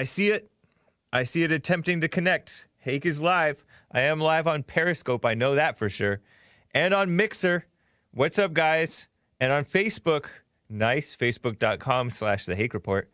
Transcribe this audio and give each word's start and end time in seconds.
I 0.00 0.04
see 0.04 0.30
it. 0.30 0.50
I 1.12 1.24
see 1.24 1.42
it 1.42 1.52
attempting 1.52 2.00
to 2.00 2.08
connect. 2.08 2.64
Hake 2.78 3.04
is 3.04 3.20
live. 3.20 3.66
I 3.92 4.00
am 4.00 4.18
live 4.18 4.46
on 4.46 4.62
Periscope. 4.62 5.26
I 5.26 5.34
know 5.34 5.54
that 5.54 5.76
for 5.76 5.90
sure. 5.90 6.22
And 6.72 6.94
on 6.94 7.14
Mixer. 7.16 7.66
What's 8.10 8.38
up, 8.38 8.54
guys? 8.54 9.08
And 9.40 9.52
on 9.52 9.66
Facebook. 9.66 10.24
Nice. 10.70 11.14
Facebook.com 11.14 12.08
slash 12.08 12.46
The 12.46 12.56
Hake 12.56 12.72
Report. 12.72 13.10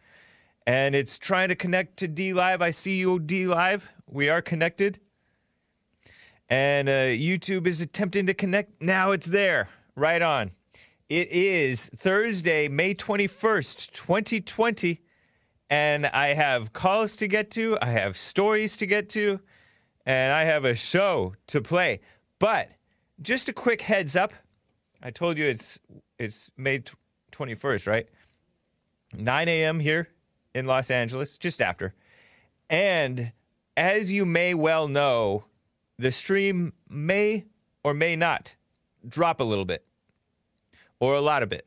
And 0.64 0.95
it's 0.95 1.19
trying 1.19 1.49
to 1.49 1.57
connect 1.57 1.96
to 1.96 2.07
D 2.07 2.33
Live. 2.33 2.62
I 2.62 2.71
see 2.71 2.98
you, 2.98 3.18
D 3.18 3.48
Live. 3.48 3.91
We 4.07 4.29
are 4.29 4.41
connected. 4.41 5.00
And 6.48 6.89
uh, 6.89 7.11
YouTube 7.11 7.66
is 7.66 7.80
attempting 7.80 8.29
to 8.29 8.34
connect. 8.34 8.80
Now 8.80 9.11
it's 9.11 9.27
there. 9.27 9.68
Right 9.96 10.23
on. 10.23 10.53
It 11.09 11.32
is 11.32 11.91
Thursday, 11.96 12.68
May 12.68 12.95
21st, 12.95 13.91
2020. 13.91 15.00
And 15.69 16.07
I 16.07 16.35
have 16.35 16.73
calls 16.73 17.17
to 17.17 17.27
get 17.27 17.51
to, 17.53 17.77
I 17.82 17.87
have 17.87 18.17
stories 18.17 18.77
to 18.77 18.86
get 18.86 19.09
to, 19.11 19.40
and 20.04 20.32
I 20.32 20.45
have 20.45 20.64
a 20.64 20.75
show 20.75 21.35
to 21.49 21.61
play. 21.61 22.00
But 22.39 22.71
just 23.21 23.49
a 23.49 23.53
quick 23.53 23.82
heads 23.82 24.14
up. 24.14 24.32
I 25.03 25.11
told 25.11 25.39
you 25.39 25.46
it's 25.46 25.79
it's 26.18 26.50
May 26.57 26.82
21st, 27.32 27.87
right? 27.87 28.09
9 29.17 29.49
a.m. 29.49 29.81
here 29.81 30.09
in 30.54 30.67
Los 30.67 30.90
Angeles, 30.90 31.37
just 31.39 31.61
after. 31.61 31.95
And 32.70 33.33
as 33.77 34.11
you 34.12 34.25
may 34.25 34.55
well 34.55 34.89
know, 34.89 35.45
the 35.98 36.11
stream 36.11 36.73
may 36.89 37.45
or 37.84 37.95
may 37.95 38.17
not 38.17 38.56
drop 39.06 39.41
a 39.41 39.45
little 39.45 39.64
bit 39.64 39.84
or 40.98 41.14
a 41.14 41.20
lot 41.20 41.42
of 41.42 41.53
it 41.53 41.67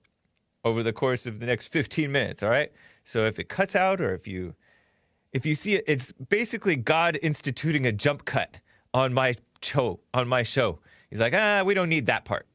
over 0.66 0.84
the 0.84 0.94
course 0.94 1.26
of 1.26 1.40
the 1.40 1.45
next 1.45 1.68
15 1.68 2.12
minutes, 2.12 2.44
all 2.44 2.50
right? 2.50 2.72
So 3.09 3.26
if 3.26 3.40
it 3.40 3.49
cuts 3.49 3.76
out 3.76 4.02
or 4.02 4.13
if 4.13 4.27
you 4.27 4.54
if 5.34 5.44
you 5.44 5.55
see 5.55 5.73
it 5.73 5.84
it's 5.88 6.12
basically 6.12 6.76
God 6.76 7.17
instituting 7.23 7.88
a 7.88 7.91
jump 7.91 8.23
cut 8.23 8.58
on 8.94 9.16
my 9.16 9.34
show 9.64 10.00
on 10.14 10.28
my 10.28 10.44
show. 10.44 10.78
He's 11.09 11.19
like, 11.19 11.34
"Ah, 11.34 11.64
we 11.64 11.73
don't 11.73 11.89
need 11.89 12.06
that 12.06 12.23
part." 12.23 12.45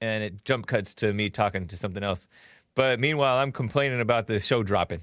And 0.00 0.22
it 0.22 0.44
jump 0.44 0.68
cuts 0.68 0.94
to 0.94 1.12
me 1.12 1.30
talking 1.30 1.66
to 1.66 1.76
something 1.76 2.04
else. 2.04 2.28
But 2.76 3.00
meanwhile, 3.00 3.38
I'm 3.38 3.50
complaining 3.50 4.00
about 4.00 4.28
the 4.28 4.38
show 4.38 4.62
dropping. 4.62 5.00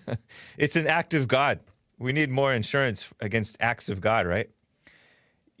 it's 0.56 0.76
an 0.76 0.86
act 0.86 1.12
of 1.12 1.28
God. 1.28 1.60
We 1.98 2.14
need 2.14 2.30
more 2.30 2.54
insurance 2.54 3.12
against 3.20 3.58
acts 3.60 3.90
of 3.90 4.00
God, 4.00 4.26
right? 4.26 4.48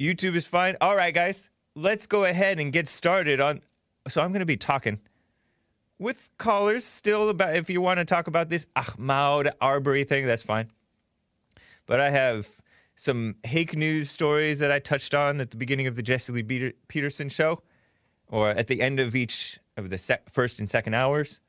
YouTube 0.00 0.36
is 0.36 0.46
fine. 0.46 0.74
All 0.80 0.96
right, 0.96 1.14
guys, 1.14 1.50
let's 1.74 2.06
go 2.06 2.24
ahead 2.24 2.58
and 2.58 2.72
get 2.72 2.88
started 2.88 3.42
on. 3.42 3.60
So 4.08 4.22
I'm 4.22 4.30
going 4.32 4.40
to 4.40 4.46
be 4.46 4.56
talking 4.56 5.00
with 5.98 6.30
callers 6.38 6.84
still 6.84 7.28
about 7.28 7.56
if 7.56 7.70
you 7.70 7.80
want 7.80 7.98
to 7.98 8.04
talk 8.04 8.26
about 8.26 8.48
this 8.48 8.66
Ahmaud 8.76 9.50
Arbery 9.60 10.04
thing, 10.04 10.26
that's 10.26 10.42
fine. 10.42 10.70
But 11.86 12.00
I 12.00 12.10
have 12.10 12.60
some 12.94 13.36
Hake 13.44 13.76
News 13.76 14.10
stories 14.10 14.58
that 14.58 14.70
I 14.70 14.78
touched 14.78 15.14
on 15.14 15.40
at 15.40 15.50
the 15.50 15.56
beginning 15.56 15.86
of 15.86 15.96
the 15.96 16.02
Jesse 16.02 16.32
Lee 16.32 16.72
Peterson 16.88 17.28
show, 17.28 17.62
or 18.28 18.50
at 18.50 18.66
the 18.66 18.80
end 18.80 18.98
of 18.98 19.14
each 19.14 19.58
of 19.76 19.90
the 19.90 20.20
first 20.30 20.58
and 20.58 20.68
second 20.68 20.94
hours. 20.94 21.40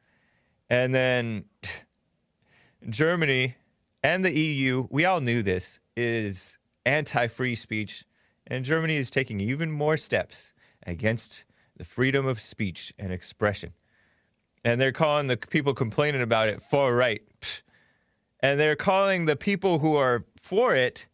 And 0.69 0.93
then 0.93 1.45
Germany 2.89 3.55
and 4.03 4.23
the 4.23 4.37
EU, 4.37 4.87
we 4.89 5.05
all 5.05 5.21
knew 5.21 5.41
this, 5.41 5.79
is 5.95 6.57
anti 6.85 7.27
free 7.27 7.55
speech. 7.55 8.05
And 8.45 8.63
Germany 8.63 8.95
is 8.95 9.09
taking 9.09 9.41
even 9.41 9.71
more 9.71 9.97
steps 9.97 10.53
against 10.85 11.43
the 11.75 11.83
freedom 11.83 12.25
of 12.25 12.39
speech 12.39 12.93
and 12.97 13.11
expression 13.11 13.73
and 14.67 14.81
they're 14.81 14.91
calling 14.91 15.27
the 15.27 15.37
people 15.37 15.73
complaining 15.73 16.21
about 16.21 16.49
it 16.49 16.61
far 16.61 16.93
right. 16.93 17.21
And 18.41 18.59
they're 18.59 18.75
calling 18.75 19.25
the 19.25 19.37
people 19.37 19.79
who 19.79 19.95
are 19.95 20.25
for 20.41 20.75
it, 20.75 21.07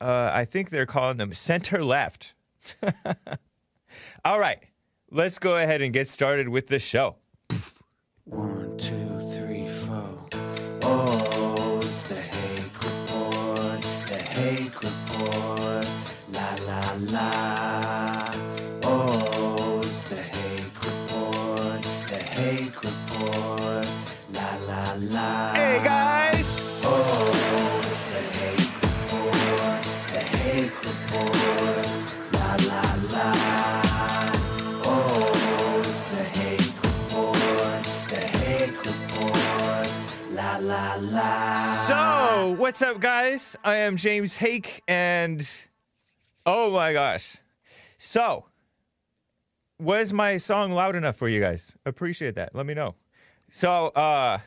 uh, 0.00 0.30
I 0.32 0.46
think 0.46 0.70
they're 0.70 0.86
calling 0.86 1.18
them 1.18 1.34
center 1.34 1.84
left. 1.84 2.32
All 4.24 4.40
right, 4.40 4.58
let's 5.10 5.38
go 5.38 5.58
ahead 5.58 5.82
and 5.82 5.92
get 5.92 6.08
started 6.08 6.48
with 6.48 6.68
the 6.68 6.78
show. 6.78 7.16
One, 8.24 8.78
two, 8.78 9.20
three, 9.34 9.66
four. 9.66 10.28
Oh, 10.82 11.80
it's 11.82 12.04
the 12.04 12.14
Hake 12.14 12.82
Report, 12.82 13.82
the 14.08 14.16
Hake 14.16 14.82
Report. 14.82 15.86
La, 16.32 16.56
la, 16.66 16.94
la. 17.10 17.69
So, 41.86 42.54
what's 42.58 42.82
up, 42.82 43.00
guys? 43.00 43.56
I 43.64 43.76
am 43.76 43.96
James 43.96 44.36
Hake, 44.36 44.82
and 44.86 45.48
oh 46.46 46.70
my 46.70 46.92
gosh. 46.92 47.36
So, 47.98 48.46
was 49.78 50.12
my 50.12 50.36
song 50.36 50.72
loud 50.72 50.96
enough 50.96 51.16
for 51.16 51.28
you 51.28 51.40
guys? 51.40 51.74
Appreciate 51.84 52.34
that. 52.36 52.54
Let 52.54 52.66
me 52.66 52.74
know. 52.74 52.94
So, 53.50 53.88
uh, 53.88 54.38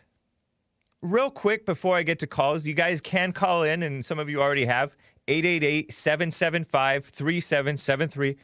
real 1.02 1.30
quick 1.30 1.66
before 1.66 1.98
I 1.98 2.04
get 2.04 2.20
to 2.20 2.28
calls, 2.28 2.66
you 2.66 2.74
guys 2.74 3.02
can 3.02 3.34
call 3.34 3.64
in, 3.64 3.84
and 3.84 4.06
some 4.06 4.20
of 4.20 4.30
you 4.30 4.42
already 4.42 4.66
have 4.66 4.96
888 5.28 5.94
775 5.94 7.06
3773. 7.06 8.38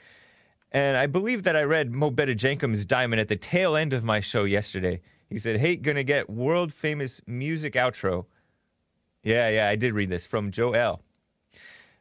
And 0.72 0.98
I 0.98 1.08
believe 1.08 1.44
that 1.44 1.56
I 1.56 1.64
read 1.64 1.92
Mo 1.92 2.12
Betta 2.12 2.36
Jenkum's 2.36 2.86
diamond 2.86 3.20
at 3.20 3.28
the 3.28 3.36
tail 3.36 3.76
end 3.76 3.94
of 3.94 4.04
my 4.04 4.20
show 4.20 4.44
yesterday. 4.44 5.02
He 5.30 5.40
said, 5.40 5.60
Hey, 5.60 5.76
gonna 5.76 6.04
get 6.04 6.30
world 6.30 6.74
famous 6.74 7.22
music 7.28 7.74
outro. 7.74 8.26
Yeah, 9.24 9.50
yeah, 9.50 9.68
I 9.68 9.76
did 9.76 9.94
read 9.94 10.10
this 10.10 10.26
from 10.26 10.52
Joel. 10.52 11.02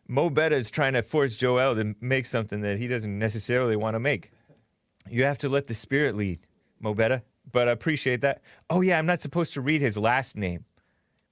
Mo 0.07 0.31
Betta 0.31 0.57
is 0.57 0.71
trying 0.71 0.95
to 0.95 1.03
force 1.03 1.37
Joel 1.37 1.75
to 1.75 1.95
make 2.01 2.25
something 2.25 2.63
that 2.63 2.79
he 2.79 2.87
doesn't 2.87 3.19
necessarily 3.19 3.77
want 3.77 3.95
to 3.95 4.01
make. 4.01 4.31
You 5.11 5.25
have 5.25 5.39
to 5.39 5.49
let 5.49 5.67
the 5.67 5.75
spirit 5.75 6.17
lead, 6.17 6.41
Mo 6.81 6.95
Betta. 6.95 7.23
But 7.51 7.69
I 7.69 7.73
appreciate 7.73 8.21
that. 8.23 8.43
Oh, 8.69 8.81
yeah, 8.81 8.99
I'm 8.99 9.07
not 9.07 9.23
supposed 9.23 9.55
to 9.55 9.61
read 9.61 9.81
his 9.81 9.97
last 9.97 10.37
name 10.37 10.65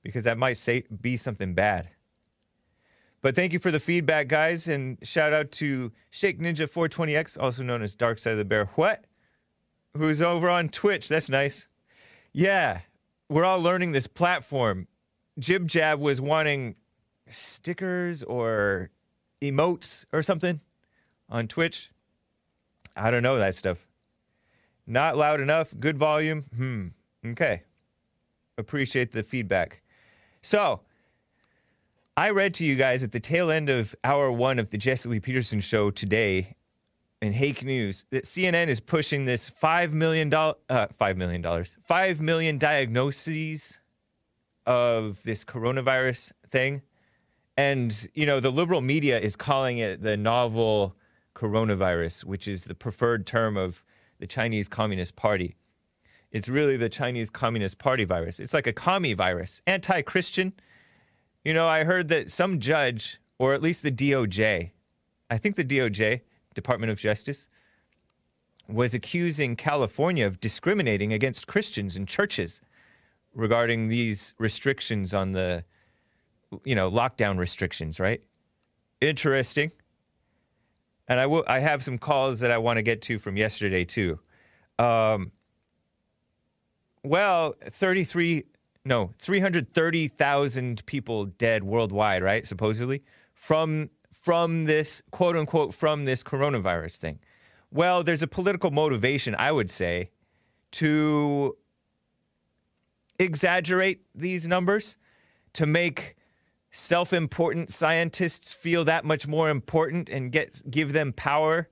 because 0.02 0.24
that 0.24 0.38
might 0.38 0.56
say 0.56 0.84
be 1.00 1.16
something 1.16 1.54
bad. 1.54 1.90
But 3.22 3.34
thank 3.34 3.52
you 3.52 3.58
for 3.58 3.70
the 3.70 3.80
feedback, 3.80 4.28
guys, 4.28 4.68
and 4.68 4.98
shout 5.02 5.32
out 5.32 5.50
to 5.52 5.92
Shake 6.10 6.38
Ninja 6.38 6.70
420X, 6.70 7.36
also 7.40 7.62
known 7.62 7.82
as 7.82 7.94
Dark 7.94 8.18
Side 8.18 8.32
of 8.32 8.38
the 8.38 8.44
Bear. 8.44 8.66
What? 8.76 9.04
Who's 9.96 10.22
over 10.22 10.48
on 10.48 10.68
Twitch? 10.68 11.08
That's 11.08 11.28
nice. 11.28 11.66
Yeah, 12.38 12.80
we're 13.30 13.46
all 13.46 13.62
learning 13.62 13.92
this 13.92 14.06
platform. 14.06 14.88
Jib 15.38 15.66
Jab 15.66 15.98
was 15.98 16.20
wanting 16.20 16.74
stickers 17.30 18.22
or 18.22 18.90
emotes 19.40 20.04
or 20.12 20.22
something 20.22 20.60
on 21.30 21.48
Twitch. 21.48 21.90
I 22.94 23.10
don't 23.10 23.22
know 23.22 23.38
that 23.38 23.54
stuff. 23.54 23.88
Not 24.86 25.16
loud 25.16 25.40
enough. 25.40 25.72
Good 25.80 25.96
volume. 25.96 26.44
Hmm. 26.54 26.88
Okay. 27.24 27.62
Appreciate 28.58 29.12
the 29.12 29.22
feedback. 29.22 29.80
So, 30.42 30.82
I 32.18 32.28
read 32.28 32.52
to 32.54 32.66
you 32.66 32.76
guys 32.76 33.02
at 33.02 33.12
the 33.12 33.20
tail 33.20 33.50
end 33.50 33.70
of 33.70 33.94
hour 34.04 34.30
one 34.30 34.58
of 34.58 34.72
the 34.72 34.76
Jesse 34.76 35.08
Lee 35.08 35.20
Peterson 35.20 35.60
show 35.60 35.90
today 35.90 36.55
in 37.22 37.32
Hake 37.32 37.64
News 37.64 38.04
that 38.10 38.24
CNN 38.24 38.68
is 38.68 38.80
pushing 38.80 39.24
this 39.24 39.48
$5 39.50 39.92
million, 39.92 40.32
uh, 40.32 40.52
$5 40.68 41.16
million, 41.16 41.64
5 41.64 42.20
million 42.20 42.58
diagnoses 42.58 43.78
of 44.66 45.22
this 45.22 45.44
coronavirus 45.44 46.32
thing. 46.46 46.82
And, 47.56 48.08
you 48.14 48.26
know, 48.26 48.40
the 48.40 48.50
liberal 48.50 48.80
media 48.80 49.18
is 49.18 49.34
calling 49.34 49.78
it 49.78 50.02
the 50.02 50.16
novel 50.16 50.96
coronavirus, 51.34 52.24
which 52.24 52.46
is 52.46 52.64
the 52.64 52.74
preferred 52.74 53.26
term 53.26 53.56
of 53.56 53.82
the 54.18 54.26
Chinese 54.26 54.68
Communist 54.68 55.16
Party. 55.16 55.56
It's 56.30 56.48
really 56.48 56.76
the 56.76 56.88
Chinese 56.88 57.30
Communist 57.30 57.78
Party 57.78 58.04
virus. 58.04 58.40
It's 58.40 58.52
like 58.52 58.66
a 58.66 58.72
commie 58.72 59.14
virus, 59.14 59.62
anti 59.66 60.02
Christian. 60.02 60.52
You 61.44 61.54
know, 61.54 61.68
I 61.68 61.84
heard 61.84 62.08
that 62.08 62.32
some 62.32 62.58
judge, 62.58 63.20
or 63.38 63.54
at 63.54 63.62
least 63.62 63.82
the 63.82 63.92
DOJ, 63.92 64.70
I 65.30 65.38
think 65.38 65.56
the 65.56 65.64
DOJ, 65.64 66.22
Department 66.56 66.90
of 66.90 66.98
Justice, 66.98 67.48
was 68.68 68.94
accusing 68.94 69.54
California 69.54 70.26
of 70.26 70.40
discriminating 70.40 71.12
against 71.12 71.46
Christians 71.46 71.94
and 71.94 72.08
churches 72.08 72.60
regarding 73.32 73.86
these 73.86 74.34
restrictions 74.38 75.14
on 75.14 75.30
the, 75.30 75.62
you 76.64 76.74
know, 76.74 76.90
lockdown 76.90 77.38
restrictions, 77.38 78.00
right? 78.00 78.20
Interesting. 79.00 79.70
And 81.06 81.20
I 81.20 81.26
will. 81.26 81.44
I 81.46 81.60
have 81.60 81.84
some 81.84 81.98
calls 81.98 82.40
that 82.40 82.50
I 82.50 82.58
want 82.58 82.78
to 82.78 82.82
get 82.82 83.02
to 83.02 83.18
from 83.18 83.36
yesterday 83.36 83.84
too. 83.84 84.18
Um, 84.80 85.30
well, 87.04 87.54
33 87.62 88.44
no, 88.86 89.12
330,000 89.18 90.86
people 90.86 91.26
dead 91.26 91.64
worldwide, 91.64 92.22
right? 92.22 92.46
Supposedly 92.46 93.02
from 93.34 93.90
from 94.26 94.64
this 94.64 95.02
quote 95.12 95.36
unquote 95.36 95.72
from 95.72 96.04
this 96.04 96.24
coronavirus 96.24 96.96
thing. 96.96 97.20
Well, 97.70 98.02
there's 98.02 98.24
a 98.24 98.26
political 98.26 98.72
motivation, 98.72 99.36
I 99.38 99.52
would 99.52 99.70
say, 99.70 100.10
to 100.72 101.56
exaggerate 103.20 104.00
these 104.16 104.48
numbers 104.48 104.96
to 105.52 105.64
make 105.64 106.16
self-important 106.72 107.70
scientists 107.70 108.52
feel 108.52 108.84
that 108.86 109.04
much 109.04 109.28
more 109.28 109.48
important 109.48 110.08
and 110.08 110.32
get 110.32 110.60
give 110.68 110.92
them 110.92 111.12
power 111.12 111.68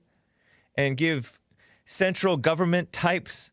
and 0.75 0.95
give 0.95 1.37
central 1.83 2.37
government 2.37 2.93
types 2.93 3.51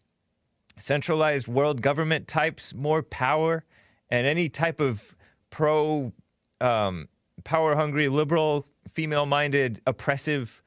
centralized 0.79 1.49
world 1.49 1.83
government 1.83 2.29
types 2.29 2.73
more 2.73 3.03
power 3.03 3.65
and 4.11 4.29
any 4.29 4.49
type 4.49 4.81
of 4.81 5.17
pro 5.51 6.13
um, 6.61 7.09
power 7.43 7.75
hungry 7.75 8.09
liberal 8.09 8.65
female 8.93 9.27
minded 9.27 9.81
oppressive 9.87 10.63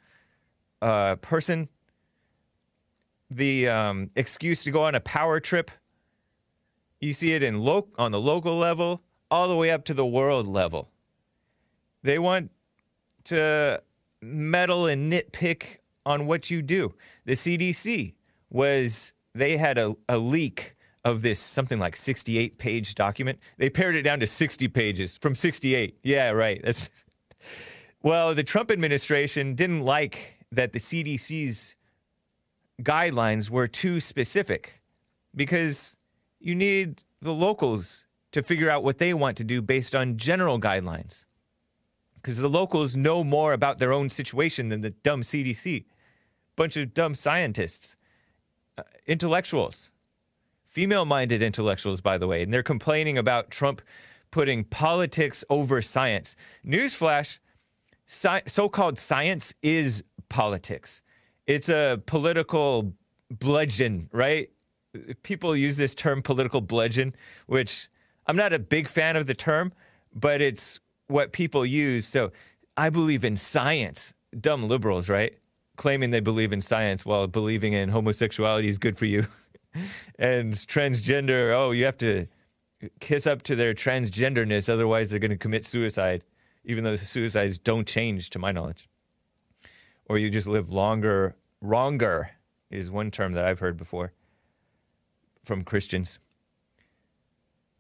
uh, 0.82 1.16
person 1.18 1.70
the 3.30 3.68
um, 3.68 4.10
excuse 4.16 4.64
to 4.64 4.72
go 4.72 4.84
on 4.84 4.96
a 4.96 5.00
power 5.00 5.40
trip 5.40 5.72
you 7.02 7.14
see 7.14 7.34
it 7.34 7.44
in 7.44 7.60
lo- 7.62 7.88
on 7.98 8.12
the 8.12 8.20
local 8.20 8.58
level 8.58 9.02
all 9.32 9.48
the 9.48 9.56
way 9.56 9.72
up 9.72 9.84
to 9.86 9.94
the 9.94 10.06
world 10.06 10.48
level 10.48 10.90
they 12.04 12.20
want 12.20 12.52
to 13.26 13.82
meddle 14.22 14.86
and 14.86 15.12
nitpick 15.12 15.78
on 16.06 16.26
what 16.26 16.50
you 16.50 16.62
do. 16.62 16.94
The 17.26 17.34
CDC 17.34 18.14
was, 18.50 19.14
they 19.34 19.58
had 19.58 19.78
a, 19.78 19.96
a 20.08 20.18
leak 20.18 20.76
of 21.04 21.22
this 21.22 21.40
something 21.40 21.80
like 21.80 21.96
68 21.96 22.58
page 22.58 22.96
document. 22.96 23.40
They 23.58 23.70
pared 23.70 23.96
it 23.96 24.02
down 24.02 24.20
to 24.22 24.28
60 24.28 24.68
pages 24.70 25.18
from 25.18 25.36
68. 25.36 26.00
Yeah, 26.04 26.32
right. 26.32 26.62
That's 26.64 26.90
well, 28.06 28.36
the 28.36 28.44
Trump 28.44 28.70
administration 28.70 29.56
didn't 29.56 29.82
like 29.82 30.38
that 30.52 30.74
the 30.74 30.80
CDC's 30.80 31.74
guidelines 32.84 33.50
were 33.50 33.66
too 33.66 34.00
specific 34.00 34.84
because 35.36 35.98
you 36.40 36.54
need 36.54 37.02
the 37.20 37.34
locals 37.34 38.06
to 38.32 38.44
figure 38.44 38.70
out 38.70 38.84
what 38.84 39.00
they 39.00 39.12
want 39.12 39.38
to 39.38 39.44
do 39.44 39.60
based 39.60 39.96
on 39.96 40.18
general 40.18 40.60
guidelines 40.60 41.26
because 42.22 42.38
the 42.38 42.48
locals 42.48 42.96
know 42.96 43.24
more 43.24 43.54
about 43.54 43.80
their 43.80 43.92
own 43.92 44.12
situation 44.12 44.70
than 44.70 44.82
the 44.82 44.92
dumb 44.92 45.24
CDC. 45.24 45.86
Bunch 46.56 46.78
of 46.78 46.94
dumb 46.94 47.16
scientists, 47.16 47.96
uh, 48.78 48.84
intellectuals, 49.08 49.90
female 50.64 51.06
minded 51.06 51.42
intellectuals, 51.42 52.02
by 52.02 52.20
the 52.20 52.28
way, 52.28 52.44
and 52.44 52.54
they're 52.54 52.62
complaining 52.62 53.18
about 53.18 53.50
Trump 53.50 53.82
putting 54.30 54.64
politics 54.64 55.44
over 55.50 55.82
science. 55.82 56.36
Newsflash 56.64 57.40
sci- 58.08 58.44
so 58.48 58.70
called 58.70 59.00
science 59.00 59.54
is 59.62 60.04
politics, 60.30 61.02
it's 61.48 61.70
a 61.70 62.02
political 62.06 62.94
bludgeon, 63.30 64.10
right? 64.12 64.50
People 65.24 65.56
use 65.56 65.78
this 65.78 65.94
term 65.94 66.22
political 66.22 66.62
bludgeon, 66.62 67.16
which 67.48 67.90
I'm 68.28 68.36
not 68.36 68.54
a 68.54 68.60
big 68.60 68.88
fan 68.88 69.16
of 69.16 69.28
the 69.28 69.34
term, 69.34 69.74
but 70.14 70.42
it's 70.42 70.80
what 71.08 71.32
people 71.34 71.66
use. 71.66 72.08
So 72.08 72.32
I 72.78 72.90
believe 72.90 73.24
in 73.24 73.38
science. 73.38 74.14
Dumb 74.40 74.68
liberals, 74.68 75.08
right? 75.10 75.38
Claiming 75.78 76.10
they 76.10 76.20
believe 76.20 76.52
in 76.52 76.62
science 76.62 77.06
while 77.06 77.28
believing 77.28 77.74
in 77.74 77.90
homosexuality 77.90 78.68
is 78.68 78.78
good 78.78 78.98
for 78.98 79.06
you. 79.06 79.28
and 80.20 80.54
transgender, 80.54 81.54
oh, 81.54 81.72
you 81.72 81.86
have 81.86 81.98
to 82.00 82.28
kiss 83.00 83.26
up 83.26 83.42
to 83.44 83.56
their 83.56 83.74
transgenderness, 83.74 84.70
otherwise 84.70 85.10
they're 85.10 85.20
going 85.20 85.32
to 85.32 85.38
commit 85.38 85.66
suicide, 85.66 86.24
even 86.66 86.84
though 86.84 86.96
suicides 86.96 87.58
don't 87.58 87.88
change, 87.88 88.30
to 88.32 88.40
my 88.40 88.52
knowledge. 88.52 88.90
Or 90.08 90.18
you 90.18 90.30
just 90.30 90.48
live 90.48 90.70
longer. 90.70 91.36
Wronger 91.62 92.30
is 92.70 92.92
one 92.92 93.12
term 93.12 93.34
that 93.34 93.46
I've 93.46 93.60
heard 93.60 93.78
before 93.78 94.14
from 95.44 95.64
Christians. 95.64 96.20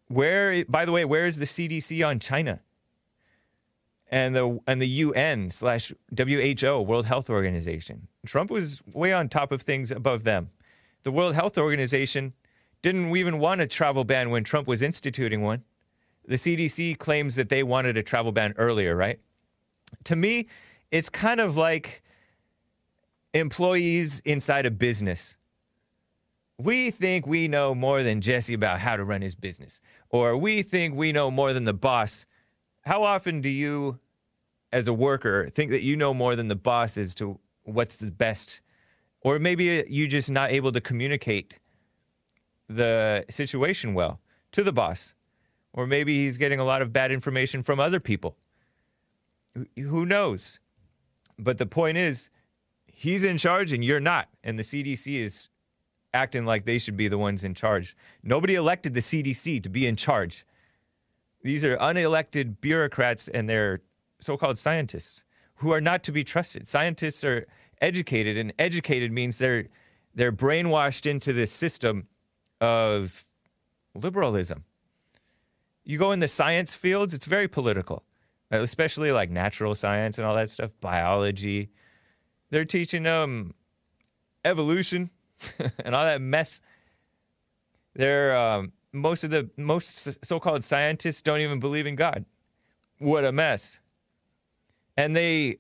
Where, 0.08 0.66
by 0.66 0.86
the 0.86 0.92
way, 0.92 1.06
where 1.06 1.26
is 1.26 1.38
the 1.38 1.46
CDC 1.46 2.08
on 2.08 2.20
China? 2.20 2.62
and 4.08 4.36
the 4.36 4.60
and 4.68 4.82
the 4.82 4.88
UN 4.88 5.52
slash 5.52 5.92
WHO 6.16 6.82
World 6.82 7.06
Health 7.06 7.30
Organization. 7.30 8.08
Trump 8.26 8.50
was 8.50 8.82
way 8.94 9.12
on 9.12 9.30
top 9.30 9.52
of 9.52 9.62
things 9.62 9.92
above 9.92 10.24
them. 10.24 10.52
The 11.04 11.12
World 11.12 11.36
Health 11.36 11.58
Organization 11.58 12.34
didn't 12.82 13.16
even 13.16 13.40
want 13.40 13.62
a 13.62 13.68
travel 13.68 14.04
ban 14.04 14.30
when 14.30 14.44
Trump 14.44 14.68
was 14.68 14.82
instituting 14.82 15.42
one. 15.42 15.64
The 16.28 16.36
CDC 16.36 16.98
claims 16.98 17.36
that 17.36 17.50
they 17.50 17.64
wanted 17.64 17.98
a 17.98 18.04
travel 18.04 18.32
ban 18.32 18.54
earlier, 18.58 18.96
right? 18.96 19.20
To 20.06 20.16
me, 20.16 20.48
it's 20.92 21.10
kind 21.10 21.40
of 21.40 21.56
like 21.56 22.04
employees 23.34 24.22
inside 24.26 24.66
a 24.66 24.72
business. 24.72 25.36
We 26.58 26.90
think 26.90 27.28
we 27.28 27.48
know 27.48 27.76
more 27.76 28.02
than 28.02 28.22
Jesse 28.22 28.54
about 28.54 28.80
how 28.80 28.96
to 28.96 29.04
run 29.04 29.22
his 29.22 29.36
business, 29.36 29.82
or 30.10 30.38
we 30.38 30.62
think 30.62 30.96
we 30.96 31.12
know 31.12 31.30
more 31.30 31.54
than 31.54 31.66
the 31.66 31.74
boss 31.74 32.26
how 32.86 33.04
often 33.04 33.42
do 33.42 33.50
you, 33.50 34.00
as 34.72 34.88
a 34.88 34.94
worker, 34.94 35.50
think 35.50 35.72
that 35.72 35.82
you 35.82 35.96
know 35.96 36.14
more 36.14 36.36
than 36.36 36.48
the 36.48 36.56
boss 36.56 36.98
as 36.98 37.16
to 37.16 37.40
what's 37.64 37.98
the 37.98 38.12
best? 38.12 38.62
Or 39.22 39.40
maybe 39.40 39.84
you're 39.88 40.08
just 40.08 40.30
not 40.30 40.52
able 40.52 40.72
to 40.72 40.80
communicate 40.80 41.56
the 42.70 43.26
situation 43.30 43.96
well 43.96 44.20
to 44.52 44.64
the 44.64 44.72
boss. 44.72 45.16
Or 45.76 45.86
maybe 45.86 46.24
he's 46.24 46.38
getting 46.38 46.60
a 46.60 46.64
lot 46.64 46.82
of 46.82 46.94
bad 46.94 47.12
information 47.12 47.62
from 47.62 47.82
other 47.82 48.00
people. 48.00 48.38
Who 49.76 50.06
knows? 50.06 50.60
But 51.38 51.58
the 51.58 51.66
point 51.66 51.98
is, 51.98 52.30
he's 52.88 53.26
in 53.26 53.38
charge 53.38 53.74
and 53.74 53.84
you're 53.84 54.00
not. 54.00 54.30
And 54.42 54.58
the 54.58 54.64
CDC 54.64 55.20
is 55.20 55.50
acting 56.14 56.46
like 56.46 56.64
they 56.64 56.80
should 56.80 56.96
be 56.96 57.10
the 57.10 57.18
ones 57.18 57.44
in 57.44 57.54
charge. 57.54 57.96
Nobody 58.24 58.56
elected 58.56 58.94
the 58.94 59.02
CDC 59.02 59.62
to 59.62 59.70
be 59.70 59.86
in 59.86 59.98
charge. 59.98 60.46
These 61.44 61.66
are 61.66 61.76
unelected 61.76 62.62
bureaucrats 62.62 63.28
and 63.28 63.50
they're 63.50 63.82
so 64.22 64.38
called 64.38 64.58
scientists 64.58 65.26
who 65.56 65.72
are 65.72 65.82
not 65.82 66.04
to 66.04 66.14
be 66.14 66.24
trusted. 66.24 66.68
Scientists 66.70 67.24
are 67.24 67.46
educated, 67.82 68.38
and 68.38 68.54
educated 68.58 69.12
means 69.12 69.38
they're, 69.38 69.68
they're 70.14 70.32
brainwashed 70.32 71.06
into 71.06 71.34
this 71.34 71.52
system 71.52 72.08
of 72.62 73.30
liberalism. 73.94 74.64
You 75.86 75.98
go 75.98 76.12
in 76.12 76.20
the 76.20 76.28
science 76.28 76.74
fields, 76.74 77.14
it's 77.14 77.28
very 77.28 77.48
political, 77.48 78.04
especially 78.52 79.12
like 79.12 79.30
natural 79.30 79.76
science 79.76 80.18
and 80.18 80.26
all 80.26 80.36
that 80.36 80.50
stuff, 80.50 80.72
biology. 80.82 81.70
They're 82.50 82.66
teaching 82.66 83.04
them 83.04 83.54
evolution 84.44 85.12
and 85.80 85.96
all 85.96 86.04
that 86.04 86.22
mess. 86.22 86.60
They're 87.94 88.36
um, 88.36 88.74
most 88.92 89.24
of 89.24 89.30
the 89.30 89.50
most 89.58 90.26
so-called 90.26 90.64
scientists 90.64 91.22
don't 91.22 91.40
even 91.40 91.60
believe 91.60 91.86
in 91.86 91.96
God. 91.96 92.26
What 92.98 93.24
a 93.24 93.32
mess. 93.32 93.80
And 94.98 95.16
they 95.16 95.60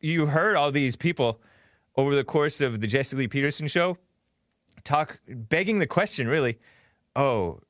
you 0.00 0.26
heard 0.26 0.56
all 0.56 0.70
these 0.70 0.94
people 0.94 1.40
over 1.96 2.14
the 2.14 2.24
course 2.24 2.60
of 2.60 2.80
the 2.80 2.86
Jesse 2.86 3.16
Lee 3.16 3.28
Peterson 3.28 3.66
show 3.66 3.98
talk 4.84 5.18
begging 5.26 5.78
the 5.78 5.86
question 5.86 6.28
really, 6.28 6.58
oh, 7.16 7.60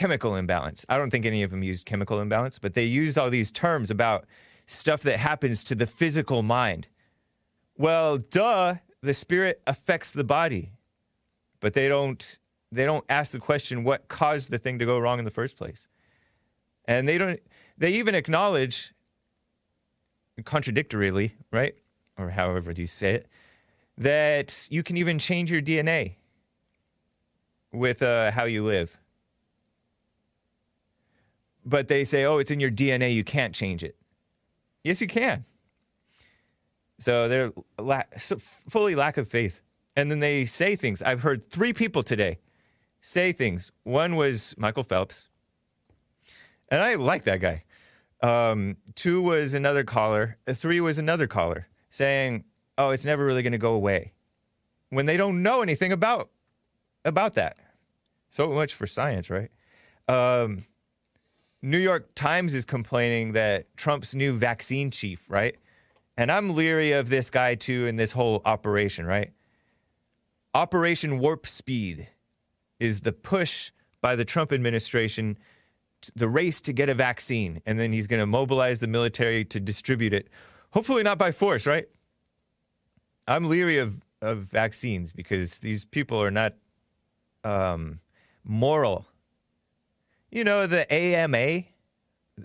chemical 0.00 0.34
imbalance. 0.34 0.86
I 0.88 0.96
don't 0.96 1.10
think 1.10 1.26
any 1.26 1.42
of 1.42 1.50
them 1.50 1.62
used 1.62 1.84
chemical 1.84 2.20
imbalance, 2.20 2.58
but 2.58 2.72
they 2.72 2.84
used 2.84 3.18
all 3.18 3.28
these 3.28 3.50
terms 3.50 3.90
about 3.90 4.24
stuff 4.64 5.02
that 5.02 5.18
happens 5.18 5.62
to 5.64 5.74
the 5.74 5.86
physical 5.86 6.42
mind. 6.42 6.88
Well, 7.76 8.16
duh, 8.16 8.76
the 9.02 9.12
spirit 9.12 9.60
affects 9.66 10.12
the 10.12 10.24
body. 10.24 10.72
But 11.60 11.74
they 11.74 11.86
don't 11.86 12.38
they 12.72 12.86
don't 12.86 13.04
ask 13.10 13.32
the 13.32 13.40
question 13.40 13.84
what 13.84 14.08
caused 14.08 14.50
the 14.50 14.58
thing 14.58 14.78
to 14.78 14.86
go 14.86 14.98
wrong 14.98 15.18
in 15.18 15.26
the 15.26 15.30
first 15.30 15.58
place. 15.58 15.86
And 16.86 17.06
they 17.06 17.18
don't 17.18 17.40
they 17.76 17.90
even 17.90 18.14
acknowledge 18.14 18.94
contradictorily, 20.44 21.34
right? 21.52 21.74
Or 22.16 22.30
however 22.30 22.72
you 22.72 22.86
say 22.86 23.16
it, 23.16 23.26
that 23.98 24.66
you 24.70 24.82
can 24.82 24.96
even 24.96 25.18
change 25.18 25.52
your 25.52 25.60
DNA 25.60 26.14
with 27.70 28.02
uh, 28.02 28.30
how 28.30 28.44
you 28.44 28.64
live. 28.64 28.98
But 31.64 31.88
they 31.88 32.04
say, 32.04 32.24
oh, 32.24 32.38
it's 32.38 32.50
in 32.50 32.60
your 32.60 32.70
DNA, 32.70 33.14
you 33.14 33.24
can't 33.24 33.54
change 33.54 33.84
it. 33.84 33.96
Yes, 34.82 35.00
you 35.00 35.06
can. 35.06 35.44
So 36.98 37.28
they're 37.28 37.52
la- 37.78 38.02
so 38.16 38.36
fully 38.38 38.94
lack 38.94 39.16
of 39.16 39.28
faith. 39.28 39.60
And 39.96 40.10
then 40.10 40.20
they 40.20 40.46
say 40.46 40.76
things. 40.76 41.02
I've 41.02 41.22
heard 41.22 41.44
three 41.44 41.72
people 41.72 42.02
today 42.02 42.38
say 43.00 43.32
things. 43.32 43.72
One 43.82 44.16
was 44.16 44.54
Michael 44.58 44.84
Phelps, 44.84 45.28
and 46.68 46.80
I 46.80 46.94
like 46.94 47.24
that 47.24 47.40
guy. 47.40 47.64
Um, 48.22 48.76
two 48.94 49.22
was 49.22 49.54
another 49.54 49.84
caller. 49.84 50.36
Uh, 50.46 50.52
three 50.54 50.80
was 50.80 50.98
another 50.98 51.26
caller 51.26 51.68
saying, 51.90 52.44
"Oh, 52.78 52.90
it's 52.90 53.04
never 53.04 53.24
really 53.24 53.42
going 53.42 53.52
to 53.52 53.58
go 53.58 53.72
away," 53.72 54.12
when 54.90 55.06
they 55.06 55.16
don't 55.16 55.42
know 55.42 55.62
anything 55.62 55.92
about 55.92 56.30
about 57.04 57.34
that. 57.34 57.56
So 58.30 58.48
much 58.50 58.74
for 58.74 58.86
science, 58.86 59.28
right? 59.30 59.50
um, 60.08 60.64
New 61.62 61.78
York 61.78 62.14
Times 62.14 62.54
is 62.54 62.64
complaining 62.64 63.32
that 63.32 63.76
Trump's 63.76 64.14
new 64.14 64.32
vaccine 64.32 64.90
chief, 64.90 65.28
right? 65.30 65.56
And 66.16 66.32
I'm 66.32 66.54
leery 66.54 66.92
of 66.92 67.08
this 67.08 67.30
guy 67.30 67.54
too 67.54 67.86
in 67.86 67.96
this 67.96 68.12
whole 68.12 68.40
operation, 68.44 69.06
right? 69.06 69.32
Operation 70.54 71.18
Warp 71.18 71.46
Speed 71.46 72.08
is 72.78 73.00
the 73.00 73.12
push 73.12 73.70
by 74.00 74.16
the 74.16 74.24
Trump 74.24 74.52
administration, 74.52 75.38
the 76.16 76.28
race 76.28 76.60
to 76.62 76.72
get 76.72 76.88
a 76.88 76.94
vaccine, 76.94 77.60
and 77.66 77.78
then 77.78 77.92
he's 77.92 78.06
going 78.06 78.20
to 78.20 78.26
mobilize 78.26 78.80
the 78.80 78.86
military 78.86 79.44
to 79.44 79.60
distribute 79.60 80.14
it. 80.14 80.28
Hopefully, 80.70 81.02
not 81.02 81.18
by 81.18 81.30
force, 81.30 81.66
right? 81.66 81.88
I'm 83.28 83.44
leery 83.44 83.78
of, 83.78 84.00
of 84.22 84.38
vaccines 84.38 85.12
because 85.12 85.58
these 85.58 85.84
people 85.84 86.20
are 86.22 86.30
not 86.30 86.54
um, 87.44 88.00
moral. 88.44 89.06
You 90.30 90.44
know, 90.44 90.66
the 90.66 90.90
AMA, 90.92 91.64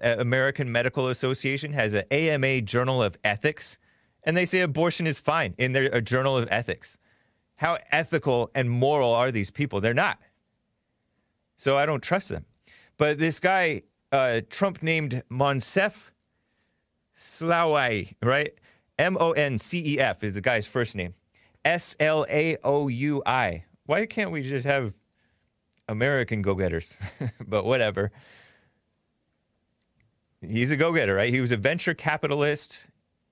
uh, 0.04 0.16
American 0.18 0.72
Medical 0.72 1.08
Association, 1.08 1.72
has 1.74 1.94
an 1.94 2.04
AMA 2.10 2.62
Journal 2.62 3.04
of 3.04 3.16
Ethics, 3.24 3.78
and 4.24 4.36
they 4.36 4.46
say 4.46 4.62
abortion 4.62 5.06
is 5.06 5.20
fine 5.20 5.54
in 5.60 5.74
their 5.74 5.86
a 5.94 6.02
Journal 6.02 6.36
of 6.36 6.48
Ethics. 6.50 6.98
How 7.58 7.78
ethical 7.92 8.50
and 8.56 8.70
moral 8.70 9.14
are 9.14 9.32
these 9.32 9.52
people? 9.52 9.82
They're 9.82 9.94
not. 9.94 10.20
So 11.58 11.78
I 11.78 11.86
don't 11.86 12.02
trust 12.02 12.30
them. 12.30 12.46
But 12.98 13.20
this 13.20 13.40
guy, 13.40 13.84
uh, 14.12 14.42
Trump 14.50 14.82
named 14.82 15.22
Moncef 15.30 16.10
Slaoui, 17.16 18.16
right? 18.22 18.54
M 18.98 19.16
O 19.20 19.32
N 19.34 19.60
C 19.60 19.94
E 19.94 20.00
F 20.00 20.24
is 20.24 20.34
the 20.34 20.42
guy's 20.42 20.66
first 20.66 20.96
name. 20.96 21.14
S 21.64 21.96
L 22.00 22.26
A 22.30 22.58
O 22.64 22.88
U 22.88 23.22
I. 23.28 23.66
Why 23.86 24.08
can't 24.08 24.32
we 24.32 24.42
just 24.42 24.66
have 24.66 24.96
American 25.88 26.42
go 26.42 26.56
getters? 26.56 26.98
but 27.48 27.66
whatever. 27.66 28.12
He's 30.42 30.72
a 30.72 30.78
go 30.78 30.94
getter, 30.94 31.16
right? 31.16 31.34
He 31.34 31.42
was 31.42 31.52
a 31.52 31.58
venture 31.58 31.94
capitalist 31.94 32.88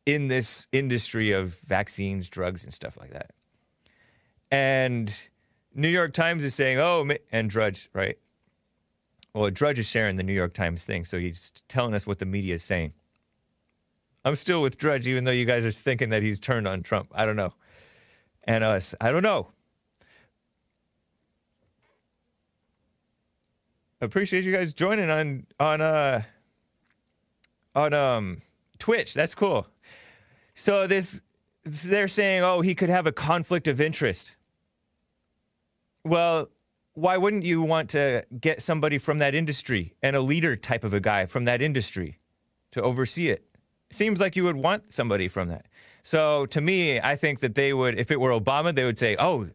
in 0.05 0.27
this 0.27 0.67
industry 0.71 1.31
of 1.31 1.55
vaccines, 1.59 2.29
drugs, 2.29 2.63
and 2.63 2.73
stuff 2.73 2.97
like 2.99 3.11
that. 3.11 3.31
And 4.51 5.15
New 5.73 5.87
York 5.89 6.13
Times 6.13 6.43
is 6.43 6.53
saying, 6.53 6.79
oh, 6.79 7.09
and 7.31 7.49
Drudge, 7.49 7.89
right? 7.93 8.17
Well, 9.33 9.49
Drudge 9.49 9.79
is 9.79 9.87
sharing 9.87 10.17
the 10.17 10.23
New 10.23 10.33
York 10.33 10.53
Times 10.53 10.85
thing, 10.85 11.05
so 11.05 11.17
he's 11.17 11.51
telling 11.67 11.93
us 11.93 12.05
what 12.05 12.19
the 12.19 12.25
media 12.25 12.55
is 12.55 12.63
saying. 12.63 12.93
I'm 14.25 14.35
still 14.35 14.61
with 14.61 14.77
Drudge, 14.77 15.07
even 15.07 15.23
though 15.23 15.31
you 15.31 15.45
guys 15.45 15.65
are 15.65 15.71
thinking 15.71 16.09
that 16.09 16.23
he's 16.23 16.39
turned 16.39 16.67
on 16.67 16.83
Trump. 16.83 17.11
I 17.13 17.25
don't 17.25 17.35
know. 17.35 17.53
And 18.43 18.63
us, 18.63 18.93
I 19.01 19.11
don't 19.11 19.23
know. 19.23 19.49
Appreciate 24.03 24.43
you 24.43 24.51
guys 24.51 24.73
joining 24.73 25.09
on 25.09 25.45
on 25.59 25.79
uh 25.79 26.23
on 27.73 27.93
um 27.93 28.41
Twitch. 28.77 29.13
That's 29.13 29.33
cool. 29.33 29.67
So 30.55 30.87
this 30.87 31.21
they're 31.63 32.09
saying, 32.09 32.43
oh, 32.43 32.59
he 32.59 32.75
could 32.75 32.89
have 32.89 33.07
a 33.07 33.13
conflict 33.13 33.69
of 33.69 33.79
interest. 33.79 34.35
Well, 36.03 36.49
why 36.95 37.15
wouldn't 37.15 37.45
you 37.45 37.61
want 37.61 37.89
to 37.91 38.25
get 38.39 38.61
somebody 38.61 38.97
from 38.97 39.19
that 39.19 39.33
industry 39.33 39.95
and 40.03 40.17
a 40.17 40.21
leader 40.21 40.57
type 40.57 40.83
of 40.83 40.93
a 40.93 40.99
guy 40.99 41.25
from 41.25 41.45
that 41.45 41.61
industry 41.61 42.19
to 42.71 42.81
oversee 42.81 43.29
it? 43.29 43.45
Seems 43.89 44.19
like 44.19 44.35
you 44.35 44.43
would 44.43 44.57
want 44.57 44.91
somebody 44.91 45.29
from 45.29 45.47
that. 45.47 45.67
So 46.03 46.45
to 46.47 46.59
me, 46.59 46.99
I 46.99 47.15
think 47.15 47.39
that 47.39 47.55
they 47.55 47.71
would, 47.71 47.97
if 47.97 48.11
it 48.11 48.19
were 48.19 48.31
Obama, 48.31 48.75
they 48.75 48.83
would 48.83 48.99
say, 48.99 49.15
oh, 49.17 49.49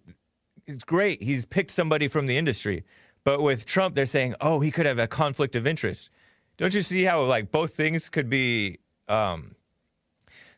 it's 0.67 0.85
great. 0.85 1.23
He's 1.23 1.45
picked 1.45 1.71
somebody 1.71 2.09
from 2.09 2.27
the 2.27 2.39
industry. 2.39 2.85
But 3.29 3.43
with 3.43 3.67
Trump, 3.67 3.95
they're 3.95 4.07
saying, 4.07 4.37
oh, 4.41 4.61
he 4.61 4.71
could 4.71 4.87
have 4.87 4.99
a 4.99 5.07
conflict 5.07 5.55
of 5.55 5.67
interest. 5.67 6.09
Don't 6.57 6.73
you 6.73 6.81
see 6.81 7.05
how 7.05 7.23
like 7.25 7.51
both 7.51 7.75
things 7.75 8.09
could 8.09 8.31
be 8.31 8.79
um, 9.07 9.55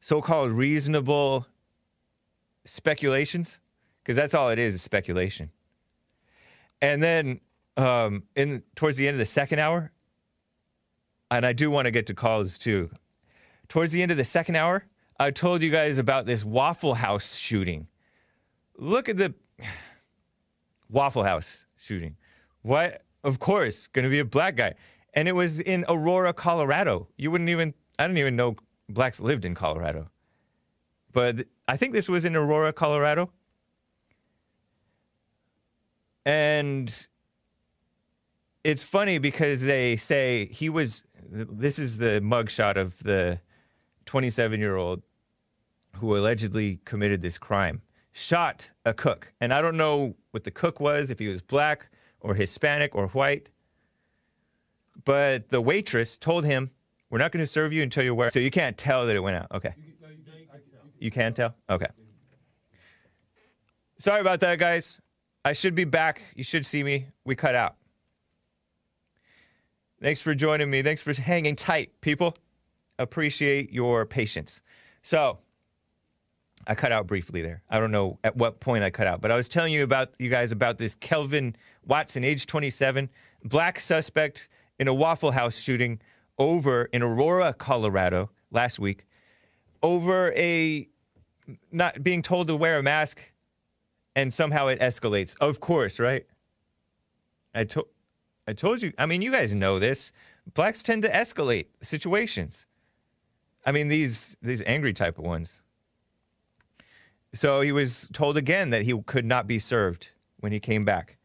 so-called 0.00 0.52
reasonable 0.52 1.48
speculations? 2.64 3.58
Because 4.00 4.14
that's 4.14 4.34
all 4.34 4.50
it 4.50 4.60
is, 4.60 4.76
is 4.76 4.82
speculation. 4.82 5.50
And 6.80 7.02
then 7.02 7.40
um, 7.76 8.22
in 8.36 8.62
towards 8.76 8.96
the 8.96 9.08
end 9.08 9.16
of 9.16 9.18
the 9.18 9.24
second 9.24 9.58
hour, 9.58 9.90
and 11.28 11.44
I 11.44 11.52
do 11.52 11.72
want 11.72 11.86
to 11.86 11.90
get 11.90 12.06
to 12.06 12.14
calls 12.14 12.56
too. 12.56 12.88
Towards 13.66 13.92
the 13.92 14.00
end 14.00 14.12
of 14.12 14.16
the 14.16 14.24
second 14.24 14.54
hour, 14.54 14.84
I 15.18 15.32
told 15.32 15.60
you 15.62 15.72
guys 15.72 15.98
about 15.98 16.24
this 16.24 16.44
Waffle 16.44 16.94
House 16.94 17.34
shooting. 17.34 17.88
Look 18.76 19.08
at 19.08 19.16
the 19.16 19.34
Waffle 20.88 21.24
House 21.24 21.66
shooting. 21.76 22.14
What? 22.62 23.02
Of 23.22 23.38
course, 23.38 23.88
to 23.92 24.08
be 24.08 24.18
a 24.18 24.24
black 24.24 24.56
guy. 24.56 24.74
And 25.14 25.28
it 25.28 25.32
was 25.32 25.60
in 25.60 25.84
Aurora, 25.88 26.32
Colorado. 26.32 27.08
You 27.16 27.30
wouldn't 27.30 27.50
even, 27.50 27.74
I 27.98 28.04
didn't 28.04 28.18
even 28.18 28.36
know 28.36 28.56
blacks 28.88 29.20
lived 29.20 29.44
in 29.44 29.54
Colorado. 29.54 30.10
But 31.12 31.46
I 31.66 31.76
think 31.76 31.92
this 31.92 32.08
was 32.08 32.24
in 32.24 32.36
Aurora, 32.36 32.72
Colorado. 32.72 33.30
And 36.24 37.06
it's 38.62 38.82
funny 38.82 39.18
because 39.18 39.62
they 39.62 39.96
say 39.96 40.46
he 40.46 40.68
was, 40.68 41.02
this 41.28 41.78
is 41.78 41.98
the 41.98 42.20
mugshot 42.22 42.76
of 42.76 42.98
the 43.02 43.40
27 44.06 44.60
year 44.60 44.76
old 44.76 45.02
who 45.96 46.16
allegedly 46.16 46.80
committed 46.84 47.20
this 47.20 47.38
crime, 47.38 47.82
shot 48.12 48.70
a 48.84 48.94
cook. 48.94 49.32
And 49.40 49.52
I 49.52 49.60
don't 49.60 49.76
know 49.76 50.14
what 50.30 50.44
the 50.44 50.50
cook 50.50 50.78
was, 50.78 51.10
if 51.10 51.18
he 51.18 51.26
was 51.26 51.42
black 51.42 51.90
or 52.20 52.34
Hispanic 52.34 52.94
or 52.94 53.08
white. 53.08 53.48
But 55.04 55.48
the 55.48 55.60
waitress 55.60 56.16
told 56.16 56.44
him, 56.44 56.70
We're 57.08 57.18
not 57.18 57.32
going 57.32 57.42
to 57.42 57.46
serve 57.46 57.72
you 57.72 57.82
until 57.82 58.04
you're 58.04 58.14
wearing. 58.14 58.32
So 58.32 58.40
you 58.40 58.50
can't 58.50 58.76
tell 58.76 59.06
that 59.06 59.16
it 59.16 59.20
went 59.20 59.36
out. 59.36 59.46
Okay. 59.52 59.74
You 60.98 61.10
can 61.10 61.32
tell? 61.32 61.54
Okay. 61.68 61.86
Sorry 63.98 64.20
about 64.20 64.40
that, 64.40 64.58
guys. 64.58 65.00
I 65.44 65.54
should 65.54 65.74
be 65.74 65.84
back. 65.84 66.22
You 66.34 66.44
should 66.44 66.66
see 66.66 66.82
me. 66.82 67.06
We 67.24 67.34
cut 67.34 67.54
out. 67.54 67.76
Thanks 70.02 70.20
for 70.20 70.34
joining 70.34 70.70
me. 70.70 70.82
Thanks 70.82 71.02
for 71.02 71.12
hanging 71.14 71.56
tight, 71.56 72.00
people. 72.00 72.36
Appreciate 72.98 73.72
your 73.72 74.04
patience. 74.06 74.60
So, 75.02 75.38
I 76.70 76.76
cut 76.76 76.92
out 76.92 77.08
briefly 77.08 77.42
there. 77.42 77.64
I 77.68 77.80
don't 77.80 77.90
know 77.90 78.20
at 78.22 78.36
what 78.36 78.60
point 78.60 78.84
I 78.84 78.90
cut 78.90 79.08
out, 79.08 79.20
but 79.20 79.32
I 79.32 79.34
was 79.34 79.48
telling 79.48 79.72
you 79.72 79.82
about 79.82 80.12
you 80.20 80.30
guys 80.30 80.52
about 80.52 80.78
this 80.78 80.94
Kelvin 80.94 81.56
Watson, 81.84 82.22
age 82.22 82.46
27, 82.46 83.10
black 83.42 83.80
suspect 83.80 84.48
in 84.78 84.86
a 84.86 84.94
Waffle 84.94 85.32
House 85.32 85.58
shooting 85.58 86.00
over 86.38 86.84
in 86.92 87.02
Aurora, 87.02 87.54
Colorado 87.54 88.30
last 88.52 88.78
week 88.78 89.04
over 89.82 90.32
a 90.34 90.88
not 91.72 92.04
being 92.04 92.22
told 92.22 92.46
to 92.46 92.54
wear 92.54 92.78
a 92.78 92.82
mask 92.84 93.20
and 94.14 94.32
somehow 94.32 94.68
it 94.68 94.78
escalates. 94.78 95.34
Of 95.40 95.58
course, 95.58 95.98
right? 95.98 96.24
I 97.52 97.64
told 97.64 97.86
I 98.46 98.52
told 98.52 98.80
you. 98.80 98.92
I 98.96 99.06
mean, 99.06 99.22
you 99.22 99.32
guys 99.32 99.52
know 99.52 99.80
this. 99.80 100.12
Blacks 100.54 100.84
tend 100.84 101.02
to 101.02 101.10
escalate 101.10 101.66
situations. 101.82 102.64
I 103.66 103.72
mean, 103.72 103.88
these 103.88 104.36
these 104.40 104.62
angry 104.66 104.92
type 104.92 105.18
of 105.18 105.24
ones. 105.24 105.62
So 107.32 107.60
he 107.60 107.72
was 107.72 108.08
told 108.12 108.36
again 108.36 108.70
that 108.70 108.82
he 108.82 109.00
could 109.06 109.24
not 109.24 109.46
be 109.46 109.58
served 109.58 110.08
when 110.38 110.52
he 110.52 110.60
came 110.60 110.84
back. 110.84 111.16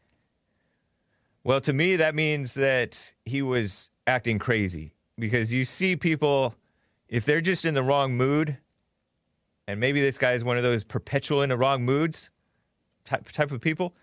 Well, 1.42 1.60
to 1.60 1.72
me, 1.72 1.96
that 1.96 2.14
means 2.14 2.54
that 2.54 3.14
he 3.24 3.42
was 3.42 3.90
acting 4.06 4.38
crazy 4.38 4.92
because 5.18 5.52
you 5.52 5.64
see 5.64 5.96
people, 5.96 6.54
if 7.08 7.24
they're 7.24 7.40
just 7.40 7.64
in 7.64 7.74
the 7.74 7.82
wrong 7.82 8.16
mood, 8.16 8.58
and 9.68 9.80
maybe 9.80 10.00
this 10.00 10.18
guy 10.18 10.32
is 10.32 10.44
one 10.44 10.56
of 10.56 10.62
those 10.62 10.84
perpetual 10.84 11.42
in 11.42 11.48
the 11.48 11.56
wrong 11.56 11.84
moods 11.84 12.30
type, 13.04 13.30
type 13.30 13.50
of 13.50 13.60
people, 13.60 13.94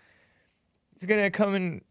he's 0.92 1.06
going 1.06 1.22
to 1.22 1.30
come 1.30 1.54
and 1.54 1.82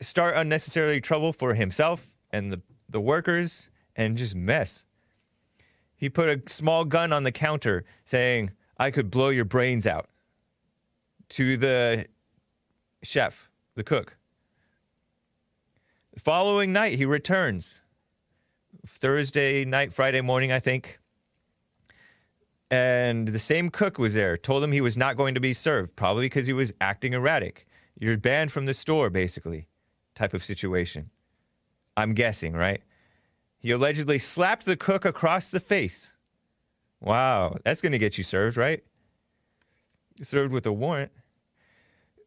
start 0.00 0.36
unnecessarily 0.36 1.00
trouble 1.00 1.32
for 1.32 1.54
himself 1.54 2.18
and 2.30 2.52
the, 2.52 2.60
the 2.88 3.00
workers 3.00 3.68
and 3.96 4.18
just 4.18 4.34
mess. 4.34 4.84
He 5.96 6.10
put 6.10 6.28
a 6.28 6.42
small 6.50 6.84
gun 6.84 7.12
on 7.12 7.22
the 7.22 7.32
counter 7.32 7.84
saying, 8.04 8.50
I 8.78 8.90
could 8.90 9.10
blow 9.10 9.28
your 9.28 9.44
brains 9.44 9.86
out 9.86 10.08
to 11.30 11.56
the 11.56 12.06
chef, 13.02 13.48
the 13.74 13.84
cook. 13.84 14.16
The 16.12 16.20
following 16.20 16.72
night, 16.72 16.96
he 16.96 17.04
returns. 17.04 17.80
Thursday 18.86 19.64
night, 19.64 19.92
Friday 19.92 20.20
morning, 20.20 20.52
I 20.52 20.60
think. 20.60 20.98
And 22.70 23.28
the 23.28 23.38
same 23.38 23.70
cook 23.70 23.98
was 23.98 24.14
there, 24.14 24.36
told 24.36 24.64
him 24.64 24.72
he 24.72 24.80
was 24.80 24.96
not 24.96 25.16
going 25.16 25.34
to 25.34 25.40
be 25.40 25.52
served, 25.52 25.94
probably 25.96 26.26
because 26.26 26.46
he 26.46 26.52
was 26.52 26.72
acting 26.80 27.12
erratic. 27.12 27.66
You're 27.98 28.16
banned 28.16 28.50
from 28.50 28.66
the 28.66 28.74
store, 28.74 29.10
basically, 29.10 29.68
type 30.14 30.34
of 30.34 30.44
situation. 30.44 31.10
I'm 31.96 32.14
guessing, 32.14 32.54
right? 32.54 32.82
He 33.58 33.70
allegedly 33.70 34.18
slapped 34.18 34.66
the 34.66 34.76
cook 34.76 35.04
across 35.04 35.48
the 35.48 35.60
face. 35.60 36.13
Wow, 37.04 37.58
that's 37.64 37.82
going 37.82 37.92
to 37.92 37.98
get 37.98 38.16
you 38.16 38.24
served, 38.24 38.56
right? 38.56 38.82
Served 40.22 40.54
with 40.54 40.64
a 40.64 40.72
warrant. 40.72 41.12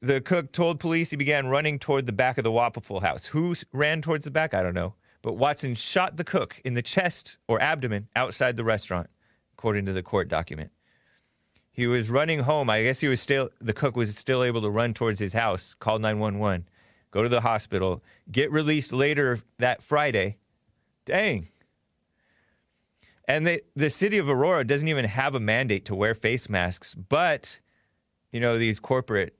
The 0.01 0.21
cook 0.21 0.51
told 0.51 0.79
police 0.79 1.09
he 1.09 1.15
began 1.15 1.47
running 1.47 1.79
toward 1.79 2.05
the 2.05 2.11
back 2.11 2.37
of 2.37 2.43
the 2.43 2.51
Waffle 2.51 2.99
House. 2.99 3.25
Who 3.25 3.55
ran 3.73 4.03
towards 4.03 4.25
the 4.25 4.31
back? 4.31 4.53
I 4.53 4.61
don't 4.61 4.75
know. 4.75 4.93
But 5.23 5.33
Watson 5.33 5.73
shot 5.73 6.17
the 6.17 6.23
cook 6.23 6.61
in 6.63 6.75
the 6.75 6.83
chest 6.83 7.39
or 7.47 7.59
abdomen 7.59 8.07
outside 8.15 8.55
the 8.55 8.63
restaurant, 8.63 9.09
according 9.57 9.87
to 9.87 9.93
the 9.93 10.03
court 10.03 10.29
document. 10.29 10.69
He 11.71 11.87
was 11.87 12.11
running 12.11 12.39
home. 12.39 12.69
I 12.69 12.83
guess 12.83 12.99
he 12.99 13.07
was 13.07 13.19
still, 13.19 13.49
the 13.59 13.73
cook 13.73 13.95
was 13.95 14.15
still 14.15 14.43
able 14.43 14.61
to 14.61 14.69
run 14.69 14.93
towards 14.93 15.19
his 15.19 15.33
house, 15.33 15.73
call 15.73 15.97
911, 15.97 16.67
go 17.09 17.23
to 17.23 17.29
the 17.29 17.41
hospital, 17.41 18.03
get 18.31 18.51
released 18.51 18.93
later 18.93 19.39
that 19.57 19.81
Friday. 19.81 20.37
Dang. 21.05 21.47
And 23.27 23.45
they, 23.45 23.59
the 23.75 23.89
city 23.89 24.17
of 24.17 24.29
Aurora 24.29 24.63
doesn't 24.63 24.87
even 24.87 25.05
have 25.05 25.35
a 25.35 25.39
mandate 25.39 25.85
to 25.85 25.95
wear 25.95 26.15
face 26.15 26.49
masks, 26.49 26.93
but 26.93 27.59
you 28.31 28.39
know, 28.39 28.57
these 28.57 28.79
corporate 28.79 29.35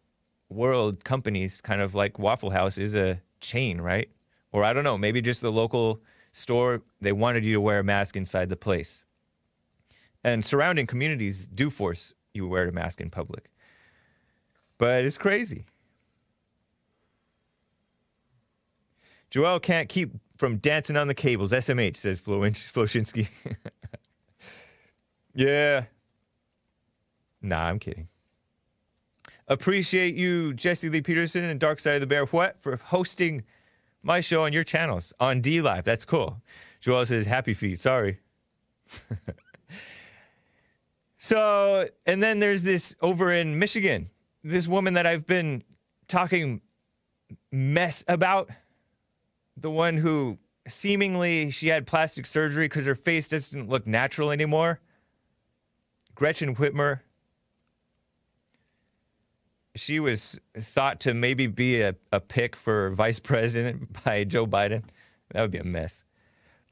world 0.49 1.03
companies, 1.03 1.61
kind 1.61 1.81
of 1.81 1.93
like 1.95 2.19
Waffle 2.19 2.51
House, 2.51 2.77
is 2.77 2.95
a 2.95 3.21
chain, 3.39 3.79
right? 3.79 4.09
Or 4.51 4.63
I 4.63 4.73
don't 4.73 4.83
know, 4.83 4.97
maybe 4.97 5.21
just 5.21 5.41
the 5.41 5.51
local 5.51 6.01
store, 6.31 6.81
they 7.01 7.11
wanted 7.11 7.43
you 7.43 7.53
to 7.53 7.61
wear 7.61 7.79
a 7.79 7.83
mask 7.83 8.15
inside 8.15 8.49
the 8.49 8.55
place. 8.55 9.03
And 10.23 10.43
surrounding 10.43 10.87
communities 10.87 11.47
do 11.47 11.69
force 11.69 12.13
you 12.33 12.43
to 12.43 12.47
wear 12.47 12.67
a 12.67 12.71
mask 12.71 13.01
in 13.01 13.09
public. 13.09 13.49
But 14.77 15.05
it's 15.05 15.17
crazy. 15.17 15.65
Joel 19.29 19.59
can't 19.59 19.89
keep 19.89 20.11
from 20.37 20.57
dancing 20.57 20.95
on 20.95 21.07
the 21.07 21.13
cables. 21.13 21.51
SMH 21.51 21.97
says 21.97 22.21
Floshinsky. 22.21 23.29
yeah. 25.33 25.85
Nah, 27.41 27.67
I'm 27.67 27.79
kidding. 27.79 28.07
Appreciate 29.47 30.15
you, 30.15 30.53
Jesse 30.53 30.89
Lee 30.89 31.01
Peterson 31.01 31.43
and 31.43 31.59
Dark 31.59 31.79
Side 31.79 31.95
of 31.95 32.01
the 32.01 32.07
Bear 32.07 32.25
What 32.25 32.61
for 32.61 32.75
hosting 32.75 33.43
my 34.03 34.19
show 34.19 34.43
on 34.43 34.53
your 34.53 34.63
channels 34.63 35.13
on 35.19 35.41
D 35.41 35.61
Live. 35.61 35.85
That's 35.85 36.05
cool. 36.05 36.41
Joel 36.81 37.05
says 37.05 37.25
happy 37.25 37.53
feet. 37.53 37.79
Sorry. 37.79 38.19
so, 41.17 41.87
and 42.05 42.21
then 42.21 42.39
there's 42.39 42.63
this 42.63 42.95
over 43.01 43.31
in 43.31 43.57
Michigan, 43.57 44.09
this 44.43 44.67
woman 44.67 44.93
that 44.95 45.05
I've 45.05 45.25
been 45.25 45.63
talking 46.07 46.61
mess 47.51 48.03
about, 48.07 48.49
the 49.57 49.71
one 49.71 49.97
who 49.97 50.37
seemingly 50.67 51.49
she 51.51 51.69
had 51.69 51.85
plastic 51.87 52.25
surgery 52.25 52.65
because 52.65 52.85
her 52.85 52.95
face 52.95 53.27
doesn't 53.27 53.67
look 53.67 53.87
natural 53.87 54.31
anymore. 54.31 54.79
Gretchen 56.15 56.55
Whitmer 56.55 57.01
she 59.77 59.99
was 59.99 60.39
thought 60.59 60.99
to 61.01 61.13
maybe 61.13 61.47
be 61.47 61.81
a, 61.81 61.95
a 62.11 62.19
pick 62.19 62.55
for 62.55 62.89
vice 62.89 63.19
president 63.31 64.03
by 64.03 64.23
Joe 64.23 64.47
Biden. 64.47 64.83
That 65.31 65.41
would 65.41 65.51
be 65.51 65.59
a 65.59 65.63
mess. 65.63 66.03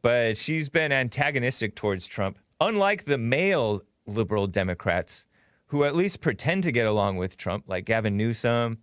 But 0.02 0.38
she's 0.38 0.70
been 0.70 0.92
antagonistic 0.92 1.76
towards 1.76 2.08
Trump, 2.08 2.38
unlike 2.60 3.06
the 3.06 3.18
male 3.18 3.82
liberal 4.06 4.48
Democrats 4.48 5.26
who 5.68 5.84
at 5.84 5.96
least 5.96 6.22
pretend 6.22 6.64
to 6.64 6.72
get 6.72 6.86
along 6.86 7.18
with 7.18 7.38
Trump, 7.38 7.66
like 7.68 7.86
Gavin 7.86 8.16
Newsom 8.18 8.78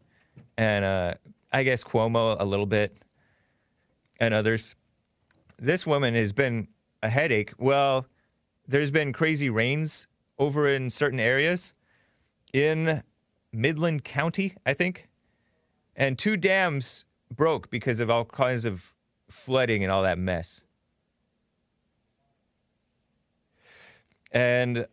and 0.58 0.84
uh, 0.84 1.14
I 1.52 1.62
guess 1.62 1.84
Cuomo 1.84 2.36
a 2.38 2.44
little 2.44 2.66
bit 2.66 2.96
and 4.22 4.32
others. 4.32 4.76
This 5.58 5.84
woman 5.84 6.14
has 6.14 6.32
been 6.32 6.68
a 7.02 7.08
headache. 7.08 7.52
Well, 7.58 8.06
there's 8.68 8.92
been 8.92 9.12
crazy 9.12 9.50
rains 9.50 10.06
over 10.38 10.68
in 10.68 10.90
certain 10.90 11.18
areas 11.18 11.74
in 12.52 13.02
Midland 13.52 14.04
County, 14.04 14.54
I 14.64 14.74
think. 14.74 15.08
And 15.96 16.16
two 16.16 16.36
dams 16.36 17.04
broke 17.34 17.68
because 17.68 17.98
of 17.98 18.10
all 18.10 18.24
kinds 18.24 18.64
of 18.64 18.94
flooding 19.28 19.82
and 19.82 19.92
all 19.92 20.04
that 20.04 20.18
mess. 20.18 20.62
And 24.30 24.86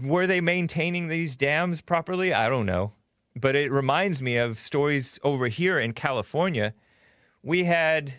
were 0.00 0.28
they 0.28 0.40
maintaining 0.40 1.08
these 1.08 1.34
dams 1.34 1.80
properly? 1.80 2.32
I 2.32 2.48
don't 2.48 2.66
know. 2.66 2.92
But 3.34 3.56
it 3.56 3.72
reminds 3.72 4.22
me 4.22 4.36
of 4.36 4.60
stories 4.60 5.18
over 5.24 5.48
here 5.48 5.76
in 5.80 5.92
California. 5.92 6.72
We 7.42 7.64
had 7.64 8.14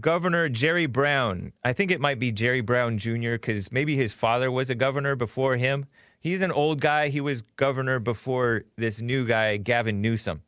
Governor 0.00 0.48
Jerry 0.48 0.86
Brown. 0.86 1.52
I 1.64 1.72
think 1.72 1.90
it 1.90 2.00
might 2.00 2.18
be 2.18 2.32
Jerry 2.32 2.60
Brown 2.60 2.98
Jr. 2.98 3.32
because 3.32 3.70
maybe 3.70 3.96
his 3.96 4.12
father 4.12 4.50
was 4.50 4.70
a 4.70 4.74
governor 4.74 5.16
before 5.16 5.56
him. 5.56 5.86
He's 6.20 6.42
an 6.42 6.52
old 6.52 6.80
guy. 6.80 7.08
He 7.08 7.20
was 7.20 7.42
governor 7.42 7.98
before 7.98 8.64
this 8.76 9.00
new 9.00 9.26
guy, 9.26 9.56
Gavin 9.56 10.00
Newsom, 10.00 10.42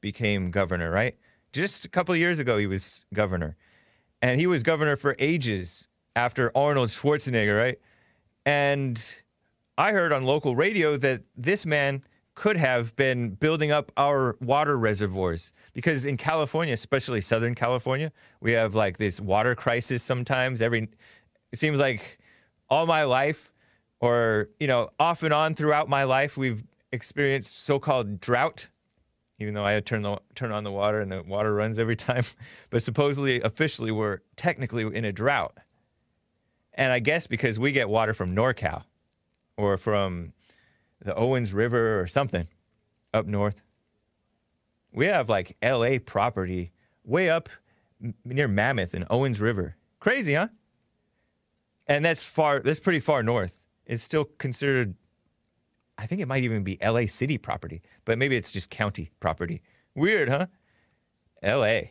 became 0.00 0.50
governor, 0.50 0.90
right? 0.90 1.16
Just 1.52 1.84
a 1.84 1.88
couple 1.88 2.12
of 2.12 2.18
years 2.18 2.38
ago, 2.38 2.58
he 2.58 2.66
was 2.66 3.06
governor. 3.14 3.56
And 4.20 4.40
he 4.40 4.46
was 4.46 4.62
governor 4.62 4.96
for 4.96 5.14
ages 5.18 5.88
after 6.16 6.50
Arnold 6.56 6.88
Schwarzenegger, 6.88 7.56
right? 7.56 7.78
And 8.44 9.02
I 9.78 9.92
heard 9.92 10.12
on 10.12 10.24
local 10.24 10.56
radio 10.56 10.96
that 10.96 11.22
this 11.36 11.64
man 11.64 12.02
could 12.34 12.56
have 12.56 12.96
been 12.96 13.30
building 13.30 13.70
up 13.70 13.92
our 13.96 14.36
water 14.40 14.76
reservoirs 14.76 15.52
because 15.72 16.04
in 16.04 16.16
California, 16.16 16.74
especially 16.74 17.20
Southern 17.20 17.54
California, 17.54 18.12
we 18.40 18.52
have 18.52 18.74
like 18.74 18.98
this 18.98 19.20
water 19.20 19.54
crisis 19.54 20.02
sometimes. 20.02 20.60
Every 20.60 20.88
it 21.52 21.58
seems 21.58 21.78
like 21.78 22.18
all 22.68 22.86
my 22.86 23.04
life, 23.04 23.52
or 24.00 24.48
you 24.58 24.66
know, 24.66 24.90
off 24.98 25.22
and 25.22 25.32
on 25.32 25.54
throughout 25.54 25.88
my 25.88 26.04
life, 26.04 26.36
we've 26.36 26.64
experienced 26.90 27.60
so-called 27.60 28.20
drought. 28.20 28.68
Even 29.38 29.54
though 29.54 29.64
I 29.64 29.78
turn 29.80 30.02
the 30.02 30.18
turn 30.34 30.52
on 30.52 30.64
the 30.64 30.72
water 30.72 31.00
and 31.00 31.10
the 31.10 31.22
water 31.22 31.54
runs 31.54 31.78
every 31.78 31.96
time, 31.96 32.24
but 32.70 32.82
supposedly 32.82 33.40
officially 33.42 33.90
we're 33.90 34.18
technically 34.36 34.82
in 34.82 35.04
a 35.04 35.12
drought. 35.12 35.56
And 36.72 36.92
I 36.92 36.98
guess 36.98 37.28
because 37.28 37.58
we 37.58 37.70
get 37.70 37.88
water 37.88 38.12
from 38.12 38.34
NorCal 38.34 38.82
or 39.56 39.76
from 39.76 40.32
the 41.00 41.14
Owens 41.14 41.52
River 41.52 42.00
or 42.00 42.06
something 42.06 42.48
up 43.12 43.26
north. 43.26 43.62
We 44.92 45.06
have 45.06 45.28
like 45.28 45.56
LA 45.62 45.98
property 46.04 46.72
way 47.04 47.30
up 47.30 47.48
near 48.24 48.48
Mammoth 48.48 48.94
and 48.94 49.04
Owens 49.10 49.40
River. 49.40 49.76
Crazy, 50.00 50.34
huh? 50.34 50.48
And 51.86 52.04
that's 52.04 52.24
far 52.24 52.60
that's 52.60 52.80
pretty 52.80 53.00
far 53.00 53.22
north. 53.22 53.62
It's 53.86 54.02
still 54.02 54.24
considered 54.24 54.94
I 55.96 56.06
think 56.06 56.20
it 56.20 56.26
might 56.26 56.42
even 56.42 56.64
be 56.64 56.78
LA 56.82 57.06
city 57.06 57.38
property, 57.38 57.82
but 58.04 58.18
maybe 58.18 58.36
it's 58.36 58.50
just 58.50 58.70
county 58.70 59.10
property. 59.20 59.62
Weird, 59.94 60.28
huh? 60.28 60.46
LA 61.42 61.90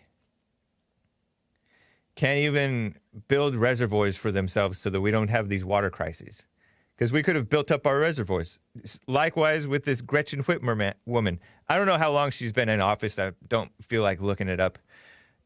can't 2.15 2.39
even 2.39 2.95
build 3.27 3.55
reservoirs 3.55 4.17
for 4.17 4.31
themselves 4.31 4.79
so 4.79 4.89
that 4.89 5.01
we 5.01 5.11
don't 5.11 5.29
have 5.29 5.49
these 5.49 5.65
water 5.65 5.89
crises. 5.89 6.47
Because 6.95 7.11
we 7.11 7.23
could 7.23 7.35
have 7.35 7.49
built 7.49 7.71
up 7.71 7.87
our 7.87 7.99
reservoirs. 7.99 8.59
Likewise 9.07 9.67
with 9.67 9.83
this 9.83 10.01
Gretchen 10.01 10.43
Whitmer 10.43 10.77
ma- 10.77 10.93
woman. 11.05 11.39
I 11.67 11.77
don't 11.77 11.87
know 11.87 11.97
how 11.97 12.11
long 12.11 12.29
she's 12.29 12.51
been 12.51 12.69
in 12.69 12.81
office. 12.81 13.17
I 13.17 13.31
don't 13.47 13.71
feel 13.81 14.03
like 14.03 14.21
looking 14.21 14.47
it 14.47 14.59
up. 14.59 14.77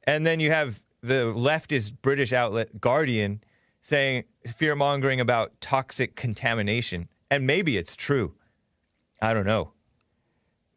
And 0.04 0.26
then 0.26 0.40
you 0.40 0.52
have 0.52 0.82
the 1.02 1.34
leftist 1.36 1.94
British 2.02 2.34
outlet 2.34 2.82
Guardian 2.82 3.42
saying 3.82 4.26
fear 4.46 4.76
mongering 4.76 5.22
about 5.22 5.60
toxic 5.62 6.16
contamination. 6.16 7.08
And 7.32 7.48
maybe 7.48 7.78
it's 7.78 7.96
true. 7.96 8.34
I 9.22 9.34
don't 9.34 9.46
know. 9.46 9.72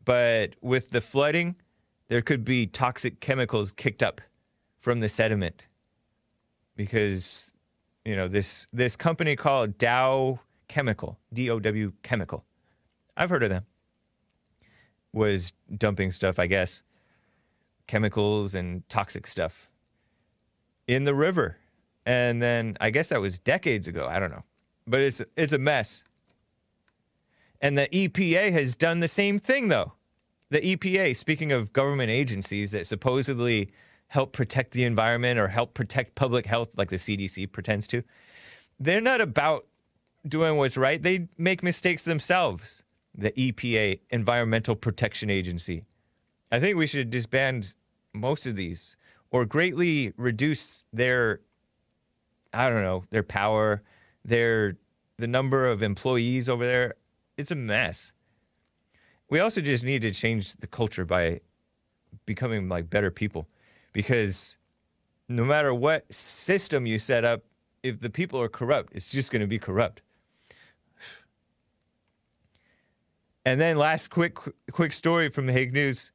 But 0.04 0.54
with 0.60 0.90
the 0.90 1.00
flooding, 1.00 1.56
there 2.08 2.22
could 2.22 2.44
be 2.44 2.66
toxic 2.66 3.20
chemicals 3.20 3.72
kicked 3.72 4.02
up 4.02 4.20
from 4.78 5.00
the 5.00 5.08
sediment 5.08 5.66
because 6.74 7.52
you 8.04 8.16
know 8.16 8.26
this 8.26 8.66
this 8.72 8.96
company 8.96 9.36
called 9.36 9.76
Dow 9.76 10.40
Chemical, 10.70 11.18
D 11.32 11.50
O 11.50 11.58
W 11.58 11.92
Chemical. 12.04 12.44
I've 13.16 13.28
heard 13.28 13.42
of 13.42 13.50
them. 13.50 13.66
Was 15.12 15.52
dumping 15.76 16.12
stuff, 16.12 16.38
I 16.38 16.46
guess, 16.46 16.84
chemicals 17.88 18.54
and 18.54 18.88
toxic 18.88 19.26
stuff 19.26 19.68
in 20.86 21.02
the 21.02 21.14
river. 21.14 21.56
And 22.06 22.40
then 22.40 22.76
I 22.80 22.90
guess 22.90 23.08
that 23.08 23.20
was 23.20 23.36
decades 23.36 23.88
ago, 23.88 24.06
I 24.08 24.20
don't 24.20 24.30
know. 24.30 24.44
But 24.86 25.00
it's 25.00 25.20
it's 25.36 25.52
a 25.52 25.58
mess. 25.58 26.04
And 27.60 27.76
the 27.76 27.88
EPA 27.88 28.52
has 28.52 28.76
done 28.76 29.00
the 29.00 29.08
same 29.08 29.40
thing 29.40 29.66
though. 29.66 29.94
The 30.50 30.60
EPA, 30.60 31.16
speaking 31.16 31.50
of 31.50 31.72
government 31.72 32.10
agencies 32.10 32.70
that 32.70 32.86
supposedly 32.86 33.72
help 34.06 34.32
protect 34.32 34.70
the 34.70 34.84
environment 34.84 35.40
or 35.40 35.48
help 35.48 35.74
protect 35.74 36.14
public 36.14 36.46
health, 36.46 36.68
like 36.76 36.90
the 36.90 36.96
CDC 36.96 37.50
pretends 37.50 37.88
to, 37.88 38.04
they're 38.78 39.00
not 39.00 39.20
about 39.20 39.66
doing 40.26 40.56
what's 40.56 40.76
right. 40.76 41.02
They 41.02 41.28
make 41.38 41.62
mistakes 41.62 42.02
themselves. 42.02 42.82
The 43.14 43.32
EPA, 43.32 44.00
Environmental 44.10 44.76
Protection 44.76 45.30
Agency. 45.30 45.84
I 46.52 46.60
think 46.60 46.76
we 46.76 46.86
should 46.86 47.10
disband 47.10 47.74
most 48.12 48.46
of 48.46 48.56
these 48.56 48.96
or 49.30 49.44
greatly 49.44 50.12
reduce 50.16 50.84
their, 50.92 51.40
I 52.52 52.68
don't 52.68 52.82
know, 52.82 53.04
their 53.10 53.22
power, 53.22 53.82
their 54.24 54.76
the 55.16 55.26
number 55.26 55.66
of 55.66 55.82
employees 55.82 56.48
over 56.48 56.66
there. 56.66 56.94
It's 57.36 57.50
a 57.50 57.54
mess. 57.56 58.12
we 59.28 59.38
also 59.38 59.60
just 59.60 59.84
need 59.84 60.02
to 60.02 60.10
change 60.10 60.54
the 60.54 60.66
culture 60.66 61.04
by 61.04 61.40
becoming 62.26 62.68
like 62.68 62.90
better 62.90 63.10
people 63.10 63.48
because 63.92 64.56
no 65.28 65.44
matter 65.44 65.72
what 65.72 66.12
system 66.12 66.86
you 66.86 66.98
set 66.98 67.24
up, 67.24 67.42
if 67.82 68.00
the 68.00 68.10
people 68.10 68.40
are 68.40 68.48
corrupt, 68.48 68.92
it's 68.94 69.08
just 69.08 69.30
going 69.30 69.40
to 69.40 69.46
be 69.46 69.58
corrupt. 69.58 70.02
And 73.44 73.60
then 73.60 73.76
last 73.76 74.08
quick 74.08 74.36
quick 74.70 74.92
story 74.92 75.30
from 75.30 75.46
the 75.46 75.52
Hake 75.52 75.72
News. 75.72 76.12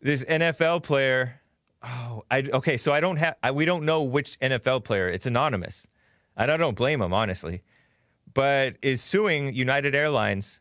This 0.00 0.24
NFL 0.24 0.82
player, 0.82 1.40
oh, 1.82 2.24
I 2.30 2.42
okay, 2.52 2.76
so 2.76 2.92
I 2.92 3.00
don't 3.00 3.16
have 3.16 3.36
I, 3.42 3.50
we 3.50 3.64
don't 3.64 3.84
know 3.84 4.02
which 4.02 4.38
NFL 4.40 4.84
player. 4.84 5.08
It's 5.08 5.26
anonymous. 5.26 5.86
And 6.36 6.50
I 6.50 6.56
don't 6.56 6.76
blame 6.76 7.00
him 7.00 7.12
honestly. 7.12 7.62
But 8.34 8.76
is 8.82 9.00
suing 9.00 9.54
United 9.54 9.94
Airlines 9.94 10.60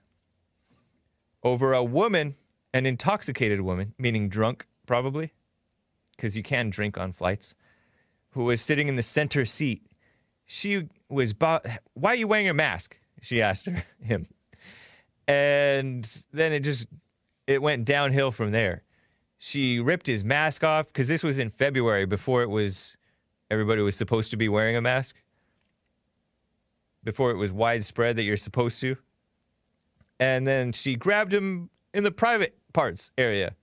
over 1.44 1.74
a 1.74 1.84
woman, 1.84 2.36
an 2.74 2.86
intoxicated 2.86 3.62
woman, 3.62 3.94
meaning 3.98 4.30
drunk 4.30 4.66
probably, 4.86 5.34
because 6.16 6.36
you 6.36 6.44
can 6.44 6.70
drink 6.70 6.98
on 6.98 7.12
flights, 7.12 7.56
who 8.32 8.44
was 8.44 8.62
sitting 8.62 8.88
in 8.88 8.96
the 8.96 9.04
center 9.04 9.46
seat. 9.46 9.84
She 10.46 10.90
was, 11.10 11.34
bo- 11.34 11.62
why 11.94 12.12
are 12.12 12.16
you 12.16 12.28
wearing 12.28 12.50
a 12.50 12.54
mask? 12.54 12.98
She 13.22 13.42
asked 13.42 13.68
her, 13.68 13.84
him. 14.02 14.26
And 15.28 16.24
then 16.32 16.54
it 16.54 16.62
just, 16.62 16.88
it 17.48 17.62
went 17.62 17.86
downhill 17.86 18.32
from 18.32 18.52
there. 18.52 18.84
She 19.38 19.80
ripped 19.80 20.08
his 20.08 20.24
mask 20.24 20.64
off 20.64 20.88
because 20.88 21.08
this 21.08 21.24
was 21.24 21.38
in 21.38 21.50
February 21.50 22.06
before 22.06 22.42
it 22.42 22.50
was, 22.50 22.98
everybody 23.50 23.82
was 23.82 23.96
supposed 23.96 24.32
to 24.32 24.38
be 24.38 24.48
wearing 24.48 24.76
a 24.76 24.82
mask. 24.82 25.16
Before 27.04 27.32
it 27.32 27.36
was 27.36 27.52
widespread 27.52 28.16
that 28.16 28.24
you're 28.24 28.38
supposed 28.38 28.82
to. 28.82 28.98
And 30.20 30.48
then 30.48 30.72
she 30.72 30.96
grabbed 30.96 31.34
him 31.34 31.70
in 31.94 32.04
the 32.04 32.12
private 32.12 32.58
parts 32.74 33.12
area 33.18 33.56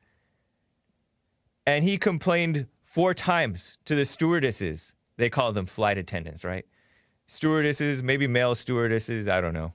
and 1.66 1.85
he 1.85 1.96
complained 1.96 2.66
four 2.81 3.14
times 3.14 3.79
to 3.85 3.94
the 3.94 4.05
stewardesses. 4.05 4.94
They 5.16 5.31
call 5.31 5.53
them 5.53 5.66
flight 5.66 5.98
attendants, 5.98 6.44
right? 6.44 6.66
Stewardesses, 7.27 8.03
maybe 8.03 8.27
male 8.27 8.55
stewardesses, 8.55 9.29
I 9.29 9.40
don't 9.40 9.55
know. 9.55 9.72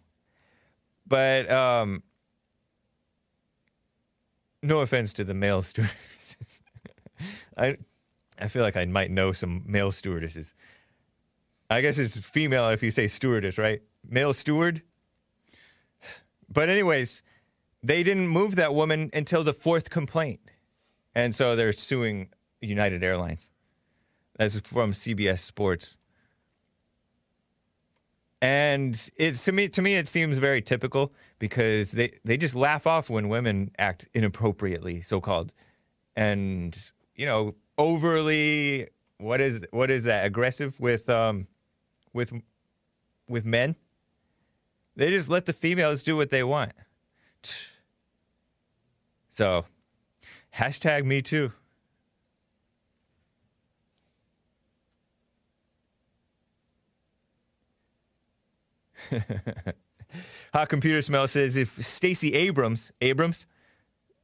But 1.08 1.50
um, 1.50 2.04
no 4.62 4.80
offense 4.80 5.14
to 5.14 5.24
the 5.24 5.34
male 5.34 5.62
stewardesses. 5.64 6.62
I 7.56 7.78
I 8.40 8.48
feel 8.48 8.62
like 8.62 8.78
I 8.78 8.86
might 8.86 9.10
know 9.10 9.32
some 9.32 9.64
male 9.66 9.92
stewardesses. 9.92 10.54
I 11.70 11.82
guess 11.82 11.98
it's 11.98 12.18
female 12.18 12.70
if 12.70 12.84
you 12.84 12.92
say 12.92 13.08
stewardess, 13.08 13.58
right? 13.58 13.82
Male 14.08 14.34
steward. 14.34 14.84
But 16.50 16.70
anyways, 16.70 17.24
they 17.84 18.04
didn't 18.04 18.30
move 18.30 18.56
that 18.56 18.74
woman 18.74 19.10
until 19.14 19.44
the 19.44 19.54
fourth 19.54 19.90
complaint. 19.90 20.40
And 21.14 21.36
so 21.36 21.56
they're 21.56 21.74
suing 21.74 22.30
United 22.62 23.04
Airlines. 23.04 23.50
That's 24.38 24.60
from 24.60 24.94
CBS 24.94 25.40
Sports. 25.40 25.98
And 28.42 29.10
it's 29.18 29.44
to 29.46 29.52
me 29.52 29.68
to 29.70 29.82
me 29.82 29.96
it 29.96 30.08
seems 30.08 30.38
very 30.38 30.62
typical 30.62 31.14
because 31.40 31.92
they, 31.92 32.20
they 32.24 32.38
just 32.38 32.56
laugh 32.56 32.86
off 32.86 33.10
when 33.10 33.30
women 33.30 33.72
act 33.80 34.08
inappropriately, 34.14 35.02
so 35.02 35.20
called. 35.20 35.54
And, 36.16 36.78
you 37.16 37.26
know, 37.26 37.56
overly 37.78 38.88
what 39.18 39.42
is 39.42 39.62
what 39.72 39.90
is 39.90 40.04
that, 40.04 40.26
aggressive 40.26 40.80
with 40.80 41.10
um 41.10 41.48
with 42.14 42.32
with 43.28 43.44
men. 43.44 43.76
They 44.96 45.10
just 45.10 45.30
let 45.30 45.46
the 45.46 45.54
females 45.54 46.04
do 46.04 46.16
what 46.16 46.30
they 46.30 46.44
want. 46.44 46.74
So 49.30 49.66
Hashtag 50.58 51.06
me 51.06 51.22
too. 51.22 51.52
Hot 60.54 60.70
Computer 60.70 61.02
Smell 61.02 61.28
says 61.28 61.56
if 61.56 61.84
Stacey 61.84 62.34
Abrams 62.34 62.92
Abrams 63.02 63.46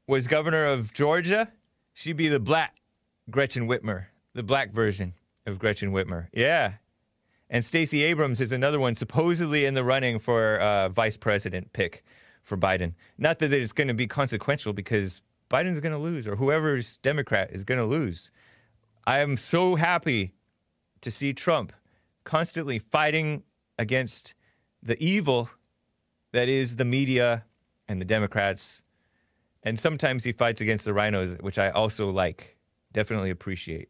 was 0.07 0.27
governor 0.27 0.65
of 0.65 0.93
Georgia, 0.93 1.51
she'd 1.93 2.17
be 2.17 2.27
the 2.27 2.39
black 2.39 2.77
Gretchen 3.29 3.67
Whitmer, 3.67 4.05
the 4.33 4.43
black 4.43 4.71
version 4.71 5.13
of 5.45 5.59
Gretchen 5.59 5.91
Whitmer. 5.91 6.27
Yeah. 6.33 6.73
And 7.49 7.63
Stacey 7.63 8.03
Abrams 8.03 8.41
is 8.41 8.51
another 8.51 8.79
one 8.79 8.95
supposedly 8.95 9.65
in 9.65 9.73
the 9.73 9.83
running 9.83 10.19
for 10.19 10.57
uh, 10.57 10.89
vice 10.89 11.17
president 11.17 11.71
pick 11.73 12.03
for 12.41 12.57
Biden. 12.57 12.93
Not 13.17 13.39
that 13.39 13.53
it's 13.53 13.71
going 13.71 13.89
to 13.89 13.93
be 13.93 14.07
consequential 14.07 14.73
because 14.73 15.21
Biden's 15.49 15.79
going 15.79 15.91
to 15.93 15.99
lose, 15.99 16.27
or 16.27 16.37
whoever's 16.37 16.97
Democrat 16.97 17.51
is 17.51 17.63
going 17.63 17.79
to 17.79 17.85
lose. 17.85 18.31
I 19.05 19.19
am 19.19 19.37
so 19.37 19.75
happy 19.75 20.33
to 21.01 21.11
see 21.11 21.33
Trump 21.33 21.73
constantly 22.23 22.79
fighting 22.79 23.43
against 23.77 24.33
the 24.83 25.01
evil 25.03 25.49
that 26.33 26.49
is 26.49 26.75
the 26.75 26.85
media 26.85 27.45
and 27.87 28.01
the 28.01 28.05
Democrats. 28.05 28.81
And 29.63 29.79
sometimes 29.79 30.25
he 30.25 30.33
fights 30.33 30.59
against 30.59 30.83
the 30.83 30.91
RINOs, 30.91 31.41
which 31.41 31.57
I 31.57 31.69
also 31.69 32.09
like, 32.09 32.57
definitely 32.91 33.29
appreciate. 33.29 33.89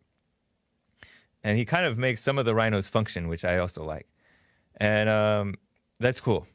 And 1.43 1.57
he 1.57 1.65
kind 1.65 1.85
of 1.85 1.97
makes 1.97 2.21
some 2.21 2.37
of 2.37 2.45
the 2.45 2.53
RINOs 2.53 2.87
function, 2.87 3.27
which 3.27 3.43
I 3.43 3.57
also 3.57 3.83
like. 3.83 4.07
And 4.77 5.09
um, 5.09 5.55
that's 5.99 6.19
cool. 6.19 6.45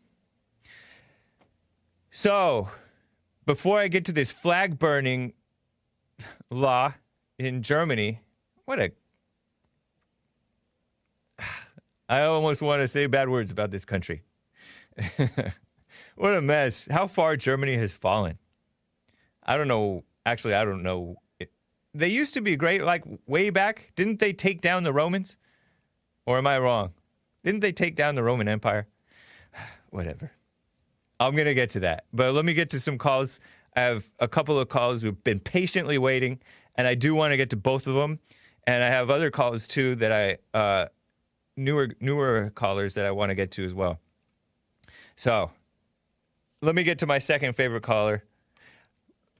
So, 2.10 2.68
before 3.44 3.78
I 3.80 3.88
get 3.88 4.04
to 4.06 4.12
this 4.12 4.32
flag 4.32 4.78
burning 4.78 5.34
law 6.50 6.94
in 7.38 7.62
Germany, 7.62 8.20
what 8.64 8.78
a. 8.78 8.92
I 12.08 12.22
almost 12.22 12.62
want 12.62 12.80
to 12.80 12.88
say 12.88 13.06
bad 13.06 13.28
words 13.28 13.50
about 13.50 13.70
this 13.70 13.84
country. 13.84 14.22
what 16.16 16.34
a 16.34 16.42
mess. 16.42 16.88
How 16.90 17.06
far 17.06 17.36
Germany 17.36 17.76
has 17.76 17.92
fallen. 17.92 18.38
I 19.42 19.56
don't 19.56 19.68
know. 19.68 20.04
Actually, 20.26 20.54
I 20.54 20.64
don't 20.64 20.82
know. 20.82 21.16
They 21.94 22.08
used 22.08 22.34
to 22.34 22.40
be 22.40 22.56
great, 22.56 22.82
like 22.82 23.04
way 23.26 23.50
back. 23.50 23.92
Didn't 23.96 24.20
they 24.20 24.32
take 24.32 24.60
down 24.60 24.82
the 24.82 24.92
Romans? 24.92 25.36
Or 26.26 26.38
am 26.38 26.46
I 26.46 26.58
wrong? 26.58 26.92
Didn't 27.42 27.60
they 27.60 27.72
take 27.72 27.96
down 27.96 28.14
the 28.14 28.22
Roman 28.22 28.48
Empire? 28.48 28.86
Whatever. 29.90 30.32
I'm 31.20 31.34
going 31.34 31.46
to 31.46 31.54
get 31.54 31.70
to 31.70 31.80
that. 31.80 32.04
But 32.12 32.34
let 32.34 32.44
me 32.44 32.54
get 32.54 32.70
to 32.70 32.80
some 32.80 32.98
calls. 32.98 33.40
I 33.74 33.80
have 33.80 34.06
a 34.18 34.28
couple 34.28 34.58
of 34.58 34.68
calls 34.68 35.02
who've 35.02 35.22
been 35.24 35.40
patiently 35.40 35.98
waiting, 35.98 36.40
and 36.74 36.86
I 36.86 36.94
do 36.94 37.14
want 37.14 37.32
to 37.32 37.36
get 37.36 37.50
to 37.50 37.56
both 37.56 37.86
of 37.86 37.94
them. 37.94 38.20
And 38.66 38.84
I 38.84 38.88
have 38.88 39.10
other 39.10 39.30
calls 39.30 39.66
too 39.66 39.94
that 39.96 40.12
I, 40.12 40.58
uh, 40.58 40.86
newer, 41.56 41.88
newer 42.00 42.52
callers 42.54 42.94
that 42.94 43.06
I 43.06 43.10
want 43.10 43.30
to 43.30 43.34
get 43.34 43.50
to 43.52 43.64
as 43.64 43.72
well. 43.72 43.98
So 45.18 45.50
let 46.62 46.76
me 46.76 46.84
get 46.84 47.00
to 47.00 47.06
my 47.06 47.18
second 47.18 47.56
favorite 47.56 47.82
caller. 47.82 48.22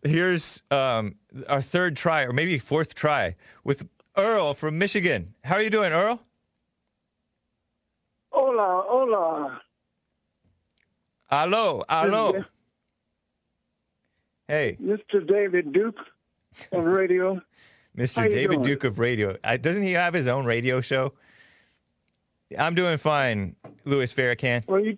Here's 0.02 0.64
um, 0.72 1.14
our 1.48 1.62
third 1.62 1.96
try, 1.96 2.22
or 2.22 2.32
maybe 2.32 2.58
fourth 2.58 2.96
try, 2.96 3.36
with 3.62 3.88
Earl 4.16 4.54
from 4.54 4.76
Michigan. 4.76 5.34
How 5.44 5.54
are 5.54 5.62
you 5.62 5.70
doing, 5.70 5.92
Earl? 5.92 6.20
Hola, 8.30 8.82
hola. 8.86 9.60
Hello, 11.30 11.84
hello. 11.88 12.44
Hey, 14.48 14.78
Mr. 14.82 15.24
David 15.24 15.72
Duke 15.72 16.00
of 16.72 16.84
radio. 16.84 17.40
Mr. 17.96 18.28
David 18.28 18.54
doing? 18.54 18.62
Duke 18.62 18.82
of 18.82 18.98
Radio. 18.98 19.36
Uh, 19.44 19.56
doesn't 19.56 19.84
he 19.84 19.92
have 19.92 20.12
his 20.12 20.26
own 20.26 20.44
radio 20.44 20.80
show? 20.80 21.12
I'm 22.58 22.74
doing 22.74 22.98
fine, 22.98 23.54
Louis 23.84 24.12
Farrakhan. 24.12 24.66
Well, 24.66 24.80
you, 24.80 24.96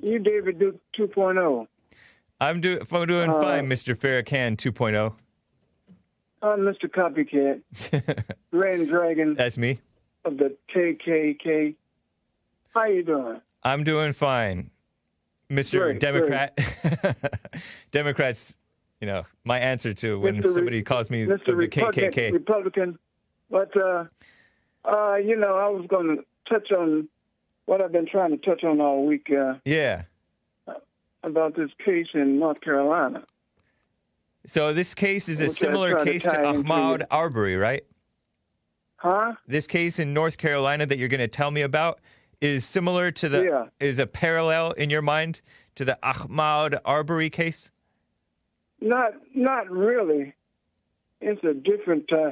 you 0.00 0.18
David 0.18 0.58
Duke 0.58 0.76
oh. 1.00 1.02
2.0. 1.06 1.66
I'm, 2.40 2.60
do- 2.60 2.80
I'm 2.92 3.06
doing 3.06 3.30
Uh, 3.30 3.40
fine, 3.40 3.68
Mr. 3.68 3.96
Farrakhan 3.96 4.56
2.0. 4.56 5.14
I'm 6.40 6.60
Mr. 6.60 6.88
Copycat, 6.88 7.62
Grand 8.52 8.88
Dragon 8.88 9.34
That's 9.34 9.58
me. 9.58 9.80
of 10.24 10.36
the 10.36 10.56
KKK. 10.72 11.74
How 12.74 12.84
you 12.84 13.02
doing? 13.02 13.40
I'm 13.64 13.82
doing 13.82 14.12
fine, 14.12 14.70
Mr. 15.50 15.80
Great, 15.80 15.98
Democrat. 16.00 16.56
Democrats, 17.90 18.56
you 19.00 19.08
know, 19.08 19.24
my 19.42 19.58
answer 19.58 19.92
to 19.94 20.20
when 20.20 20.36
Mr. 20.36 20.44
Re- 20.44 20.52
somebody 20.54 20.82
calls 20.82 21.10
me 21.10 21.26
Mr. 21.26 21.44
the 21.46 21.56
Republican, 21.56 22.12
KKK. 22.12 22.32
Republican. 22.32 22.98
But, 23.50 23.76
uh, 23.76 24.04
uh, 24.84 25.16
you 25.16 25.34
know, 25.34 25.56
I 25.56 25.68
was 25.68 25.86
going 25.88 26.18
to 26.18 26.24
touch 26.48 26.70
on 26.70 27.08
what 27.68 27.82
I've 27.82 27.92
been 27.92 28.06
trying 28.06 28.30
to 28.30 28.38
touch 28.38 28.64
on 28.64 28.80
all 28.80 29.04
week 29.04 29.26
uh, 29.30 29.54
Yeah. 29.66 30.04
about 31.22 31.54
this 31.54 31.68
case 31.84 32.06
in 32.14 32.38
North 32.38 32.62
Carolina. 32.62 33.24
So 34.46 34.72
this 34.72 34.94
case 34.94 35.28
is 35.28 35.42
a 35.42 35.50
similar 35.50 35.90
try 35.90 36.04
to 36.04 36.10
case 36.12 36.22
to 36.22 36.30
Ahmaud 36.30 37.02
Arbery, 37.10 37.56
right? 37.56 37.84
Huh? 38.96 39.34
This 39.46 39.66
case 39.66 39.98
in 39.98 40.14
North 40.14 40.38
Carolina 40.38 40.86
that 40.86 40.96
you're 40.96 41.08
going 41.10 41.20
to 41.20 41.28
tell 41.28 41.50
me 41.50 41.60
about 41.60 42.00
is 42.40 42.64
similar 42.64 43.10
to 43.10 43.28
the 43.28 43.42
Yeah. 43.44 43.66
is 43.86 43.98
a 43.98 44.06
parallel 44.06 44.70
in 44.72 44.88
your 44.88 45.02
mind 45.02 45.42
to 45.74 45.84
the 45.84 45.98
Ahmaud 46.02 46.80
Arbery 46.86 47.28
case. 47.28 47.70
not 48.80 49.12
not 49.34 49.68
really. 49.70 50.32
It's 51.20 51.42
a 51.44 51.52
different. 51.52 52.10
Uh, 52.12 52.30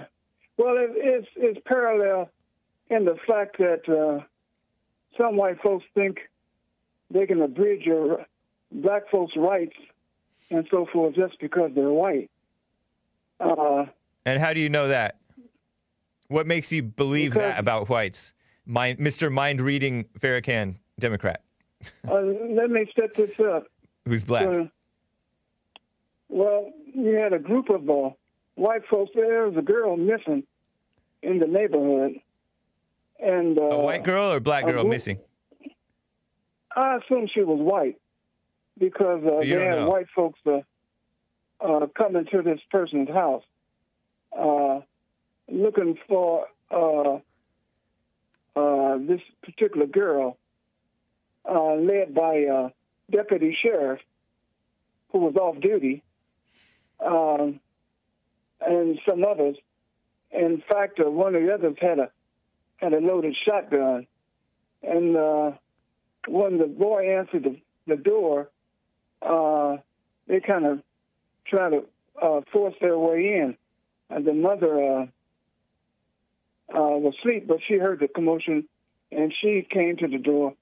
well, 0.56 0.76
it, 0.78 0.90
it's 0.94 1.28
it's 1.36 1.60
parallel 1.66 2.30
in 2.88 3.04
the 3.04 3.16
fact 3.26 3.58
that 3.58 3.82
uh, 3.88 4.24
some 5.18 5.36
white 5.36 5.60
folks 5.62 5.84
think 5.94 6.18
they 7.10 7.26
can 7.26 7.40
abridge 7.42 7.82
your 7.84 8.26
black 8.72 9.08
folks' 9.10 9.32
rights 9.36 9.76
and 10.50 10.66
so 10.70 10.86
forth 10.92 11.14
just 11.14 11.38
because 11.40 11.70
they're 11.74 11.88
white. 11.90 12.30
Uh, 13.40 13.86
And 14.24 14.40
how 14.40 14.52
do 14.52 14.60
you 14.60 14.68
know 14.68 14.88
that? 14.88 15.16
What 16.28 16.46
makes 16.46 16.72
you 16.72 16.82
believe 16.82 17.34
that 17.34 17.58
about 17.58 17.88
whites? 17.88 18.32
Mind, 18.64 18.98
Mr. 18.98 19.30
Mind 19.30 19.60
Reading 19.60 20.06
Farrakhan, 20.18 20.76
Democrat, 20.98 21.42
uh, 22.08 22.20
let 22.20 22.68
me 22.70 22.90
set 22.98 23.14
this 23.14 23.38
up. 23.38 23.66
who's 24.06 24.24
black. 24.24 24.46
Uh, 24.46 24.64
well, 26.28 26.72
you 26.92 27.14
had 27.14 27.32
a 27.32 27.38
group 27.38 27.68
of 27.68 27.88
uh, 27.88 28.10
white 28.56 28.82
folks. 28.90 29.12
There 29.14 29.46
was 29.46 29.56
a 29.56 29.62
girl 29.62 29.96
missing 29.96 30.42
in 31.22 31.38
the 31.38 31.46
neighborhood, 31.46 32.14
and 33.20 33.58
uh, 33.58 33.62
A 33.62 33.82
white 33.82 34.04
girl 34.04 34.32
or 34.32 34.40
black 34.40 34.64
a 34.66 34.72
girl 34.72 34.84
missing? 34.84 35.18
I 36.74 36.96
assume 36.96 37.28
she 37.32 37.40
was 37.42 37.58
white 37.60 37.98
because 38.78 39.22
uh, 39.24 39.36
So 39.36 39.40
they 39.40 39.48
had 39.48 39.78
know. 39.78 39.90
white 39.90 40.06
folks 40.14 40.38
uh, 40.46 40.60
uh, 41.60 41.86
coming 41.96 42.26
to 42.26 42.42
this 42.42 42.60
person's 42.70 43.08
house 43.08 43.42
uh, 44.38 44.80
looking 45.48 45.96
for 46.06 46.46
uh, 46.70 47.18
uh, 48.58 48.98
this 48.98 49.20
particular 49.42 49.86
girl, 49.86 50.36
uh, 51.48 51.74
led 51.74 52.14
by 52.14 52.44
uh, 52.44 52.68
deputy 53.10 53.56
sheriff 53.62 54.00
who 55.10 55.20
was 55.20 55.36
off 55.36 55.60
duty, 55.60 56.02
um, 57.04 57.60
and 58.60 58.98
some 59.08 59.24
others. 59.24 59.56
In 60.32 60.62
fact, 60.68 60.98
uh, 61.00 61.08
one 61.10 61.34
of 61.34 61.42
the 61.42 61.54
others 61.54 61.76
had 61.80 61.98
a 61.98 62.10
had 62.76 62.92
a 62.92 62.98
loaded 62.98 63.34
shotgun, 63.44 64.06
and 64.82 65.16
uh, 65.16 65.52
when 66.28 66.58
the 66.58 66.66
boy 66.66 67.16
answered 67.18 67.44
the, 67.44 67.56
the 67.86 67.96
door, 67.96 68.50
uh, 69.22 69.76
they 70.28 70.40
kind 70.40 70.66
of 70.66 70.82
try 71.46 71.70
to 71.70 71.84
uh, 72.22 72.40
force 72.52 72.74
their 72.80 72.98
way 72.98 73.38
in. 73.38 73.56
And 74.10 74.24
the 74.24 74.34
mother 74.34 74.82
uh, 74.82 75.02
uh, 76.74 76.98
was 76.98 77.14
asleep, 77.18 77.46
but 77.46 77.58
she 77.66 77.74
heard 77.74 78.00
the 78.00 78.08
commotion, 78.08 78.68
and 79.10 79.32
she 79.40 79.66
came 79.68 79.96
to 79.98 80.08
the 80.08 80.18
door 80.18 80.54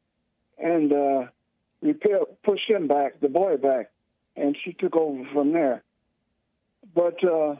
and 0.59 0.93
uh, 0.93 1.27
repelled, 1.83 2.29
pushed 2.45 2.69
him 2.69 2.87
back, 2.89 3.21
the 3.21 3.29
boy 3.29 3.57
back, 3.57 3.91
and 4.37 4.57
she 4.65 4.73
took 4.73 4.97
over 4.97 5.25
from 5.33 5.53
there. 5.53 5.83
But 6.95 7.23
uh, 7.25 7.57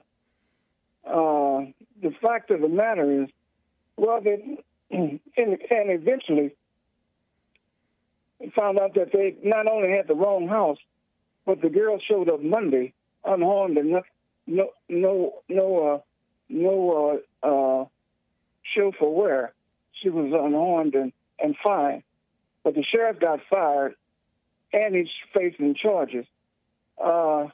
the 1.05 2.11
fact 2.23 2.51
of 2.51 2.61
the 2.61 2.69
matter 2.69 3.25
is, 3.25 3.29
well, 3.97 4.21
they, 4.21 4.59
and, 4.91 5.21
and 5.37 5.59
eventually 5.71 6.55
found 8.55 8.79
out 8.79 8.95
that 8.95 9.13
they 9.13 9.37
not 9.43 9.67
only 9.67 9.91
had 9.91 10.07
the 10.07 10.15
wrong 10.15 10.49
house, 10.49 10.79
but 11.47 11.61
the 11.63 11.69
girl 11.69 11.99
showed 11.99 12.29
up 12.29 12.43
Monday 12.43 12.93
unharmed 13.25 13.79
and 13.79 13.91
no 13.91 14.03
no 14.47 14.71
no 14.89 15.35
no 15.49 15.95
uh, 15.95 15.99
no 16.51 17.21
uh, 17.43 17.47
uh, 17.47 17.85
show 18.75 18.93
for 18.99 19.15
where 19.15 19.53
she 19.93 20.11
was 20.11 20.33
unharmed 20.33 20.95
and, 20.95 21.13
and 21.39 21.55
fine. 21.65 22.03
But 22.63 22.75
the 22.75 22.83
sheriff 22.83 23.19
got 23.21 23.41
fired, 23.51 23.95
and 24.73 24.95
he's 24.95 25.09
facing 25.33 25.75
charges. 25.75 26.27
Uh, 27.03 27.49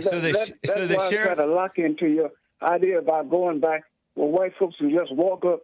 So 0.00 0.18
the 0.20 0.32
that- 0.32 0.46
sh- 0.46 0.50
that's 0.62 0.74
so 0.74 0.86
the 0.86 0.98
sheriff- 1.10 1.34
try 1.36 1.46
to 1.46 1.46
lock 1.52 1.78
into 1.78 2.06
your 2.06 2.30
idea 2.62 2.98
about 2.98 3.28
going 3.30 3.60
back 3.60 3.84
where 4.14 4.28
white 4.28 4.52
folks 4.58 4.76
can 4.76 4.90
just 4.90 5.12
walk 5.14 5.44
up 5.44 5.60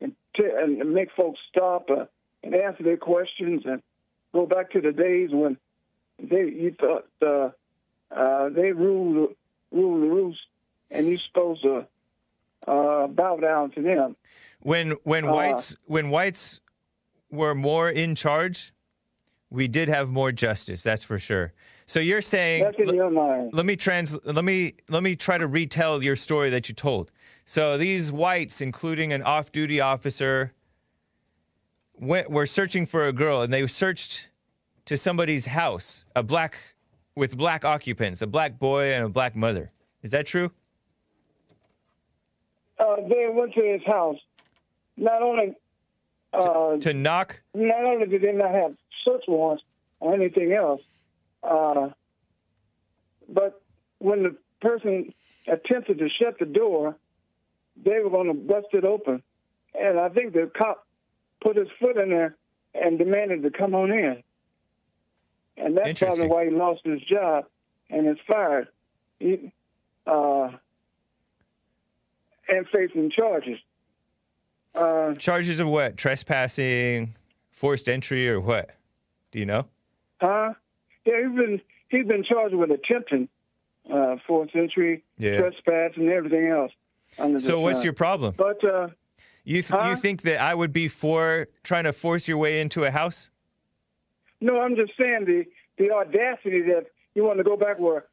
and 0.00 0.14
t- 0.36 0.44
and 0.44 0.92
make 0.92 1.10
folks 1.16 1.40
stop 1.48 1.88
uh, 1.90 2.06
and 2.42 2.54
answer 2.54 2.82
their 2.82 2.96
questions 2.96 3.62
and 3.64 3.82
go 4.32 4.46
back 4.46 4.70
to 4.72 4.80
the 4.80 4.92
days 4.92 5.30
when 5.32 5.56
they 6.18 6.44
you 6.48 6.74
thought 6.78 7.06
uh, 7.22 7.50
uh, 8.14 8.48
they 8.50 8.72
ruled 8.72 9.34
ruled 9.70 10.02
the 10.02 10.06
roost 10.06 10.40
and 10.90 11.06
you're 11.06 11.18
supposed 11.18 11.62
to 11.62 11.86
uh, 12.66 13.06
bow 13.06 13.36
down 13.36 13.70
to 13.72 13.82
them. 13.82 14.16
When 14.60 14.92
when 15.04 15.24
Uh, 15.24 15.32
whites 15.32 15.76
when 15.86 16.10
whites 16.10 16.60
were 17.30 17.54
more 17.54 17.88
in 17.88 18.14
charge, 18.14 18.72
we 19.50 19.66
did 19.68 19.88
have 19.88 20.10
more 20.10 20.32
justice. 20.32 20.82
That's 20.82 21.02
for 21.04 21.18
sure. 21.18 21.52
So 21.86 21.98
you're 22.00 22.22
saying 22.22 22.62
That's 22.64 22.78
in 22.78 22.94
your 22.94 23.10
mind. 23.10 23.52
let 23.52 23.66
me 23.66 23.76
trans 23.76 24.18
let 24.24 24.44
me 24.44 24.74
let 24.88 25.02
me 25.02 25.16
try 25.16 25.38
to 25.38 25.46
retell 25.46 26.02
your 26.02 26.16
story 26.16 26.50
that 26.50 26.68
you 26.68 26.74
told. 26.74 27.10
So 27.44 27.76
these 27.76 28.12
whites, 28.12 28.60
including 28.60 29.12
an 29.12 29.22
off-duty 29.22 29.80
officer, 29.80 30.52
went 31.98 32.30
were 32.30 32.46
searching 32.46 32.86
for 32.86 33.06
a 33.06 33.12
girl, 33.12 33.42
and 33.42 33.52
they 33.52 33.66
searched 33.66 34.30
to 34.86 34.96
somebody's 34.96 35.46
house, 35.46 36.04
a 36.16 36.22
black 36.22 36.56
with 37.14 37.36
black 37.36 37.64
occupants, 37.64 38.22
a 38.22 38.26
black 38.26 38.58
boy 38.58 38.92
and 38.92 39.04
a 39.04 39.08
black 39.08 39.36
mother. 39.36 39.70
Is 40.02 40.10
that 40.12 40.26
true? 40.26 40.50
Uh, 42.78 42.96
they 43.08 43.28
went 43.32 43.54
to 43.54 43.62
his 43.62 43.82
house. 43.86 44.16
Not 44.96 45.22
only 45.22 45.54
uh, 46.32 46.76
To 46.78 46.94
knock 46.94 47.40
not 47.54 47.84
only 47.84 48.06
did 48.06 48.22
they 48.22 48.32
not 48.32 48.52
have 48.52 48.74
search 49.04 49.24
warrants 49.28 49.62
or 50.00 50.14
anything 50.14 50.52
else, 50.52 50.80
uh, 51.42 51.90
but 53.28 53.62
when 53.98 54.22
the 54.22 54.36
person 54.60 55.12
attempted 55.46 55.98
to 55.98 56.08
shut 56.08 56.38
the 56.38 56.46
door, 56.46 56.96
they 57.76 58.00
were 58.00 58.10
going 58.10 58.28
to 58.28 58.34
bust 58.34 58.68
it 58.72 58.84
open. 58.84 59.22
And 59.78 59.98
I 59.98 60.08
think 60.08 60.32
the 60.32 60.50
cop 60.56 60.86
put 61.40 61.56
his 61.56 61.68
foot 61.80 61.96
in 61.96 62.10
there 62.10 62.36
and 62.74 62.98
demanded 62.98 63.42
to 63.42 63.50
come 63.50 63.74
on 63.74 63.90
in. 63.90 64.22
And 65.56 65.76
that's 65.76 66.00
probably 66.00 66.26
why 66.28 66.44
he 66.46 66.50
lost 66.50 66.80
his 66.84 67.00
job 67.02 67.44
and 67.90 68.08
is 68.08 68.16
fired. 68.26 68.68
He, 69.18 69.52
uh, 70.06 70.50
and 72.48 72.66
facing 72.72 73.10
charges. 73.10 73.58
Uh, 74.74 75.14
charges 75.14 75.60
of 75.60 75.68
what? 75.68 75.96
Trespassing, 75.96 77.14
forced 77.50 77.88
entry, 77.88 78.28
or 78.28 78.40
what? 78.40 78.70
Do 79.30 79.38
you 79.38 79.46
know? 79.46 79.66
Huh? 80.20 80.54
Yeah, 81.04 81.14
he's 81.28 81.36
been 81.36 81.60
he's 81.88 82.06
been 82.06 82.24
charged 82.24 82.54
with 82.54 82.70
attempting 82.70 83.28
uh, 83.92 84.16
fourth 84.26 84.50
entry, 84.54 85.02
Yeah. 85.18 85.38
trespass, 85.38 85.92
and 85.96 86.08
everything 86.08 86.48
else. 86.48 86.72
So 87.38 87.60
what's 87.60 87.84
your 87.84 87.92
problem? 87.92 88.34
But 88.36 88.62
uh, 88.64 88.88
You 89.44 89.62
th- 89.62 89.68
Huh? 89.70 89.88
you 89.90 89.96
think 89.96 90.22
that 90.22 90.40
I 90.40 90.54
would 90.54 90.72
be 90.72 90.88
for 90.88 91.48
trying 91.62 91.84
to 91.84 91.92
force 91.92 92.26
your 92.28 92.38
way 92.38 92.60
into 92.60 92.84
a 92.84 92.90
house? 92.90 93.30
no, 94.40 94.60
I'm 94.60 94.74
just 94.76 94.92
saying 94.98 95.24
the 95.26 95.44
the 95.78 95.90
audacity 95.92 96.62
that 96.62 96.86
you 97.14 97.22
want 97.24 97.38
to 97.38 97.44
go 97.44 97.56
back 97.56 97.78
where 97.78 98.04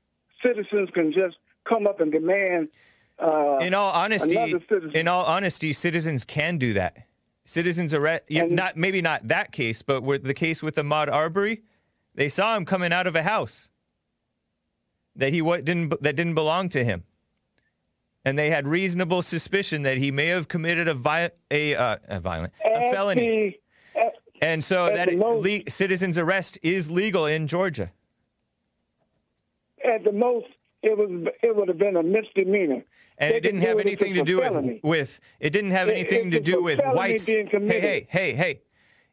citizens 0.43 0.89
can 0.93 1.11
just 1.11 1.37
come 1.67 1.87
up 1.87 1.99
and 2.01 2.11
demand. 2.11 2.69
Uh, 3.17 3.57
in 3.61 3.73
all 3.73 3.91
honesty, 3.91 4.55
in 4.93 5.07
all 5.07 5.25
honesty, 5.25 5.73
citizens 5.73 6.23
can 6.25 6.57
do 6.57 6.73
that. 6.73 7.05
Citizens 7.45 7.93
arrest, 7.93 8.25
And- 8.29 8.51
not 8.55 8.77
maybe 8.77 9.01
not 9.01 9.27
that 9.27 9.51
case, 9.51 9.81
but 9.81 10.03
with 10.03 10.23
the 10.23 10.33
case 10.33 10.61
with 10.63 10.75
Ahmaud 10.75 11.11
Arbery, 11.11 11.63
they 12.15 12.29
saw 12.29 12.55
him 12.55 12.63
coming 12.63 12.93
out 12.93 13.07
of 13.07 13.15
a 13.15 13.23
house 13.23 13.69
that 15.15 15.33
he 15.33 15.41
what 15.41 15.65
didn't 15.65 15.89
that 16.01 16.15
didn't 16.15 16.35
belong 16.35 16.69
to 16.69 16.83
him, 16.83 17.03
and 18.25 18.37
they 18.37 18.49
had 18.49 18.67
reasonable 18.67 19.21
suspicion 19.21 19.83
that 19.83 19.97
he 19.97 20.11
may 20.11 20.27
have 20.27 20.47
committed 20.47 20.87
a 20.87 20.93
vi- 20.93 21.31
a, 21.51 21.75
uh, 21.75 21.97
a 22.07 22.19
violent 22.19 22.53
a 22.65 22.91
felony, 22.91 23.57
the- 23.93 23.99
at- 24.01 24.13
and 24.41 24.63
so 24.63 24.87
that 24.87 25.13
most- 25.15 25.43
le- 25.43 25.69
citizens 25.69 26.17
arrest 26.17 26.57
is 26.61 26.89
legal 26.91 27.25
in 27.25 27.47
Georgia. 27.47 27.91
at 29.83 30.03
the 30.03 30.11
most, 30.11 30.47
it 30.83 30.97
was 30.97 31.09
it 31.41 31.55
would 31.55 31.67
have 31.67 31.77
been 31.77 31.95
a 31.95 32.03
misdemeanor. 32.03 32.83
And 33.17 33.33
it 33.33 33.41
didn't 33.41 33.61
have 33.61 33.77
it 33.79 33.81
if 33.81 34.01
anything 34.01 34.13
to 34.15 34.23
do 34.23 34.37
with, 34.39 34.79
with 34.83 35.19
it 35.41 35.49
didn't 35.49 35.71
have 35.71 35.89
anything 35.89 36.31
to 36.31 36.39
do 36.39 36.61
with 36.63 36.79
whites. 36.93 37.25
Hey, 37.25 37.45
hey, 37.51 38.07
hey, 38.09 38.33
hey. 38.33 38.61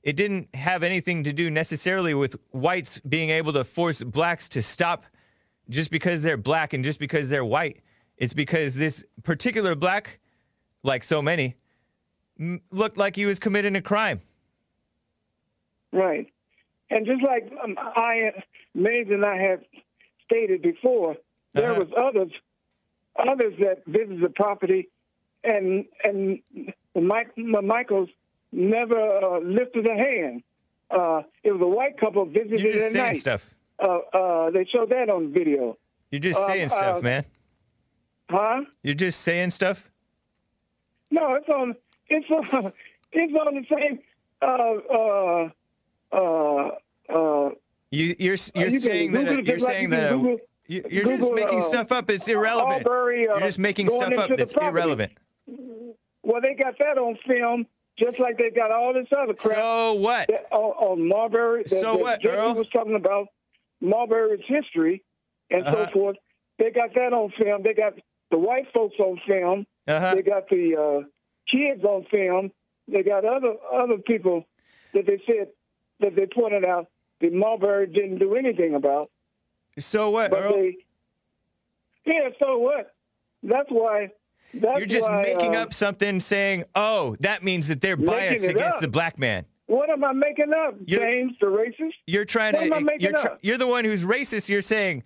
It 0.05 0.15
didn't 0.15 0.55
have 0.55 0.85
anything 0.85 1.25
to 1.25 1.33
do 1.33 1.51
necessarily 1.51 2.15
with 2.15 2.37
whites 2.53 3.01
being 3.01 3.31
able 3.31 3.53
to 3.55 3.65
force 3.65 4.05
blacks 4.05 4.49
to 4.51 4.63
stop 4.63 5.05
just 5.69 5.91
because 5.91 6.23
they're 6.23 6.37
black 6.37 6.73
and 6.73 6.85
just 6.85 7.01
because 7.01 7.29
they're 7.29 7.45
white. 7.45 7.81
It's 8.19 8.33
because 8.35 8.75
this 8.75 9.05
particular 9.23 9.75
black, 9.75 10.21
like 10.83 11.05
so 11.05 11.21
many, 11.21 11.57
m- 12.41 12.61
looked 12.71 12.97
like 12.97 13.17
he 13.17 13.27
was 13.27 13.39
committing 13.39 13.77
a 13.77 13.83
crime. 13.83 14.21
Right. 15.93 16.27
And 16.91 17.07
just 17.07 17.23
like 17.23 17.51
um, 17.63 17.77
I, 17.79 18.33
Mays 18.75 19.07
and 19.11 19.25
I 19.25 19.37
have 19.37 19.61
stated 20.25 20.63
before, 20.63 21.17
there 21.53 21.73
Uh-huh. 21.73 21.85
was 21.85 21.89
others, 21.97 22.33
others 23.19 23.55
that 23.61 23.83
visited 23.87 24.21
the 24.21 24.29
property, 24.31 24.89
and 25.45 25.85
and 26.05 26.41
Mike, 26.95 27.37
Michaels 27.37 28.09
never 28.53 28.99
uh, 28.99 29.41
lifted 29.41 29.87
a 29.89 29.95
hand. 29.95 30.43
Uh, 30.91 31.23
it 31.43 31.51
was 31.53 31.61
a 31.61 31.67
white 31.67 31.99
couple 31.99 32.25
visited 32.27 32.61
You're 32.61 32.73
just 32.73 32.87
at 32.87 32.93
saying 32.93 33.05
night. 33.07 33.17
stuff. 33.17 33.55
uh, 33.81 33.99
uh, 34.13 34.51
they 34.51 34.65
showed 34.67 34.91
that 34.91 35.09
on 35.11 35.33
video. 35.33 35.77
You're 36.11 36.21
just 36.21 36.41
Um, 36.41 36.47
saying 36.47 36.69
stuff, 36.69 36.99
uh, 36.99 37.03
man. 37.03 37.25
Huh? 38.31 38.63
You're 38.83 38.95
just 38.95 39.21
saying 39.21 39.53
stuff. 39.53 39.91
No, 41.11 41.35
it's 41.35 41.49
on. 41.49 41.75
It's 42.09 42.29
on. 42.31 42.73
It's 43.13 43.33
on 43.35 43.55
the 43.55 43.65
same. 43.75 43.99
Uh, 44.43 44.93
uh, 44.93 45.49
uh, 46.13 46.71
uh, 47.09 47.51
You, 47.91 48.15
you're 48.19 48.37
you're 48.55 48.69
you 48.69 48.81
saying 48.81 49.13
that 49.13 49.31
you're 49.31 49.43
just 49.43 49.65
like 49.65 49.73
saying 49.75 49.83
you 49.85 49.89
that 49.91 50.13
uh, 50.13 50.17
Google- 50.17 50.39
you- 50.67 50.85
you're 50.91 51.05
just 51.05 51.21
Google, 51.21 51.35
making 51.35 51.59
uh, 51.61 51.63
stuff 51.63 51.93
up. 51.93 52.11
It's 52.11 52.29
irrelevant. 52.29 52.87
Uh, 52.87 53.07
You're 53.09 53.41
just 53.41 53.59
making 53.61 53.89
stuff 53.89 54.13
up 54.19 54.29
property. 54.37 54.55
irrelevant. 54.67 55.13
well, 56.23 56.41
they 56.43 56.55
got 56.55 56.77
that 56.81 56.99
on 56.99 57.17
film, 57.27 57.65
just 57.99 58.19
like 58.19 58.37
they 58.37 58.51
got 58.51 58.71
all 58.73 58.93
this 58.93 59.07
other 59.17 59.33
crap 59.35 59.57
So 59.57 59.95
what? 59.95 60.27
that- 60.29 60.47
on, 60.51 60.73
on 60.99 61.09
Marbury. 61.09 61.63
that- 61.63 61.69
So 61.71 61.93
that 61.93 61.99
what, 62.01 62.21
Jesse 62.21 62.37
Earl? 62.37 62.55
was 62.55 62.69
talking 62.69 62.97
about 62.97 63.29
Marbury's 63.81 64.45
history 64.47 65.03
and 65.51 65.65
Uh-huh. 65.67 65.87
so 65.87 65.93
forth. 65.93 66.17
They 66.59 66.71
got 66.71 66.93
that 66.95 67.13
on 67.15 67.31
film. 67.41 67.63
They 67.63 67.73
got 67.73 67.95
the 68.31 68.39
white 68.39 68.67
folks 68.75 68.97
on 68.99 69.21
film. 69.27 69.67
Uh-huh. 69.89 70.15
They 70.15 70.23
got 70.23 70.49
the 70.49 70.77
uh, 70.77 71.07
kids 71.51 71.85
on 71.85 72.05
film. 72.11 72.51
They 72.89 73.03
got 73.03 73.25
other 73.25 73.55
other 73.73 73.99
people 73.99 74.45
that 74.95 75.07
they 75.07 75.21
said 75.27 75.49
that 76.01 76.15
they 76.17 76.27
pointed 76.27 76.65
out 76.65 76.89
that 77.21 77.33
Mulberry 77.33 77.87
didn't 77.87 78.19
do 78.19 78.35
anything 78.35 78.75
about. 78.75 79.11
So 79.79 80.11
what, 80.11 80.31
But 80.31 80.41
Earl? 80.43 80.53
they, 80.55 80.77
yeah. 82.05 82.29
So 82.43 82.59
what? 82.59 82.95
That's 83.43 83.69
why. 83.71 84.11
That's 84.55 84.79
You're 84.79 84.87
just 84.87 85.09
why, 85.09 85.23
making 85.23 85.55
uh, 85.57 85.61
up 85.63 85.75
something, 85.75 86.21
saying, 86.21 86.65
"Oh, 86.75 87.17
that 87.21 87.43
means 87.43 87.69
that 87.69 87.81
they're 87.81 87.97
biased 87.97 88.49
against 88.49 88.77
up. 88.77 88.81
the 88.81 88.89
black 88.89 89.19
man." 89.19 89.45
What 89.67 89.91
am 89.91 90.05
I 90.05 90.13
making 90.13 90.53
up, 90.55 90.77
You're- 90.87 91.05
James, 91.05 91.33
the 91.41 91.47
racist? 91.49 91.91
You're 92.07 92.25
trying 92.25 92.55
What 92.55 92.63
am 92.67 92.73
I 92.73 92.79
to. 92.79 92.85
making 92.85 93.01
You're, 93.11 93.19
up? 93.19 93.39
you're 93.43 93.59
the 93.59 93.67
one 93.67 93.85
who's 93.85 94.05
racist. 94.05 94.49
You're 94.49 94.63
saying, 94.63 95.03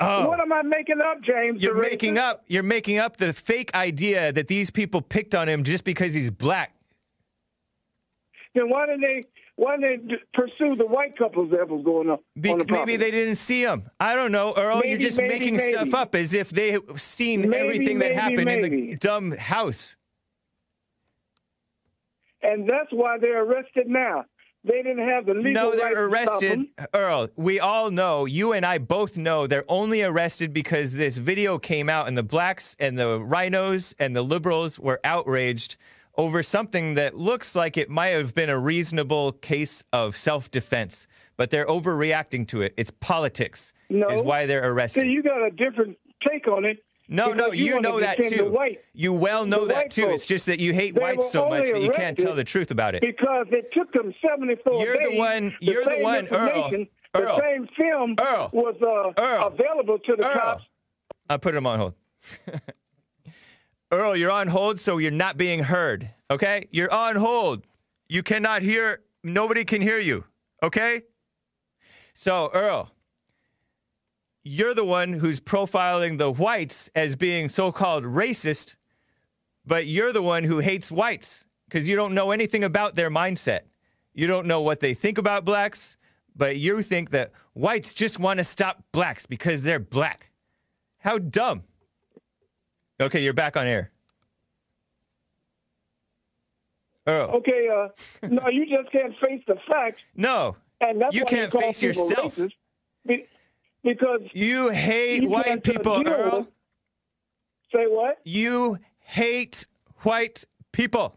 "Oh, 0.00 0.28
What 0.28 0.40
am 0.40 0.52
I 0.52 0.62
making 0.62 1.00
up, 1.00 1.22
James? 1.22 1.62
you're 1.62 1.80
making 1.80 2.18
up. 2.18 2.42
You're 2.46 2.62
making 2.62 2.98
up 2.98 3.16
the 3.16 3.32
fake 3.32 3.74
idea 3.74 4.32
that 4.32 4.48
these 4.48 4.70
people 4.70 5.00
picked 5.00 5.34
on 5.34 5.48
him 5.48 5.62
just 5.64 5.84
because 5.84 6.14
he's 6.14 6.30
black." 6.30 6.74
Then 8.54 8.68
why 8.70 8.86
didn't 8.86 9.02
they? 9.02 9.24
Why 9.56 9.76
didn't 9.76 10.08
they 10.08 10.14
pursue 10.32 10.74
the 10.74 10.84
white 10.86 11.16
couples 11.16 11.52
that 11.52 11.68
was 11.68 11.84
going 11.84 12.10
on? 12.10 12.18
Be- 12.40 12.50
on 12.50 12.58
the 12.58 12.64
maybe 12.66 12.96
they 12.96 13.12
didn't 13.12 13.36
see 13.36 13.62
him. 13.62 13.88
I 14.00 14.16
don't 14.16 14.32
know, 14.32 14.52
Earl. 14.56 14.82
you're 14.84 14.98
just 14.98 15.16
maybe, 15.18 15.28
making 15.38 15.58
stuff 15.60 15.94
up 15.94 16.14
as 16.16 16.34
if 16.34 16.50
they've 16.50 16.82
seen 17.00 17.48
Maybe, 17.48 17.56
everything 17.62 17.98
that 18.00 18.10
maybe, 18.10 18.20
happened 18.20 18.48
in 18.50 18.62
the 18.90 18.96
dumb 18.96 19.30
house. 19.32 19.94
and 22.42 22.68
that's 22.68 22.90
why 22.90 23.16
they're 23.18 23.42
arrested 23.44 23.86
now. 23.86 24.24
They 24.64 24.82
didn't 24.82 25.06
have 25.06 25.26
the 25.26 25.34
legal 25.34 25.52
No, 25.52 25.76
they're 25.76 26.08
to 26.08 26.24
stop 26.24 26.42
arrested. 26.42 26.66
Earl, 26.94 27.28
we 27.36 27.60
all 27.60 27.90
know, 27.90 28.24
you 28.24 28.52
and 28.54 28.64
I 28.64 28.78
both 28.78 29.18
know, 29.18 29.46
they're 29.46 29.64
only 29.68 30.02
arrested 30.02 30.54
because 30.54 30.94
this 30.94 31.18
video 31.18 31.58
came 31.58 31.90
out 31.90 32.08
and 32.08 32.16
the 32.16 32.22
blacks 32.22 32.74
and 32.78 32.98
the 32.98 33.18
RINOs 33.20 33.94
and 33.98 34.16
the 34.16 34.22
liberals 34.22 34.78
were 34.78 35.00
outraged 35.04 35.76
over 36.16 36.42
something 36.42 36.94
that 36.94 37.14
looks 37.16 37.54
like 37.54 37.76
it 37.76 37.90
might 37.90 38.08
have 38.08 38.34
been 38.34 38.48
a 38.48 38.58
reasonable 38.58 39.32
case 39.32 39.82
of 39.92 40.16
self 40.16 40.50
defense, 40.50 41.06
but 41.36 41.50
they're 41.50 41.66
overreacting 41.66 42.46
to 42.48 42.62
it. 42.62 42.72
It's 42.76 42.90
politics, 42.90 43.72
No. 43.90 44.08
is 44.08 44.22
why 44.22 44.46
they're 44.46 44.70
arrested. 44.72 45.02
See, 45.02 45.08
you 45.08 45.22
got 45.22 45.44
a 45.46 45.50
different 45.50 45.98
take 46.26 46.48
on 46.48 46.64
it. 46.64 46.78
No, 47.08 47.30
no, 47.32 47.52
you 47.52 47.64
you 47.66 47.80
know 47.80 48.00
that 48.00 48.16
too. 48.22 48.50
white- 48.50 48.80
you 48.92 49.12
well 49.12 49.44
know 49.46 49.66
that 49.66 49.90
too. 49.90 50.02
folks. 50.02 50.14
It's 50.14 50.26
just 50.26 50.46
that 50.46 50.58
you 50.60 50.72
hate 50.72 50.94
They 50.94 51.00
whites 51.00 51.30
so 51.30 51.48
much 51.48 51.70
that 51.70 51.82
you 51.82 51.90
can't 51.90 52.18
tell 52.18 52.34
the 52.34 52.44
truth 52.44 52.70
about 52.70 52.94
it. 52.94 53.02
Because 53.02 53.46
it 53.50 53.70
took 53.72 53.92
them 53.92 54.14
74 54.26 54.82
You're 54.82 54.96
the 54.96 55.04
days. 55.10 55.18
one- 55.18 55.56
you're 55.60 55.84
the 55.84 55.90
same 55.90 56.02
one, 56.02 56.28
Earl. 56.28 56.70
Earl. 57.16 57.36
The 57.36 57.40
same 57.42 57.68
film 57.76 58.16
Earl. 58.20 58.50
was 58.52 58.74
uh, 58.82 59.22
Earl. 59.22 59.46
available 59.48 59.98
to 60.00 60.16
the 60.16 60.24
Earl. 60.26 60.34
cops. 60.34 60.64
I 61.30 61.36
put 61.36 61.54
him 61.54 61.66
on 61.66 61.78
hold. 61.78 61.94
Earl, 63.92 64.16
you're 64.16 64.30
on 64.32 64.48
hold, 64.48 64.80
so 64.80 64.98
you're 64.98 65.10
not 65.10 65.36
being 65.36 65.60
heard. 65.60 66.10
Okay? 66.30 66.66
You're 66.72 66.92
on 66.92 67.16
hold. 67.16 67.64
You 68.08 68.22
cannot 68.22 68.62
hear, 68.62 69.02
nobody 69.22 69.64
can 69.64 69.80
hear 69.82 69.98
you. 69.98 70.24
Okay? 70.62 71.02
So, 72.14 72.50
Earl, 72.52 72.90
you're 74.44 74.74
the 74.74 74.84
one 74.84 75.14
who's 75.14 75.40
profiling 75.40 76.18
the 76.18 76.30
whites 76.30 76.90
as 76.94 77.16
being 77.16 77.48
so 77.48 77.72
called 77.72 78.04
racist, 78.04 78.76
but 79.66 79.86
you're 79.86 80.12
the 80.12 80.22
one 80.22 80.44
who 80.44 80.58
hates 80.58 80.92
whites 80.92 81.46
because 81.68 81.88
you 81.88 81.96
don't 81.96 82.14
know 82.14 82.30
anything 82.30 82.62
about 82.62 82.94
their 82.94 83.10
mindset. 83.10 83.60
You 84.12 84.26
don't 84.26 84.46
know 84.46 84.60
what 84.60 84.80
they 84.80 84.92
think 84.94 85.16
about 85.18 85.44
blacks, 85.44 85.96
but 86.36 86.58
you 86.58 86.82
think 86.82 87.10
that 87.10 87.32
whites 87.54 87.94
just 87.94 88.18
want 88.18 88.38
to 88.38 88.44
stop 88.44 88.84
blacks 88.92 89.24
because 89.26 89.62
they're 89.62 89.80
black. 89.80 90.30
How 90.98 91.18
dumb. 91.18 91.64
Okay, 93.00 93.22
you're 93.22 93.32
back 93.32 93.56
on 93.56 93.66
air. 93.66 93.90
Earl. 97.06 97.30
Okay, 97.36 97.68
uh, 97.68 97.88
no, 98.28 98.48
you 98.48 98.64
just 98.66 98.90
can't 98.90 99.12
face 99.24 99.42
the 99.46 99.56
facts, 99.70 100.00
No. 100.16 100.56
and 100.80 101.00
that's 101.00 101.14
You 101.14 101.24
can't 101.26 101.50
call 101.52 101.60
face 101.60 101.82
yourself. 101.82 102.36
racist, 102.36 102.52
because 103.84 104.20
You 104.32 104.70
hate 104.70 105.28
white 105.28 105.62
people, 105.62 106.02
deal 106.02 106.12
Earl. 106.12 106.48
say 107.72 107.84
what? 107.86 108.18
You 108.24 108.78
hate 109.00 109.66
white 110.02 110.44
people. 110.72 111.16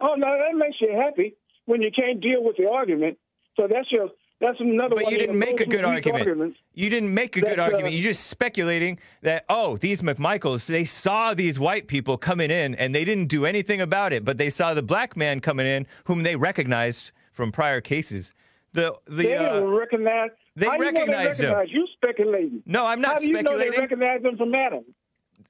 Oh 0.00 0.14
no, 0.14 0.26
that 0.26 0.56
makes 0.56 0.76
you 0.80 0.92
happy 0.96 1.36
when 1.66 1.82
you 1.82 1.90
can't 1.90 2.20
deal 2.20 2.42
with 2.42 2.56
the 2.56 2.68
argument. 2.68 3.18
So 3.56 3.66
that's 3.68 3.90
your 3.90 4.08
that's 4.40 4.60
another 4.60 4.94
But 4.94 5.10
you 5.10 5.18
didn't 5.18 5.38
make 5.38 5.60
a 5.60 5.66
good 5.66 5.84
argument. 5.84 6.56
You 6.72 6.90
didn't 6.90 7.12
make 7.12 7.36
a 7.36 7.40
good 7.40 7.50
That, 7.50 7.58
uh, 7.58 7.64
argument. 7.64 7.94
You're 7.94 8.04
just 8.04 8.28
speculating 8.28 9.00
that, 9.22 9.44
oh, 9.48 9.76
these 9.76 10.00
McMichaels, 10.00 10.66
they 10.66 10.84
saw 10.84 11.34
these 11.34 11.58
white 11.58 11.88
people 11.88 12.16
coming 12.16 12.48
in 12.50 12.76
and 12.76 12.94
they 12.94 13.04
didn't 13.04 13.26
do 13.26 13.44
anything 13.44 13.80
about 13.80 14.12
it, 14.12 14.24
but 14.24 14.38
they 14.38 14.48
saw 14.48 14.74
the 14.74 14.82
black 14.82 15.16
man 15.16 15.40
coming 15.40 15.66
in 15.66 15.88
whom 16.04 16.22
they 16.22 16.36
recognized 16.36 17.10
from 17.32 17.50
prior 17.50 17.80
cases. 17.80 18.32
The, 18.74 18.94
the, 19.06 19.24
They 19.24 19.36
uh, 19.36 19.54
didn't 19.54 19.70
recognize. 19.70 20.30
They 20.58 20.66
how 20.66 20.76
do 20.76 20.84
you 20.84 20.92
know 20.92 21.00
recognized 21.00 21.40
they 21.40 21.46
him. 21.46 21.54
recognize? 21.54 21.74
You 21.74 21.86
speculating. 21.94 22.62
no, 22.66 22.86
I'm 22.86 23.00
not 23.00 23.14
How 23.14 23.20
do 23.20 23.26
you 23.28 23.42
know 23.42 23.58
they 23.58 23.70
recognize 23.70 24.22
them 24.22 24.36
from 24.36 24.54
Adam? 24.54 24.84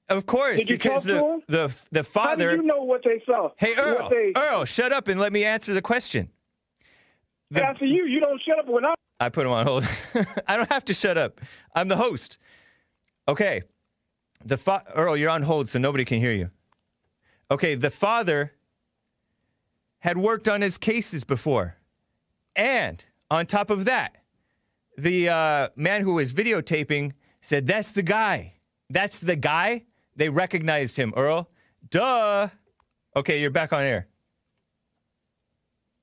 Of 0.08 0.24
course, 0.26 0.58
Did 0.58 0.70
you 0.70 0.76
because 0.76 1.04
the, 1.04 1.16
him? 1.22 1.42
the 1.48 1.74
the 1.90 2.06
How 2.14 2.34
do 2.34 2.44
you 2.50 2.62
know 2.62 2.82
what 2.82 3.02
they 3.04 3.22
saw? 3.26 3.50
Hey 3.56 3.74
Earl, 3.76 4.08
they, 4.08 4.32
Earl, 4.36 4.64
shut 4.64 4.92
up 4.92 5.08
and 5.08 5.20
let 5.20 5.32
me 5.32 5.44
answer 5.44 5.74
the 5.74 5.82
question. 5.82 6.30
The- 7.50 7.64
after 7.64 7.84
you, 7.84 8.06
you 8.06 8.20
don't 8.20 8.40
shut 8.42 8.58
up 8.58 8.66
when 8.68 8.84
I. 8.84 8.94
I 9.20 9.28
put 9.30 9.44
him 9.46 9.52
on 9.52 9.66
hold. 9.66 9.84
I 10.46 10.56
don't 10.56 10.70
have 10.70 10.84
to 10.86 10.94
shut 10.94 11.18
up. 11.18 11.40
I'm 11.74 11.88
the 11.88 11.96
host. 11.96 12.38
Okay. 13.26 13.62
The 14.44 14.56
fa- 14.56 14.84
Earl, 14.94 15.16
you're 15.16 15.30
on 15.30 15.42
hold, 15.42 15.68
so 15.68 15.78
nobody 15.78 16.04
can 16.04 16.20
hear 16.20 16.30
you. 16.32 16.50
Okay, 17.50 17.74
the 17.74 17.90
father 17.90 18.52
had 20.00 20.16
worked 20.16 20.48
on 20.48 20.60
his 20.60 20.78
cases 20.78 21.24
before, 21.24 21.76
and 22.54 23.04
on 23.30 23.46
top 23.46 23.70
of 23.70 23.84
that, 23.86 24.17
the 24.98 25.28
uh, 25.28 25.68
man 25.76 26.02
who 26.02 26.14
was 26.14 26.32
videotaping 26.32 27.12
said, 27.40 27.66
"That's 27.66 27.92
the 27.92 28.02
guy. 28.02 28.54
That's 28.90 29.18
the 29.18 29.36
guy." 29.36 29.84
They 30.16 30.28
recognized 30.28 30.96
him. 30.96 31.12
Earl, 31.16 31.48
duh. 31.90 32.48
Okay, 33.16 33.40
you're 33.40 33.50
back 33.50 33.72
on 33.72 33.82
air. 33.82 34.08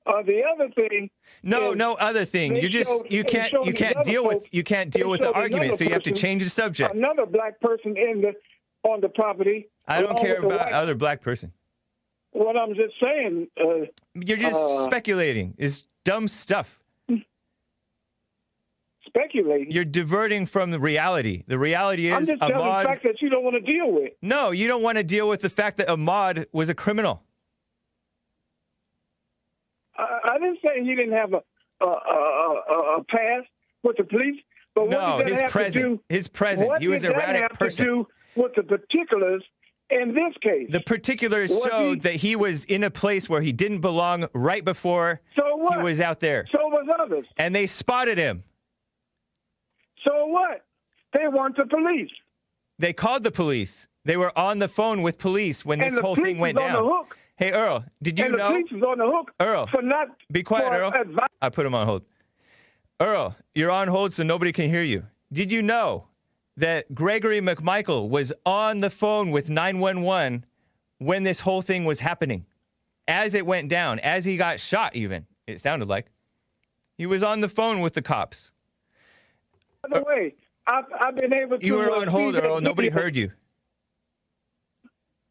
Uh, 0.06 0.22
the 0.22 0.42
other 0.44 0.70
thing. 0.74 1.10
No, 1.42 1.74
no 1.74 1.94
other 1.94 2.24
thing. 2.24 2.56
You 2.56 2.68
just 2.68 2.90
showed- 2.90 3.10
you 3.10 3.24
can't 3.24 3.52
you 3.64 3.72
can't 3.72 4.04
deal 4.04 4.24
with 4.24 4.46
you 4.52 4.62
can't 4.62 4.90
deal 4.90 5.10
with 5.10 5.20
the 5.20 5.32
argument, 5.32 5.76
so 5.76 5.84
you 5.84 5.90
have 5.90 6.04
to 6.04 6.12
change 6.12 6.44
the 6.44 6.50
subject. 6.50 6.94
Another 6.94 7.26
black 7.26 7.60
person 7.60 7.96
in 7.96 8.20
the 8.20 8.32
on 8.88 9.00
the 9.00 9.08
property. 9.08 9.68
I 9.88 10.00
don't 10.02 10.18
care 10.18 10.38
about 10.40 10.72
other 10.72 10.94
black 10.94 11.20
person. 11.20 11.52
What 12.30 12.56
I'm 12.56 12.74
just 12.74 12.94
saying. 13.02 13.48
Uh, 13.60 13.86
You're 14.14 14.36
just 14.36 14.60
Uh, 14.62 14.84
speculating. 14.84 15.54
Is 15.58 15.84
dumb 16.04 16.28
stuff. 16.28 16.82
Speculating. 19.16 19.70
You're 19.70 19.84
diverting 19.84 20.44
from 20.46 20.70
the 20.70 20.78
reality. 20.78 21.42
The 21.46 21.58
reality 21.58 22.08
is 22.08 22.12
I'm 22.12 22.26
just 22.26 22.38
telling 22.38 22.54
the 22.54 22.84
fact 22.88 23.02
that 23.04 23.22
you 23.22 23.30
don't 23.30 23.44
want 23.44 23.54
to 23.56 23.72
deal 23.72 23.90
with. 23.90 24.12
No, 24.20 24.50
you 24.50 24.68
don't 24.68 24.82
want 24.82 24.98
to 24.98 25.04
deal 25.04 25.28
with 25.28 25.40
the 25.40 25.48
fact 25.50 25.78
that 25.78 25.88
Ahmaud 25.88 26.46
was 26.52 26.68
a 26.68 26.74
criminal. 26.74 27.22
I, 29.96 30.18
I 30.32 30.38
didn't 30.38 30.58
say 30.62 30.82
he 30.82 30.94
didn't 30.94 31.12
have 31.12 31.32
a 31.32 31.40
a, 31.82 31.86
a, 31.86 32.98
a, 32.98 33.04
past 33.04 33.48
with 33.82 33.96
the 33.98 34.04
police, 34.04 34.40
but 34.74 34.88
No, 34.88 35.16
what 35.16 35.18
did 35.18 35.26
that 35.26 35.30
his 35.32 35.40
have 35.42 35.50
present. 35.50 35.84
to 35.84 35.88
do? 35.96 36.00
His 36.08 36.26
present. 36.28 36.68
What 36.68 36.80
He 36.82 36.88
was 36.88 37.02
did 37.02 37.10
a 37.12 37.14
that 37.16 37.36
have 37.36 37.50
person. 37.52 37.84
to 37.84 37.90
do 37.90 38.08
with 38.34 38.54
the 38.54 38.62
particulars 38.62 39.42
in 39.90 40.14
this 40.14 40.32
case? 40.42 40.68
The 40.70 40.80
particulars 40.80 41.50
Was 41.50 41.64
showed 41.70 41.94
he- 41.96 42.00
that 42.00 42.14
he 42.14 42.34
was 42.36 42.64
in 42.64 42.82
a 42.82 42.90
place 42.90 43.28
where 43.28 43.42
he 43.42 43.52
didn't 43.52 43.80
belong 43.82 44.26
right 44.34 44.64
before 44.64 45.20
so 45.36 45.56
what? 45.56 45.76
he 45.78 45.82
was 45.82 46.00
out 46.00 46.20
there. 46.20 46.46
so 46.50 46.58
was 46.68 46.86
others. 46.98 47.26
And 47.36 47.54
they 47.54 47.66
spotted 47.66 48.16
him. 48.16 48.42
So 50.06 50.26
what? 50.26 50.64
They 51.12 51.28
weren't 51.28 51.56
the 51.56 51.66
police. 51.66 52.10
They 52.78 52.92
called 52.92 53.22
the 53.24 53.30
police. 53.30 53.88
They 54.04 54.16
were 54.16 54.36
on 54.38 54.58
the 54.58 54.68
phone 54.68 55.02
with 55.02 55.18
police 55.18 55.64
when 55.64 55.80
And 55.80 55.92
this 55.92 55.98
whole 55.98 56.14
thing 56.16 56.38
went 56.38 56.58
is 56.58 56.62
on 56.62 56.68
down. 56.72 56.82
the 56.84 56.88
hook. 56.88 57.16
Hey, 57.36 57.52
Earl, 57.52 57.84
did 58.02 58.18
you 58.18 58.24
and 58.26 58.34
the 58.34 58.38
know? 58.38 58.50
police 58.52 58.66
is 58.70 58.82
on 58.82 58.98
the 58.98 59.06
hook 59.06 59.32
Earl, 59.40 59.66
for 59.66 59.82
not 59.82 60.08
Be 60.30 60.42
quiet, 60.42 60.72
Earl. 60.72 60.92
advice. 60.94 61.28
I 61.42 61.48
put 61.50 61.66
him 61.66 61.74
on 61.74 61.86
hold. 61.86 62.02
Earl, 63.00 63.36
you're 63.54 63.70
on 63.70 63.88
hold 63.88 64.12
so 64.14 64.22
nobody 64.22 64.52
can 64.52 64.70
hear 64.70 64.82
you. 64.82 65.04
Did 65.32 65.52
you 65.52 65.60
know 65.60 66.06
that 66.56 66.94
Gregory 66.94 67.40
McMichael 67.40 68.08
was 68.08 68.32
on 68.46 68.80
the 68.80 68.88
phone 68.90 69.32
with 69.32 69.50
911 69.50 70.46
when 70.98 71.22
this 71.24 71.40
whole 71.40 71.60
thing 71.62 71.84
was 71.84 72.00
happening? 72.00 72.46
As 73.08 73.34
it 73.34 73.44
went 73.44 73.68
down, 73.68 73.98
as 74.00 74.24
he 74.24 74.36
got 74.36 74.58
shot, 74.58 74.96
even, 74.96 75.26
it 75.46 75.60
sounded 75.60 75.88
like. 75.88 76.06
He 76.96 77.06
was 77.06 77.22
on 77.22 77.40
the 77.40 77.48
phone 77.48 77.80
with 77.82 77.92
the 77.92 78.02
cops. 78.02 78.52
By 79.90 79.98
the 79.98 80.04
way, 80.04 80.34
I've, 80.66 80.84
I've 81.00 81.16
been 81.16 81.32
able 81.32 81.58
to. 81.58 81.66
You 81.66 81.74
were 81.74 81.90
uh, 81.90 82.00
on 82.00 82.08
hold, 82.08 82.36
Earl. 82.36 82.60
Nobody 82.60 82.88
heard 82.88 83.16
you. 83.16 83.32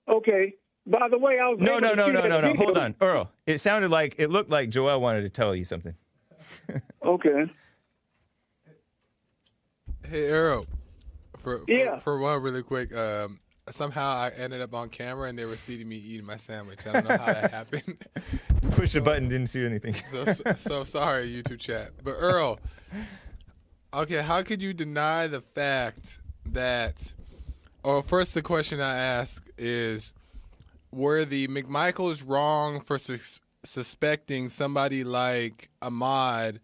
Okay. 0.08 0.54
By 0.88 1.08
the 1.10 1.18
way, 1.18 1.40
I 1.40 1.50
was. 1.50 1.60
No, 1.60 1.74
able 1.74 1.82
no, 1.82 1.90
to 1.90 1.96
no, 1.96 2.06
see 2.08 2.14
no, 2.14 2.28
no, 2.28 2.42
no. 2.42 2.54
Hold 2.56 2.78
on. 2.78 2.96
Earl, 3.02 3.32
it 3.48 3.60
sounded 3.60 3.90
like, 3.90 4.16
it 4.18 4.30
looked 4.30 4.52
like 4.52 4.70
Joel 4.70 5.02
wanted 5.02 5.22
to 5.22 5.30
tell 5.30 5.56
you 5.56 5.64
something. 5.64 5.96
Okay. 7.04 7.46
Hey 10.10 10.28
Earl, 10.30 10.66
for, 11.38 11.60
for 11.60 11.66
Yeah. 11.68 11.98
for 12.00 12.18
one 12.18 12.42
really 12.42 12.64
quick, 12.64 12.96
um, 12.96 13.40
somehow 13.70 14.08
I 14.10 14.32
ended 14.36 14.60
up 14.62 14.74
on 14.74 14.90
camera 14.90 15.30
and 15.30 15.38
they 15.38 15.46
were 15.46 15.56
seeing 15.56 15.88
me 15.88 15.98
eating 15.98 16.26
my 16.26 16.38
sandwich. 16.38 16.88
I 16.88 16.94
don't 16.94 17.08
know 17.08 17.18
how 17.18 17.34
that 17.34 17.52
happened. 17.52 17.98
Push 18.72 18.94
the 18.94 19.02
button, 19.02 19.30
didn't 19.30 19.48
see 19.48 19.64
anything. 19.64 19.94
So, 19.94 20.26
so 20.26 20.54
so 20.56 20.84
sorry, 20.84 21.30
YouTube 21.32 21.60
chat. 21.60 21.92
But 22.04 22.16
Earl, 22.18 22.60
okay, 23.96 24.22
how 24.22 24.44
could 24.44 24.62
you 24.62 24.74
deny 24.74 25.28
the 25.28 25.42
fact 25.42 26.20
that? 26.46 27.14
Or 27.84 28.02
first, 28.02 28.34
the 28.34 28.42
question 28.42 28.82
I 28.82 28.98
ask 28.98 29.48
is, 29.58 30.12
were 30.92 31.26
the 31.26 31.48
McMichaels 31.48 32.24
wrong 32.26 32.80
for 32.80 32.98
sus- 32.98 33.40
suspecting 33.64 34.50
somebody 34.50 35.04
like 35.04 35.70
Ahmaud? 35.82 36.60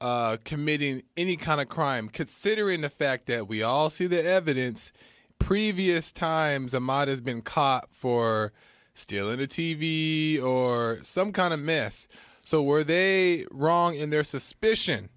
uh, 0.00 0.38
committing 0.44 1.02
any 1.16 1.36
kind 1.36 1.60
of 1.60 1.68
crime, 1.68 2.08
considering 2.08 2.80
the 2.80 2.90
fact 2.90 3.26
that 3.26 3.48
we 3.48 3.62
all 3.62 3.90
see 3.90 4.06
the 4.06 4.24
evidence. 4.24 4.92
Previous 5.38 6.10
times, 6.10 6.72
Ahmaud 6.72 7.08
has 7.08 7.20
been 7.20 7.42
caught 7.42 7.88
for 7.90 8.52
stealing 8.94 9.40
a 9.40 9.46
TV 9.46 10.42
or 10.42 10.98
some 11.02 11.32
kind 11.32 11.52
of 11.54 11.60
mess. 11.60 12.08
So, 12.44 12.62
were 12.62 12.84
they 12.84 13.46
wrong 13.50 13.94
in 13.94 14.10
their 14.10 14.24
suspicion 14.24 15.10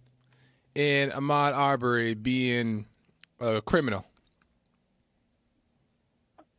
in 0.75 1.09
Ahmaud 1.11 1.53
Arbery 1.53 2.13
being 2.13 2.85
a 3.39 3.61
criminal? 3.61 4.05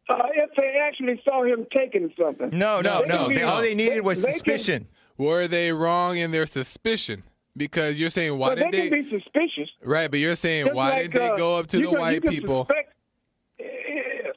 Uh, 0.09 0.17
if 0.35 0.51
they 0.57 0.75
actually 0.87 1.21
saw 1.25 1.43
him 1.45 1.67
taking 1.75 2.13
something. 2.19 2.51
No, 2.57 2.81
no, 2.81 3.01
They 3.03 3.09
no. 3.09 3.29
They, 3.29 3.43
all 3.43 3.63
they 3.63 3.75
needed 3.75 4.03
was 4.03 4.21
they 4.23 4.27
can- 4.33 4.33
suspicion. 4.35 4.89
Were 5.17 5.47
they 5.47 5.73
wrong 5.73 6.19
in 6.19 6.31
their 6.33 6.45
suspicion? 6.47 7.23
Because 7.57 8.01
you're 8.01 8.11
saying 8.11 8.37
why 8.37 8.49
Well, 8.49 8.57
did 8.57 8.73
they 8.73 8.89
they? 8.89 8.89
can 8.91 9.03
be 9.03 9.21
suspicious. 9.23 9.71
right, 9.85 10.11
but 10.11 10.19
you're 10.19 10.35
saying 10.35 10.67
Just 10.67 10.77
why 10.77 10.91
like, 10.91 11.13
didn't 11.13 11.23
uh, 11.23 11.31
they 11.35 11.37
go 11.41 11.57
up 11.59 11.69
to 11.69 11.77
the 11.77 11.83
can- 11.85 11.93
you 11.93 11.99
white 12.01 12.23
can 12.23 12.31
people? 12.33 12.65
suspect- 12.67 12.94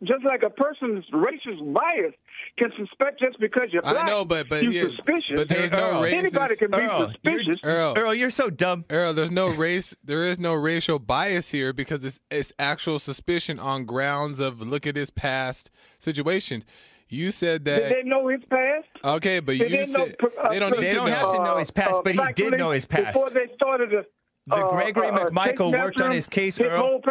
just 0.03 0.23
like 0.25 0.43
a 0.43 0.49
person's 0.49 1.05
racist 1.11 1.73
bias 1.73 2.13
can 2.57 2.71
suspect 2.77 3.19
just 3.19 3.39
because 3.39 3.69
you're 3.71 3.81
black. 3.81 3.95
I 3.95 3.97
black. 4.03 4.07
know, 4.09 4.25
but- 4.25 4.49
but 4.49 4.63
you 4.63 4.71
yeah, 4.71 4.83
suspicious. 4.83 5.35
but 5.35 5.49
there's 5.49 5.69
Hey, 5.71 5.77
no 5.77 5.83
Earl. 5.91 6.01
racist. 6.03 6.13
Anybody 6.13 6.55
can 6.55 6.71
be 6.71 6.77
Earl, 6.77 6.99
you're- 6.99 7.11
suspicious. 7.11 7.57
Earl, 7.63 7.93
Earl, 7.97 8.13
you're 8.13 8.29
so 8.29 8.49
dumb. 8.49 8.85
Earl, 8.89 9.13
there's 9.13 9.31
no 9.31 9.47
race. 9.47 9.95
There 10.03 10.23
is 10.23 10.39
no 10.39 10.53
racial 10.53 10.99
bias 10.99 11.51
here 11.51 11.73
because 11.73 12.03
it's, 12.05 12.19
it's 12.29 12.53
actual 12.59 12.99
suspicion 12.99 13.59
on 13.59 13.85
grounds 13.85 14.39
of 14.39 14.61
look 14.61 14.85
at 14.87 14.95
his 14.95 15.09
past 15.09 15.71
situations. 15.99 16.63
You 17.09 17.31
said 17.31 17.63
Did 17.63 17.83
that 17.83 17.89
they 17.89 18.03
know 18.03 18.27
his 18.27 18.41
past? 18.49 18.85
okay, 19.03 19.39
but 19.39 19.57
They 19.57 19.63
you 19.63 19.69
didn't 19.69 19.93
know 19.93 20.05
said 20.07 20.15
uh, 20.43 20.49
they 20.49 20.59
don't 20.59 20.77
They 20.77 20.93
don't 20.93 21.07
know. 21.09 21.13
have 21.15 21.31
to 21.31 21.37
know 21.43 21.57
his 21.57 21.71
past, 21.71 22.01
but 22.03 22.13
he 22.13 22.21
did 22.35 22.57
know 22.57 22.71
his 22.71 22.85
past. 22.85 23.13
Before 23.13 23.29
they 23.29 23.47
started 23.55 23.91
to. 23.91 24.05
The 24.47 24.55
uh, 24.55 24.69
Gregory 24.71 25.07
uh, 25.07 25.11
uh, 25.11 25.29
McMichael 25.29 25.71
worked 25.77 25.99
on 26.01 26.11
his 26.11 26.25
case, 26.25 26.57
his 26.57 26.67
Earl. 26.67 27.01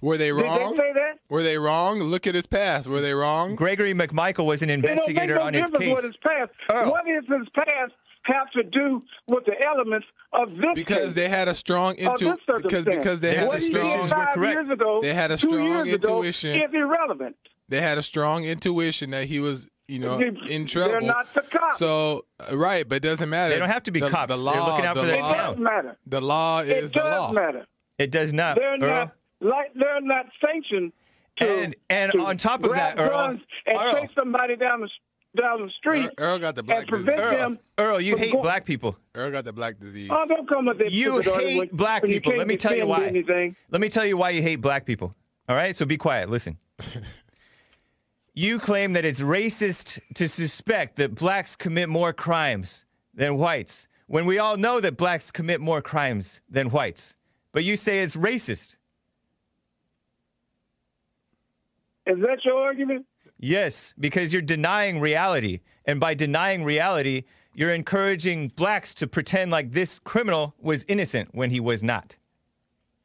Were 0.00 0.16
they 0.16 0.30
wrong? 0.30 0.44
Did 0.44 0.60
wrong? 0.62 0.70
they 0.72 0.82
say 0.82 0.92
that? 0.94 1.18
Were 1.28 1.42
they 1.42 1.58
wrong? 1.58 1.98
Look 2.00 2.26
at 2.28 2.34
his 2.36 2.46
past. 2.46 2.86
Were 2.86 3.00
they 3.00 3.12
wrong? 3.12 3.56
Gregory 3.56 3.92
McMichael 3.92 4.46
was 4.46 4.62
an 4.62 4.70
It 4.70 4.76
don't 4.76 4.82
make 4.82 4.90
investigator 4.92 5.34
no 5.36 5.42
on 5.42 5.54
his 5.54 5.70
case. 5.70 5.92
what 5.92 6.04
his 6.04 6.16
past. 6.24 6.50
Earl. 6.70 6.90
What 6.92 7.08
is 7.08 7.24
his 7.28 7.48
past 7.54 7.92
have 8.22 8.50
to 8.52 8.62
do 8.62 9.02
with 9.28 9.44
the 9.46 9.54
elements 9.64 10.06
of 10.32 10.48
this 10.50 10.74
Because 10.74 10.98
case? 10.98 11.12
they 11.14 11.28
had 11.28 11.48
a 11.48 11.54
strong 11.54 11.92
of 11.94 11.98
intu 11.98 12.24
this 12.26 12.38
because 12.62 12.84
because 12.84 13.20
they 13.20 13.30
Their 13.34 13.40
had 13.40 13.48
a 13.54 13.58
he 13.58 13.70
did 13.70 13.72
suspicions 13.72 14.06
strong 14.08 14.20
were 14.20 14.24
five 14.26 14.34
correct. 14.34 14.54
years 14.54 14.70
ago, 14.70 15.00
They 15.02 15.14
had 15.14 15.30
a 15.30 15.38
strong 15.38 15.62
years 15.86 15.94
ago, 15.94 16.16
intuition. 16.18 16.50
is 16.62 16.70
irrelevant. 16.74 17.36
they 17.68 17.80
had 17.80 17.98
a 17.98 18.02
strong 18.02 18.44
intuition 18.44 19.10
that 19.10 19.24
he 19.26 19.38
was 19.40 19.66
you 19.88 19.98
know 19.98 20.18
They- 20.18 20.26
in 20.28 20.66
They're 20.66 20.66
trouble. 20.88 21.06
not 21.06 21.32
the 21.34 21.42
cops. 21.42 21.78
So 21.78 22.24
uh, 22.50 22.56
right, 22.56 22.88
but 22.88 22.96
it 22.96 23.02
doesn't 23.02 23.28
matter. 23.30 23.54
They 23.54 23.60
don't 23.60 23.68
have 23.70 23.84
to 23.84 23.90
be 23.90 24.00
the, 24.00 24.10
cops. 24.10 24.30
The 24.30 24.36
They're 24.36 24.44
law, 24.44 24.70
looking 24.72 24.86
out 24.86 24.94
the 24.94 25.00
for 25.02 25.06
their 25.06 25.16
it 25.18 25.22
law, 25.22 25.32
town. 25.34 25.52
does 25.54 25.60
matter. 25.62 25.96
The 26.06 26.20
law 26.20 26.60
It 26.62 26.68
is 26.70 26.92
the 26.92 27.00
does 27.00 27.20
law. 27.20 27.32
matter. 27.32 27.66
It 27.98 28.10
does 28.10 28.32
not, 28.32 28.56
They're 28.56 28.72
Earl. 28.74 28.78
not 28.80 29.12
like 29.40 29.72
they're 29.74 30.00
not 30.00 30.26
sanctioned 30.44 30.92
to, 31.38 31.48
And- 31.48 31.74
and 31.90 32.12
to 32.12 32.20
on 32.20 32.36
top 32.36 32.62
of 32.64 32.70
grab 32.70 32.96
that, 32.96 33.02
Earl- 33.02 33.10
guns 33.10 33.40
and 33.66 33.76
Earl. 33.78 33.92
chase 33.94 34.10
somebody 34.18 34.56
down 34.56 34.80
the 34.80 34.88
down 35.40 35.60
the 35.66 35.70
street 35.78 36.08
Earl, 36.18 36.32
Earl 36.34 36.38
got 36.38 36.54
the 36.54 36.62
black 36.62 36.78
and 36.78 36.88
prevent 36.88 37.18
disease. 37.18 37.32
Earl, 37.34 37.38
them. 37.50 37.58
Earl, 37.76 38.00
you 38.00 38.12
from 38.12 38.20
hate 38.20 38.32
going- 38.32 38.42
black 38.42 38.64
people. 38.64 38.96
Earl 39.14 39.30
got 39.32 39.44
the 39.44 39.52
black 39.52 39.78
disease. 39.78 40.08
Oh, 40.10 40.24
don't 40.26 40.48
come 40.48 40.64
with 40.64 40.78
that. 40.78 40.90
You 40.92 41.20
stupid 41.20 41.24
hate 41.26 41.34
argument 41.44 41.76
black 41.76 42.02
when 42.02 42.10
you 42.10 42.16
people. 42.16 42.32
can't 42.32 42.38
Let 42.38 42.46
me 42.48 42.56
tell 42.56 42.72
you 42.74 42.86
defend 42.86 43.02
why. 43.02 43.06
Anything. 43.06 43.56
Let 43.70 43.80
me 43.82 43.88
tell 43.90 44.06
you 44.06 44.16
why 44.16 44.30
you 44.30 44.40
hate 44.40 44.56
black 44.62 44.86
people. 44.86 45.14
All 45.46 45.54
right? 45.54 45.76
So 45.76 45.84
be 45.84 45.98
quiet. 45.98 46.30
Listen. 46.30 46.56
you 48.36 48.58
claim 48.58 48.92
that 48.92 49.06
it's 49.06 49.20
racist 49.20 49.98
to 50.14 50.28
suspect 50.28 50.96
that 50.96 51.14
blacks 51.14 51.56
commit 51.56 51.88
more 51.88 52.12
crimes 52.12 52.84
than 53.14 53.38
whites 53.38 53.88
when 54.08 54.26
we 54.26 54.38
all 54.38 54.58
know 54.58 54.78
that 54.78 54.98
blacks 54.98 55.30
commit 55.30 55.58
more 55.58 55.80
crimes 55.80 56.42
than 56.48 56.70
whites. 56.70 57.16
But 57.52 57.64
you 57.64 57.76
say 57.76 58.00
it's 58.00 58.14
racist. 58.14 58.76
Is 62.06 62.18
that 62.20 62.44
your 62.44 62.62
argument? 62.62 63.06
Yes, 63.38 63.94
because 63.98 64.34
you're 64.34 64.42
denying 64.42 65.00
reality. 65.00 65.60
And 65.86 65.98
by 65.98 66.12
denying 66.12 66.62
reality, 66.62 67.24
you're 67.54 67.72
encouraging 67.72 68.48
blacks 68.48 68.94
to 68.96 69.06
pretend 69.06 69.50
like 69.50 69.72
this 69.72 69.98
criminal 69.98 70.54
was 70.60 70.84
innocent 70.88 71.30
when 71.32 71.50
he 71.50 71.58
was 71.58 71.82
not. 71.82 72.16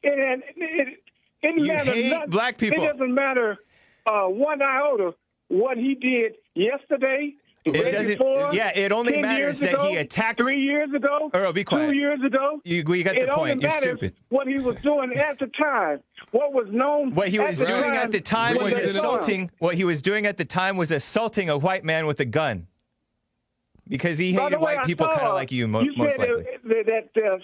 It, 0.04 0.10
it, 0.20 0.44
it, 0.58 1.00
it 1.42 1.62
You 1.62 1.78
hate 1.78 2.30
black 2.30 2.58
people. 2.58 2.84
It 2.84 2.92
doesn't 2.92 3.14
matter 3.14 3.58
uh, 4.06 4.26
one 4.26 4.62
iota 4.62 5.14
what 5.52 5.78
he 5.78 5.96
did 5.96 6.34
yesterday. 6.56 7.34
It 7.64 7.92
doesn't- 7.92 8.18
before, 8.18 8.50
yeah, 8.54 8.72
it 8.76 8.92
only 8.92 9.14
10 9.14 9.22
matters 9.22 9.60
that 9.60 9.74
ago, 9.76 9.84
he 9.90 9.96
attacked- 9.98 10.40
three 10.42 10.60
years 10.62 10.92
ago. 10.94 11.30
Earl, 11.32 11.54
be 11.54 11.64
quiet. 11.64 11.90
Two 11.92 11.94
years 11.96 12.20
ago. 12.26 12.60
You, 12.64 12.84
we 12.88 13.04
got 13.04 13.14
the 13.14 13.28
point. 13.28 13.62
You're 13.62 13.70
stupid. 13.70 14.16
what 14.30 14.48
he 14.48 14.58
was 14.58 14.78
doing 14.78 15.14
at 15.14 15.38
the 15.38 15.46
time. 15.46 16.00
What 16.32 16.54
was 16.54 16.68
known. 16.72 17.14
What 17.14 17.28
he 17.28 17.40
was 17.40 17.60
doing 17.60 17.92
at 17.96 18.12
the 18.12 18.20
time 18.22 18.58
was 18.58 18.74
assaulting. 18.74 19.52
What 19.60 19.76
he 19.76 19.84
was 19.84 20.02
doing 20.02 20.26
at 20.26 20.38
the 20.38 20.46
time 20.46 20.76
was 20.76 20.90
assaulting 20.90 21.50
a 21.52 21.58
white 21.58 21.84
man 21.84 22.08
with 22.08 22.20
a 22.20 22.26
gun. 22.26 22.66
Because 23.88 24.18
he 24.18 24.32
hated 24.34 24.54
way, 24.60 24.78
white 24.78 24.86
people 24.86 25.06
kind 25.08 25.22
of 25.22 25.34
like 25.36 25.52
you, 25.52 25.68
mo- 25.68 25.82
You 25.82 25.94
most 25.98 26.16
said 26.16 26.20
likely. 26.30 26.46
that 26.64 27.10
that 27.14 27.24
uh, 27.32 27.38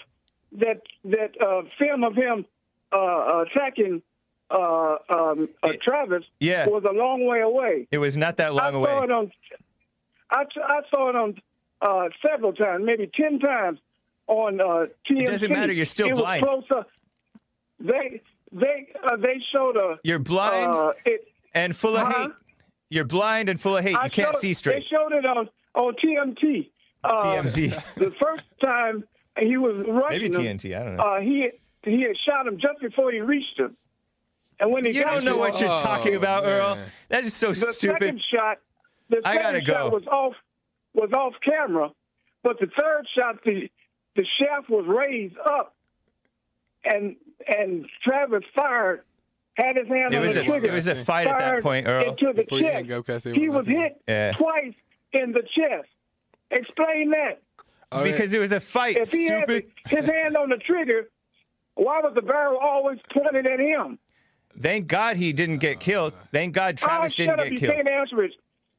that 0.52 0.80
that 1.04 1.40
uh, 1.46 1.62
film 1.78 2.02
of 2.04 2.14
him 2.16 2.46
uh, 2.92 3.44
attacking 3.46 4.02
uh, 4.50 4.96
um, 5.10 5.48
uh, 5.62 5.72
Travis 5.82 6.24
yeah. 6.40 6.66
was 6.66 6.84
a 6.84 6.92
long 6.92 7.26
way 7.26 7.40
away. 7.40 7.86
It 7.90 7.98
was 7.98 8.16
not 8.16 8.36
that 8.38 8.54
long 8.54 8.74
I 8.74 8.78
long 8.78 8.84
saw 8.84 9.02
it 9.04 9.10
on. 9.10 9.32
I, 10.30 10.44
I 10.62 10.80
saw 10.90 11.08
it 11.10 11.16
on 11.16 11.34
uh, 11.82 12.08
several 12.26 12.52
times, 12.52 12.84
maybe 12.84 13.10
ten 13.14 13.38
times 13.38 13.78
on 14.26 14.60
uh, 14.60 14.86
TMC. 15.10 15.26
doesn't 15.26 15.52
matter, 15.52 15.72
you're 15.72 15.84
still 15.84 16.08
it 16.08 16.14
blind. 16.16 16.44
Closer. 16.44 16.84
They 17.80 18.20
they 18.52 18.88
uh, 19.04 19.16
they 19.16 19.40
showed 19.52 19.76
a. 19.76 19.96
You're 20.02 20.18
blind 20.18 20.72
Uh, 20.74 20.92
it, 21.04 21.28
and 21.54 21.76
full 21.76 21.96
of 21.96 22.06
huh? 22.06 22.22
hate. 22.22 22.30
You're 22.90 23.04
blind 23.04 23.48
and 23.48 23.60
full 23.60 23.76
of 23.76 23.84
hate. 23.84 23.96
I 23.96 24.04
You 24.04 24.10
can't 24.10 24.32
showed- 24.34 24.40
see 24.40 24.54
straight. 24.54 24.82
They 24.82 24.96
showed 24.96 25.12
it 25.12 25.24
on 25.26 25.48
on 25.74 25.94
TMT. 25.94 26.70
Uh, 27.04 27.22
TMZ. 27.42 27.94
the 27.94 28.10
first 28.10 28.44
time 28.62 29.04
he 29.38 29.56
was 29.56 29.76
rushing 29.86 30.20
Maybe 30.22 30.26
him, 30.26 30.58
TNT. 30.58 30.76
I 30.78 30.82
don't 30.84 30.96
know. 30.96 31.02
Uh, 31.02 31.20
he 31.20 31.50
he 31.84 32.02
had 32.02 32.16
shot 32.26 32.46
him 32.46 32.58
just 32.58 32.80
before 32.80 33.12
he 33.12 33.20
reached 33.20 33.58
him, 33.58 33.76
and 34.60 34.70
when 34.72 34.84
he 34.84 34.92
you 34.92 35.04
got 35.04 35.14
don't 35.14 35.24
know 35.24 35.32
to 35.34 35.38
what 35.38 35.54
him, 35.60 35.66
you're 35.68 35.76
Oh, 35.76 35.80
talking 35.82 36.14
about, 36.14 36.44
Earl. 36.44 36.76
man. 36.76 36.88
That 37.08 37.24
is 37.24 37.34
so 37.34 37.48
the 37.48 37.72
stupid. 37.72 38.00
second 38.02 38.22
shot, 38.32 38.58
the 39.08 39.20
I 39.24 39.34
second 39.34 39.42
gotta 39.42 39.64
shot 39.64 39.90
go. 39.90 39.96
was 39.96 40.06
off 40.06 40.34
was 40.94 41.12
off 41.12 41.34
camera, 41.44 41.90
but 42.42 42.58
the 42.60 42.66
third 42.66 43.06
shot, 43.16 43.42
the 43.44 43.70
the 44.16 44.24
shaft 44.38 44.68
was 44.68 44.84
raised 44.86 45.36
up, 45.38 45.74
and 46.84 47.16
and 47.46 47.86
Travis 48.02 48.42
fired, 48.56 49.02
had 49.54 49.76
his 49.76 49.86
hand 49.88 50.12
It 50.12 50.16
on 50.18 50.22
the 50.32 50.40
a 50.40 50.44
trigger. 50.44 50.66
it 50.66 50.72
was 50.72 50.88
a 50.88 50.94
fight 50.96 51.26
at 51.28 51.38
that 51.38 51.62
point, 51.62 51.86
Earl. 51.86 52.10
Into 52.10 52.26
the 52.34 52.42
Before 52.42 52.58
you 52.58 52.64
chest. 52.64 52.74
hang 52.74 52.92
up, 52.92 53.06
can 53.06 53.14
I 53.14 53.18
say 53.18 53.32
he 53.34 53.48
was 53.48 53.66
hit 53.66 54.00
Yeah. 54.08 54.32
twice 54.32 54.74
in 55.12 55.32
the 55.32 55.42
chest. 55.42 55.88
Explain 56.50 57.10
that. 57.10 57.42
Oh, 57.92 58.04
yeah. 58.04 58.12
Because 58.12 58.34
it 58.34 58.38
was 58.38 58.52
a 58.52 58.60
fight, 58.60 58.96
If 58.96 59.12
he 59.12 59.28
had 59.28 59.48
his 59.50 60.04
hand 60.06 60.36
on 60.36 60.48
the 60.50 60.56
trigger, 60.58 61.08
why 61.74 62.00
was 62.00 62.12
the 62.14 62.22
barrel 62.22 62.58
always 62.58 62.98
pointed 63.12 63.46
at 63.46 63.60
him? 63.60 63.98
Thank 64.60 64.88
God 64.88 65.16
he 65.16 65.32
didn't 65.32 65.58
get 65.58 65.80
killed. 65.80 66.12
Uh. 66.12 66.24
Thank 66.32 66.54
God 66.54 66.78
ah, 66.82 66.86
Travis 66.86 67.12
oh, 67.12 67.16
didn't 67.16 67.30
shut 67.30 67.40
up! 67.40 67.44
get 67.44 67.52
You 67.52 67.58
killed. 67.58 67.74
can't 67.74 67.88
answer 67.88 68.22
it, 68.24 68.32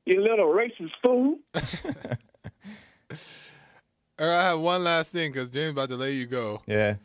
you 0.05 0.21
little 0.21 0.47
racist 0.47 0.91
fool. 1.03 1.39
Earl, 4.19 4.31
I 4.37 4.43
have 4.43 4.59
one 4.59 4.83
last 4.83 5.11
thing 5.13 5.31
because 5.31 5.49
James 5.49 5.71
about 5.71 5.89
to 5.89 5.95
let 5.95 6.11
you 6.13 6.25
go. 6.25 6.61
Yeah. 6.67 6.95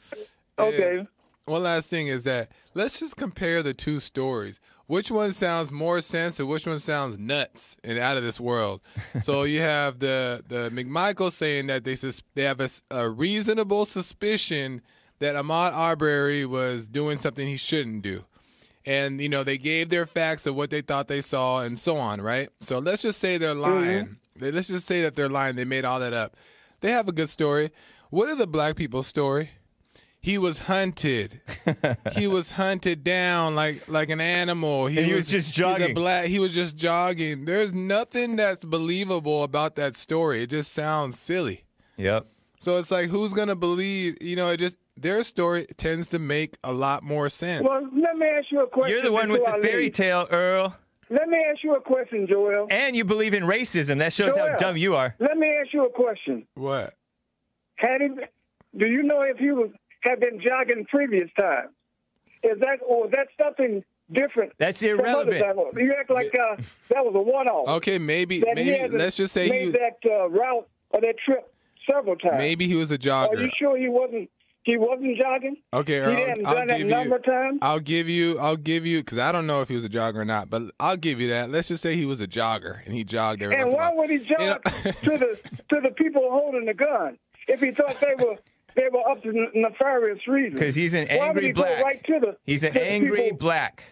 Okay. 0.58 0.90
is- 0.90 1.04
one 1.46 1.62
last 1.62 1.90
thing 1.90 2.08
is 2.08 2.22
that 2.24 2.48
let's 2.72 3.00
just 3.00 3.16
compare 3.16 3.62
the 3.62 3.74
two 3.74 4.00
stories. 4.00 4.60
Which 4.86 5.10
one 5.10 5.32
sounds 5.32 5.70
more 5.72 6.00
sense 6.02 6.40
and 6.40 6.48
which 6.48 6.66
one 6.66 6.78
sounds 6.78 7.18
nuts 7.18 7.76
and 7.84 7.98
out 7.98 8.16
of 8.16 8.22
this 8.22 8.40
world? 8.40 8.80
so 9.22 9.42
you 9.44 9.60
have 9.60 9.98
the 9.98 10.42
the 10.48 10.70
McMichael 10.70 11.30
saying 11.30 11.66
that 11.66 11.84
they 11.84 11.96
sus- 11.96 12.22
they 12.34 12.42
have 12.44 12.60
a 12.90 13.10
reasonable 13.10 13.84
suspicion 13.84 14.80
that 15.18 15.36
Ahmaud 15.36 15.72
Arbery 15.72 16.44
was 16.46 16.86
doing 16.86 17.18
something 17.18 17.46
he 17.46 17.56
shouldn't 17.58 18.02
do. 18.02 18.24
And 18.86 19.20
you 19.20 19.28
know 19.28 19.44
they 19.44 19.58
gave 19.58 19.88
their 19.88 20.06
facts 20.06 20.46
of 20.46 20.54
what 20.54 20.70
they 20.70 20.82
thought 20.82 21.08
they 21.08 21.22
saw 21.22 21.60
and 21.60 21.78
so 21.78 21.96
on, 21.96 22.20
right? 22.20 22.50
So 22.60 22.78
let's 22.78 23.02
just 23.02 23.18
say 23.18 23.38
they're 23.38 23.50
mm-hmm. 23.50 23.60
lying. 23.60 24.06
They- 24.06 24.50
Let's 24.50 24.68
just 24.68 24.86
say 24.86 25.02
that 25.02 25.14
they're 25.14 25.28
lying. 25.28 25.56
They 25.56 25.64
made 25.64 25.84
all 25.84 26.00
that 26.00 26.12
up. 26.12 26.36
They 26.80 26.90
have 26.90 27.08
a 27.08 27.12
good 27.12 27.28
story. 27.28 27.70
What 28.10 28.28
are 28.28 28.34
the 28.34 28.46
black 28.46 28.76
people's 28.76 29.06
story? 29.06 29.50
He 30.20 30.38
was 30.38 30.60
hunted. 30.60 31.40
he 32.16 32.26
was 32.26 32.52
hunted 32.52 33.04
down 33.04 33.54
like 33.54 33.86
like 33.88 34.08
an 34.08 34.20
animal. 34.20 34.86
And 34.86 34.96
he 34.98 35.12
was 35.12 35.28
just 35.28 35.48
he's 35.48 35.56
a 35.56 35.60
jogging. 35.60 35.94
black. 35.94 36.26
He 36.26 36.38
was 36.38 36.54
just 36.54 36.76
jogging. 36.76 37.44
There's 37.44 37.72
nothing 37.72 38.36
that's 38.36 38.64
believable 38.64 39.42
about 39.42 39.76
that 39.76 39.94
story. 39.96 40.42
It 40.42 40.50
just 40.50 40.72
sounds 40.72 41.18
silly. 41.18 41.64
Yep. 41.96 42.26
So 42.58 42.78
it's 42.78 42.90
like, 42.90 43.10
who's 43.10 43.34
gonna 43.34 43.56
believe? 43.56 44.16
You 44.22 44.36
know, 44.36 44.50
it 44.50 44.56
just 44.56 44.76
their 44.96 45.24
story 45.24 45.66
tends 45.76 46.08
to 46.08 46.18
make 46.18 46.56
a 46.64 46.72
lot 46.72 47.02
more 47.02 47.28
sense. 47.28 47.66
Well, 47.66 47.82
let 47.94 48.16
me 48.16 48.26
ask 48.26 48.50
you 48.50 48.62
a 48.62 48.66
question. 48.66 48.94
You're 48.94 49.02
the 49.02 49.12
one 49.12 49.30
with 49.32 49.44
the 49.44 49.50
I 49.52 49.60
fairy 49.60 49.84
leave. 49.84 49.92
tale, 49.92 50.26
Earl. 50.30 50.76
Let 51.10 51.28
me 51.28 51.38
ask 51.50 51.62
you 51.62 51.74
a 51.74 51.80
question, 51.80 52.26
Joel. 52.26 52.66
And 52.70 52.96
you 52.96 53.04
believe 53.04 53.34
in 53.34 53.42
racism. 53.42 53.98
That 53.98 54.12
shows 54.12 54.36
how 54.36 54.56
dumb 54.56 54.76
you 54.76 54.96
are. 54.96 55.14
Let 55.18 55.36
me 55.36 55.48
ask 55.60 55.72
you 55.72 55.84
a 55.84 55.90
question. 55.90 56.46
what? 56.54 56.94
Had 57.76 58.00
he, 58.00 58.08
do 58.78 58.86
you 58.86 59.02
know 59.02 59.22
if 59.22 59.36
he 59.38 59.50
was 59.50 59.70
had 60.00 60.20
been 60.20 60.40
jogging 60.40 60.84
previous 60.86 61.28
times? 61.38 61.70
Is 62.42 62.58
that 62.60 62.78
or 62.86 63.06
is 63.06 63.12
that 63.12 63.28
something 63.42 63.82
different? 64.12 64.52
That's 64.58 64.80
from 64.80 65.00
irrelevant. 65.00 65.42
You 65.76 65.94
act 65.98 66.10
like 66.10 66.32
uh, 66.38 66.56
that 66.88 67.04
was 67.04 67.14
a 67.16 67.20
one-off. 67.20 67.68
Okay, 67.78 67.98
maybe 67.98 68.40
That 68.40 68.54
maybe 68.54 68.76
hasn't 68.78 68.98
let's 68.98 69.16
just 69.16 69.34
say 69.34 69.48
made 69.48 69.62
he 69.62 69.70
that 69.70 69.98
uh, 70.06 70.28
route 70.28 70.68
or 70.90 71.00
that 71.00 71.16
trip 71.24 71.52
several 71.90 72.16
times. 72.16 72.36
maybe 72.38 72.66
he 72.68 72.76
was 72.76 72.90
a 72.92 72.98
jogger. 72.98 73.30
Are 73.36 73.42
you 73.42 73.50
sure 73.58 73.76
he 73.76 73.88
wasn't? 73.88 74.30
He 74.64 74.76
wasn't 74.78 75.18
jogging. 75.18 75.56
Okay, 75.74 75.92
He 75.94 75.98
Earl, 76.00 76.14
hadn't 76.14 76.46
I'll 76.46 76.54
done 76.54 76.66
that 76.68 76.78
give 76.78 76.86
number 76.86 77.08
you. 77.10 77.14
of 77.16 77.24
times. 77.24 77.58
I'll 77.62 77.80
give 77.80 78.08
you. 78.08 78.38
I'll 78.38 78.56
give 78.56 78.86
you 78.86 79.00
because 79.00 79.18
I 79.18 79.30
don't 79.30 79.46
know 79.46 79.60
if 79.60 79.68
he 79.68 79.74
was 79.74 79.84
a 79.84 79.88
jogger 79.90 80.16
or 80.16 80.24
not, 80.24 80.48
but 80.48 80.62
I'll 80.80 80.96
give 80.96 81.20
you 81.20 81.28
that. 81.28 81.50
Let's 81.50 81.68
just 81.68 81.82
say 81.82 81.96
he 81.96 82.06
was 82.06 82.20
a 82.22 82.26
jogger 82.26 82.84
and 82.84 82.94
he 82.94 83.04
jogged 83.04 83.42
every 83.42 83.56
And 83.56 83.66
once 83.72 83.74
in 83.74 83.80
a 83.80 83.90
why 83.90 83.94
would 83.94 84.10
he 84.10 84.18
jog 84.18 84.40
You 84.40 84.46
know- 84.46 84.58
to 84.64 85.18
the 85.18 85.40
to 85.74 85.80
the 85.82 85.90
people 85.94 86.22
holding 86.30 86.64
the 86.64 86.74
gun 86.74 87.18
if 87.46 87.60
he 87.60 87.72
thought 87.72 88.00
they 88.00 88.14
were 88.24 88.36
they 88.74 88.88
were 88.90 89.06
up 89.08 89.22
to 89.22 89.48
nefarious 89.54 90.26
reasons? 90.26 90.58
Because 90.58 90.74
he's 90.74 90.94
an 90.94 91.08
angry 91.08 91.46
he 91.48 91.52
black. 91.52 91.84
Right 91.84 92.02
to 92.04 92.18
the, 92.20 92.36
He's 92.44 92.62
an 92.64 92.72
to 92.72 92.82
angry 92.82 93.22
people? 93.24 93.38
black. 93.38 93.84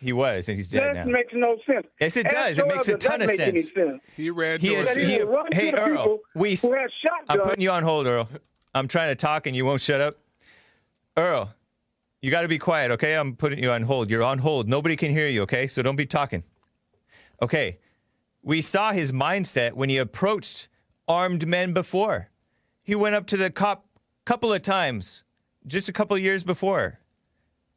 He 0.00 0.12
was, 0.12 0.48
and 0.48 0.58
he's 0.58 0.68
dead 0.68 0.82
That 0.94 1.06
now. 1.06 1.12
makes 1.12 1.32
no 1.32 1.56
sense. 1.66 1.86
Yes, 2.00 2.16
it 2.18 2.26
Ask 2.26 2.34
does. 2.34 2.58
It 2.58 2.66
makes 2.66 2.88
a 2.88 2.98
ton 2.98 3.22
of 3.22 3.28
make 3.28 3.40
any 3.40 3.62
sense. 3.62 3.72
sense? 3.74 4.02
He 4.14 4.28
ran 4.30 4.60
He 4.60 4.74
towards 4.74 4.90
is- 4.90 4.96
he 4.96 5.04
he 5.14 5.22
run 5.22 5.46
hey, 5.52 5.70
to 5.70 5.76
the 5.76 5.82
Earl, 5.82 5.88
people 6.02 6.18
we 6.34 6.52
s- 6.52 6.62
who 6.62 6.74
had 6.74 6.90
I'm 7.28 7.40
putting 7.40 7.62
you 7.62 7.70
on 7.70 7.82
hold, 7.82 8.06
Earl. 8.06 8.28
I'm 8.76 8.88
trying 8.88 9.08
to 9.08 9.14
talk 9.14 9.46
and 9.46 9.56
you 9.56 9.64
won't 9.64 9.80
shut 9.80 10.02
up. 10.02 10.18
Earl, 11.16 11.50
you 12.20 12.30
got 12.30 12.42
to 12.42 12.48
be 12.48 12.58
quiet, 12.58 12.90
okay? 12.90 13.14
I'm 13.14 13.34
putting 13.34 13.62
you 13.62 13.70
on 13.70 13.82
hold. 13.82 14.10
You're 14.10 14.22
on 14.22 14.38
hold. 14.38 14.68
Nobody 14.68 14.96
can 14.96 15.12
hear 15.12 15.28
you, 15.28 15.42
okay? 15.42 15.66
So 15.66 15.80
don't 15.80 15.96
be 15.96 16.04
talking. 16.04 16.42
Okay. 17.40 17.78
We 18.42 18.60
saw 18.60 18.92
his 18.92 19.12
mindset 19.12 19.72
when 19.72 19.88
he 19.88 19.96
approached 19.96 20.68
armed 21.08 21.48
men 21.48 21.72
before. 21.72 22.28
He 22.82 22.94
went 22.94 23.14
up 23.14 23.26
to 23.28 23.38
the 23.38 23.50
cop 23.50 23.86
couple 24.26 24.52
of 24.52 24.60
times, 24.60 25.24
just 25.66 25.88
a 25.88 25.92
couple 25.92 26.14
of 26.14 26.22
years 26.22 26.44
before. 26.44 26.98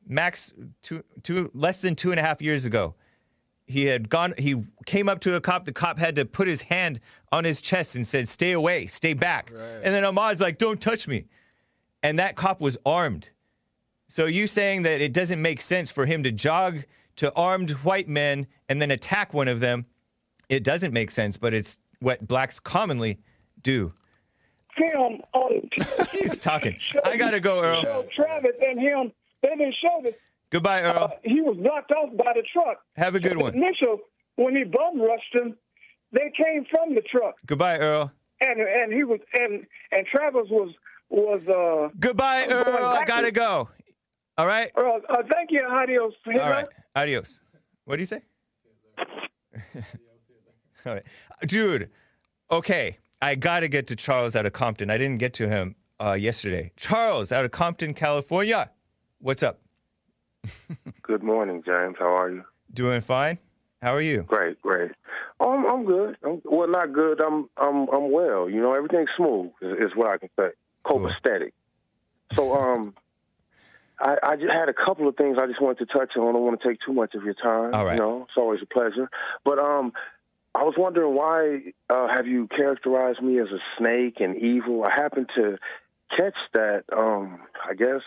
Max, 0.06 0.52
two, 0.82 1.04
two, 1.24 1.50
less 1.54 1.82
than 1.82 1.96
two 1.96 2.12
and 2.12 2.20
a 2.20 2.24
half 2.24 2.42
years 2.42 2.66
ago 2.66 2.96
he 3.70 3.86
had 3.86 4.10
gone 4.10 4.34
he 4.38 4.64
came 4.86 5.08
up 5.08 5.20
to 5.22 5.36
a 5.36 5.42
cop 5.42 5.64
the 5.64 5.72
cop 5.72 6.00
had 6.00 6.16
to 6.16 6.26
put 6.26 6.48
his 6.48 6.64
hand 6.64 7.00
on 7.32 7.44
his 7.44 7.62
chest 7.62 7.96
and 7.96 8.06
said 8.06 8.28
stay 8.28 8.52
away 8.52 8.88
stay 8.88 9.14
back. 9.14 9.52
And 9.52 9.94
then 9.94 10.04
Ahmaud's 10.04 10.42
like 10.42 10.58
don't 10.58 10.82
touch 10.82 11.08
me. 11.08 11.26
And 12.02 12.18
that 12.18 12.36
cop 12.36 12.60
was 12.60 12.78
armed. 12.86 13.30
So 14.08 14.26
you 14.26 14.48
saying 14.48 14.82
that 14.84 15.02
it 15.02 15.14
doesn't 15.14 15.42
make 15.42 15.62
sense 15.62 15.92
for 15.92 16.08
him 16.08 16.24
to 16.24 16.32
jog 16.32 16.84
to 17.18 17.32
armed 17.34 17.72
white 17.72 18.10
men 18.10 18.48
and 18.68 18.82
then 18.82 18.90
attack 18.90 19.34
one 19.34 19.48
of 19.48 19.60
them 19.60 19.86
it 20.50 20.64
doesn't 20.64 20.92
make 20.92 21.12
sense 21.12 21.38
but 21.38 21.54
it's 21.54 21.78
what 22.00 22.28
blacks 22.28 22.60
commonly 22.60 23.20
do. 23.62 23.94
Film 24.76 25.22
on 25.34 25.70
oh, 25.80 26.04
he's 26.12 26.40
talking. 26.40 26.76
I 27.06 27.18
gotta 27.18 27.40
go 27.40 27.62
earl. 27.62 27.84
show 27.84 28.06
Travis 28.16 28.56
and 28.66 28.80
him. 28.80 29.12
They 29.44 29.50
didn't 29.50 29.76
show 29.82 30.02
that 30.04 30.18
goodbye 30.52 30.82
earl 30.82 31.12
he 31.24 31.42
was 31.42 31.58
blocked 31.58 31.92
off 31.92 32.16
by 32.18 32.34
the 32.36 32.44
truck. 32.54 32.78
have 32.96 33.16
a 33.16 33.20
good 33.20 33.38
one 33.38 33.58
Mitchell, 33.60 34.00
when 34.36 34.56
he 34.56 34.64
bum 34.64 35.02
rushed 35.02 35.34
him, 35.34 35.56
they 36.12 36.32
came 36.36 36.66
from 36.70 36.96
the 36.96 37.02
truck, 37.02 37.36
goodbye 37.46 37.78
earl 37.78 38.12
and 38.42 38.60
and 38.60 38.94
he 38.94 39.04
was 39.04 39.20
and 39.34 39.66
and 39.92 40.06
Travis 40.08 40.48
was 40.50 40.74
was 41.10 41.42
uh. 41.48 41.90
goodbye 42.00 42.46
earl 42.48 42.86
i 42.86 43.04
gotta 43.04 43.32
go 43.32 43.68
all 44.40 44.48
right 44.48 44.72
Earl, 44.78 45.02
uh, 45.10 45.18
thank 45.30 45.52
you, 45.52 45.62
adios. 45.70 46.14
All 46.26 46.34
right. 46.34 46.66
Adios. 46.96 47.42
What 47.84 47.98
do 47.98 48.02
you 48.02 48.06
say? 48.06 48.22
All 50.86 50.94
right. 50.94 51.04
Dude, 51.46 51.90
okay. 52.50 53.00
I 53.22 53.36
got 53.36 53.60
to 53.60 53.68
get 53.68 53.88
to 53.88 53.98
Charles 53.98 54.38
out 54.38 54.46
of 54.46 54.54
Compton. 54.54 54.90
I 54.90 54.98
didn't 54.98 55.18
get 55.18 55.34
to 55.34 55.50
him 55.50 55.76
uh, 56.02 56.14
yesterday. 56.14 56.72
Charles 56.78 57.34
out 57.34 57.44
of 57.44 57.52
Compton, 57.52 57.94
California. 57.94 58.72
What's 59.20 59.44
up? 59.44 59.60
Good 61.02 61.24
morning, 61.24 61.64
James. 61.66 61.96
How 62.00 62.16
are 62.16 62.32
you? 62.32 62.44
Doing 62.74 63.02
fine? 63.02 63.38
How 63.82 63.96
are 63.96 64.02
you? 64.02 64.24
Great, 64.24 64.62
great. 64.62 64.92
Oh, 65.40 65.54
I'm, 65.54 65.66
I'm 65.66 65.86
good. 65.86 66.18
I'm, 66.24 66.42
well, 66.44 66.68
not 66.68 66.92
good. 66.94 67.22
I'm, 67.22 67.50
I'm, 67.58 67.88
I'm 67.90 68.12
well. 68.12 68.50
You 68.50 68.62
know, 68.62 68.74
everything's 68.74 69.10
smooth 69.16 69.52
is, 69.62 69.92
is 69.92 69.92
what 69.96 70.10
I 70.10 70.18
can 70.18 70.30
say. 70.38 70.50
Copacetic. 70.86 71.52
So, 72.34 72.54
um, 72.56 72.94
I, 74.02 74.18
I 74.24 74.36
just 74.36 74.54
had 74.54 74.70
a 74.70 74.74
couple 74.74 75.08
of 75.08 75.16
things 75.16 75.38
I 75.42 75.48
just 75.48 75.62
wanted 75.62 75.80
to 75.80 75.86
touch 75.86 76.16
on. 76.18 76.28
I 76.28 76.32
don't 76.32 76.42
want 76.42 76.62
to 76.62 76.68
take 76.68 76.80
too 76.86 76.94
much 76.94 77.16
of 77.16 77.24
your 77.24 77.34
time. 77.34 77.74
All 77.74 77.86
right. 77.86 77.94
You 77.94 78.00
know, 78.00 78.26
it's 78.28 78.38
always 78.38 78.62
a 78.62 78.66
pleasure. 78.66 79.10
But 79.44 79.60
um, 79.60 79.94
I 80.56 80.64
was 80.64 80.76
wondering 80.78 81.16
why 81.16 81.74
uh, 81.90 82.08
have 82.14 82.28
you 82.28 82.48
characterized 82.48 83.22
me 83.22 83.40
as 83.40 83.48
a 83.48 83.60
snake 83.78 84.18
and 84.20 84.38
evil? 84.38 84.84
I 84.86 84.92
happened 84.92 85.30
to 85.36 85.58
catch 86.16 86.38
that. 86.54 86.84
Um, 86.96 87.40
I 87.68 87.74
guess. 87.74 88.02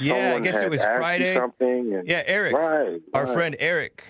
Yeah, 0.00 0.34
I 0.36 0.40
guess 0.40 0.62
it 0.62 0.70
was 0.70 0.82
Friday. 0.82 1.34
Something. 1.36 1.94
And, 1.94 2.08
Yeah, 2.08 2.22
Eric. 2.26 2.54
Right. 2.54 3.00
Our 3.14 3.24
right. 3.24 3.32
friend 3.34 3.56
Eric. 3.58 4.02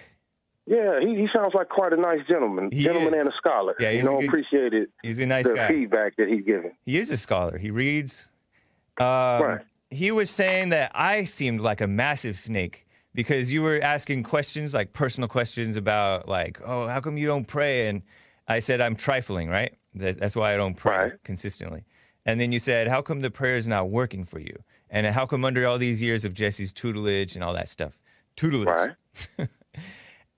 Yeah, 0.67 1.01
he, 1.01 1.17
he 1.17 1.27
sounds 1.35 1.53
like 1.55 1.69
quite 1.69 1.93
a 1.93 1.97
nice 1.97 2.21
gentleman, 2.29 2.71
He 2.73 2.85
gentleman 2.85 3.15
is. 3.15 3.23
and 3.23 3.31
a 3.33 3.37
scholar. 3.37 3.75
Yeah, 3.81 3.91
he's 3.91 4.05
you 4.05 4.09
a 4.09 4.13
know, 4.13 4.21
good- 4.21 4.29
appreciated 4.29 4.89
He's 5.03 5.19
a 5.19 5.27
nice 5.27 5.49
the 5.49 5.55
guy. 5.55 5.69
feedback 5.69 6.15
that 6.17 6.29
he's 6.29 6.45
given. 6.45 6.73
He 6.85 6.99
is 6.99 7.11
a 7.11 7.17
scholar. 7.17 7.59
He 7.59 7.71
reads. 7.71 8.29
Um, 8.99 9.07
Right. 9.07 9.61
He 9.91 10.13
was 10.13 10.31
saying 10.31 10.69
that 10.69 10.93
I 10.95 11.25
seemed 11.25 11.61
like 11.61 11.81
a 11.81 11.89
massive 11.89 12.39
snake 12.39 12.87
because 13.13 13.53
you 13.53 13.63
were 13.63 13.81
asking 13.83 14.23
questions, 14.23 14.73
like 14.73 14.93
personal 14.93 15.29
questions 15.29 15.77
about, 15.77 16.29
like, 16.29 16.61
oh, 16.65 16.87
how 16.87 17.01
come 17.01 17.17
you 17.17 17.27
don't 17.27 17.49
pray? 17.49 17.89
And 17.89 18.03
I 18.47 18.61
said, 18.61 18.81
I'm 18.81 18.95
trifling, 18.95 19.49
right? 19.49 19.75
That, 19.97 20.21
that's 20.21 20.37
why 20.37 20.55
I 20.55 20.57
don't 20.57 20.77
pray 20.77 20.97
Right. 20.97 21.13
consistently. 21.25 21.85
And 22.25 22.39
then 22.41 22.53
you 22.53 22.61
said, 22.61 22.87
how 22.87 23.03
come 23.03 23.21
the 23.21 23.31
prayer 23.31 23.57
is 23.57 23.67
not 23.67 23.91
working 23.91 24.25
for 24.25 24.39
you? 24.39 24.63
And 24.91 25.07
how 25.07 25.25
come 25.25 25.45
under 25.45 25.67
all 25.67 25.79
these 25.79 26.03
years 26.03 26.25
of 26.25 26.35
Jesse's 26.35 26.73
tutelage 26.73 27.35
and 27.37 27.45
all 27.45 27.55
that 27.55 27.69
stuff? 27.69 27.99
Tutelage. 28.37 28.67
Right. 29.39 29.49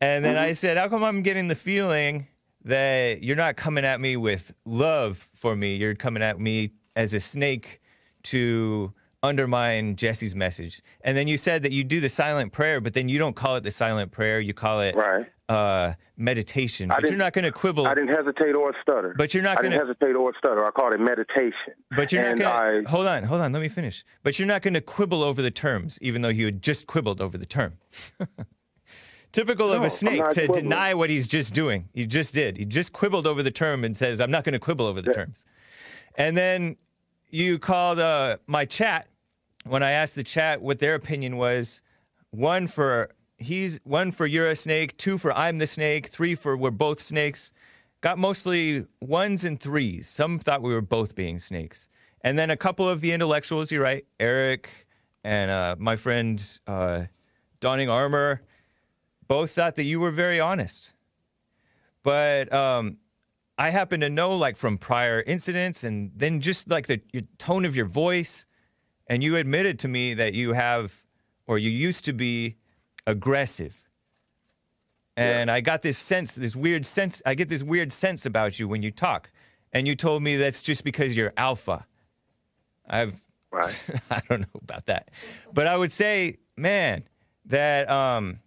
And 0.00 0.24
then 0.24 0.34
Mm-hmm. 0.34 0.44
I 0.44 0.52
said, 0.52 0.76
How 0.78 0.88
come 0.88 1.04
I'm 1.04 1.22
getting 1.22 1.46
the 1.46 1.54
feeling 1.54 2.26
that 2.64 3.22
you're 3.22 3.36
not 3.36 3.54
coming 3.54 3.84
at 3.84 4.00
me 4.00 4.16
with 4.16 4.52
love 4.64 5.16
for 5.32 5.54
me? 5.54 5.76
You're 5.76 5.94
coming 5.94 6.24
at 6.24 6.40
me 6.40 6.72
as 6.96 7.14
a 7.14 7.20
snake 7.20 7.80
to 8.24 8.92
undermine 9.22 9.94
Jesse's 9.94 10.34
message. 10.34 10.82
And 11.02 11.16
then 11.16 11.28
you 11.28 11.38
said 11.38 11.62
that 11.62 11.70
you 11.70 11.84
do 11.84 12.00
the 12.00 12.08
silent 12.08 12.52
prayer, 12.52 12.80
but 12.80 12.94
then 12.94 13.08
you 13.08 13.20
don't 13.20 13.36
call 13.36 13.54
it 13.54 13.62
the 13.62 13.70
silent 13.70 14.10
prayer. 14.10 14.40
You 14.40 14.52
call 14.52 14.80
it 14.80 14.96
Right. 14.96 15.26
Uh, 15.52 15.94
meditation. 16.16 16.88
But 16.88 17.02
you're 17.02 17.18
didn't- 17.18 17.34
going 17.34 17.44
to 17.44 17.52
quibble. 17.52 17.86
I 17.86 17.94
didn't 17.94 18.14
hesitate 18.14 18.54
or 18.54 18.74
stutter. 18.82 19.14
But 19.16 19.34
you're 19.34 19.42
not 19.42 19.60
gonna- 19.62 19.76
hesitate 19.76 20.14
or 20.14 20.32
stutter. 20.38 20.64
I 20.64 20.70
called 20.70 20.94
it 20.94 21.00
meditation. 21.00 21.74
But 21.94 22.12
you're 22.12 22.24
and 22.24 22.40
not 22.40 22.60
going 22.70 22.84
to. 22.84 22.90
Hold 22.90 23.06
on, 23.06 23.22
hold 23.24 23.40
on. 23.40 23.52
Let 23.52 23.60
me 23.62 23.68
finish. 23.68 24.04
But 24.22 24.38
you're 24.38 24.48
not 24.48 24.62
going 24.62 24.74
to 24.74 24.80
quibble 24.80 25.22
over 25.22 25.42
the 25.42 25.50
terms, 25.50 25.98
even 26.00 26.22
though 26.22 26.28
you 26.28 26.46
had 26.46 26.62
just 26.62 26.86
quibbled 26.86 27.20
over 27.20 27.36
the 27.36 27.46
term. 27.46 27.74
Typical 29.32 29.70
of 29.72 29.76
No, 29.78 29.82
a 29.82 29.84
I'm 29.84 29.90
snake 29.90 30.28
to 30.30 30.40
quibbling. 30.46 30.64
deny 30.64 30.92
what 30.92 31.08
he's 31.08 31.26
just 31.26 31.54
doing. 31.54 31.88
He 31.94 32.06
just 32.06 32.34
did. 32.34 32.58
He 32.58 32.66
just 32.66 32.92
quibbled 32.92 33.26
over 33.26 33.42
the 33.42 33.50
term 33.50 33.82
and 33.82 33.96
says, 33.96 34.20
I'm 34.20 34.30
not 34.30 34.44
going 34.44 34.52
to 34.52 34.58
quibble 34.58 34.84
over 34.86 35.00
the 35.00 35.12
terms. 35.12 35.46
And 36.16 36.36
then 36.36 36.76
you 37.30 37.58
called 37.58 37.98
uh, 37.98 38.36
my 38.46 38.66
chat 38.66 39.08
when 39.64 39.82
I 39.82 39.92
asked 39.92 40.16
the 40.16 40.22
chat 40.22 40.60
what 40.60 40.80
their 40.80 40.94
opinion 40.94 41.38
was. 41.38 41.80
One 42.30 42.66
for 42.66 43.10
he's 43.42 43.78
one 43.84 44.12
for 44.12 44.26
you're 44.26 44.48
a 44.48 44.56
snake, 44.56 44.96
two 44.96 45.18
for 45.18 45.32
I'm 45.32 45.58
the 45.58 45.66
snake, 45.66 46.08
three 46.08 46.34
for 46.34 46.56
we're 46.56 46.70
both 46.70 47.00
snakes. 47.00 47.52
got 48.00 48.18
mostly 48.18 48.86
ones 49.00 49.44
and 49.44 49.60
threes. 49.60 50.08
Some 50.08 50.38
thought 50.38 50.62
we 50.62 50.74
were 50.74 50.80
both 50.80 51.14
being 51.14 51.38
snakes. 51.38 51.88
And 52.22 52.38
then 52.38 52.50
a 52.50 52.56
couple 52.56 52.88
of 52.88 53.00
the 53.00 53.12
intellectuals, 53.12 53.70
you're 53.70 53.82
right, 53.82 54.04
Eric 54.20 54.68
and 55.24 55.50
uh, 55.50 55.76
my 55.78 55.96
friend 55.96 56.58
uh, 56.66 57.04
Donning 57.60 57.88
Armor, 57.88 58.42
both 59.28 59.52
thought 59.52 59.76
that 59.76 59.84
you 59.84 60.00
were 60.00 60.10
very 60.10 60.40
honest. 60.40 60.94
But 62.02 62.52
um, 62.52 62.98
I 63.56 63.70
happen 63.70 64.00
to 64.00 64.10
know, 64.10 64.34
like 64.34 64.56
from 64.56 64.78
prior 64.78 65.22
incidents, 65.22 65.84
and 65.84 66.10
then 66.16 66.40
just 66.40 66.68
like 66.68 66.86
the 66.86 67.00
tone 67.38 67.64
of 67.64 67.76
your 67.76 67.86
voice, 67.86 68.44
and 69.06 69.22
you 69.22 69.36
admitted 69.36 69.78
to 69.80 69.88
me 69.88 70.14
that 70.14 70.34
you 70.34 70.54
have, 70.54 71.04
or 71.46 71.58
you 71.58 71.70
used 71.70 72.04
to 72.06 72.12
be, 72.12 72.56
aggressive. 73.06 73.88
And 75.16 75.50
I 75.50 75.60
got 75.60 75.82
this 75.82 75.98
sense, 75.98 76.34
this 76.34 76.56
weird 76.56 76.86
sense. 76.86 77.20
I 77.26 77.34
get 77.34 77.48
this 77.48 77.62
weird 77.62 77.92
sense 77.92 78.24
about 78.24 78.58
you 78.58 78.66
when 78.66 78.82
you 78.82 78.90
talk, 78.90 79.30
and 79.72 79.86
you 79.86 79.94
told 79.94 80.22
me 80.22 80.36
that's 80.36 80.62
just 80.62 80.84
because 80.84 81.16
you're 81.16 81.34
alpha. 81.36 81.86
I've 82.88 83.22
Right. 83.52 83.78
I 84.10 84.20
don't 84.28 84.40
know 84.40 84.60
about 84.62 84.86
that. 84.86 85.10
But 85.52 85.66
I 85.68 85.76
would 85.76 85.92
say, 85.92 86.38
man, 86.56 87.04
that 87.46 87.88
um 87.90 88.40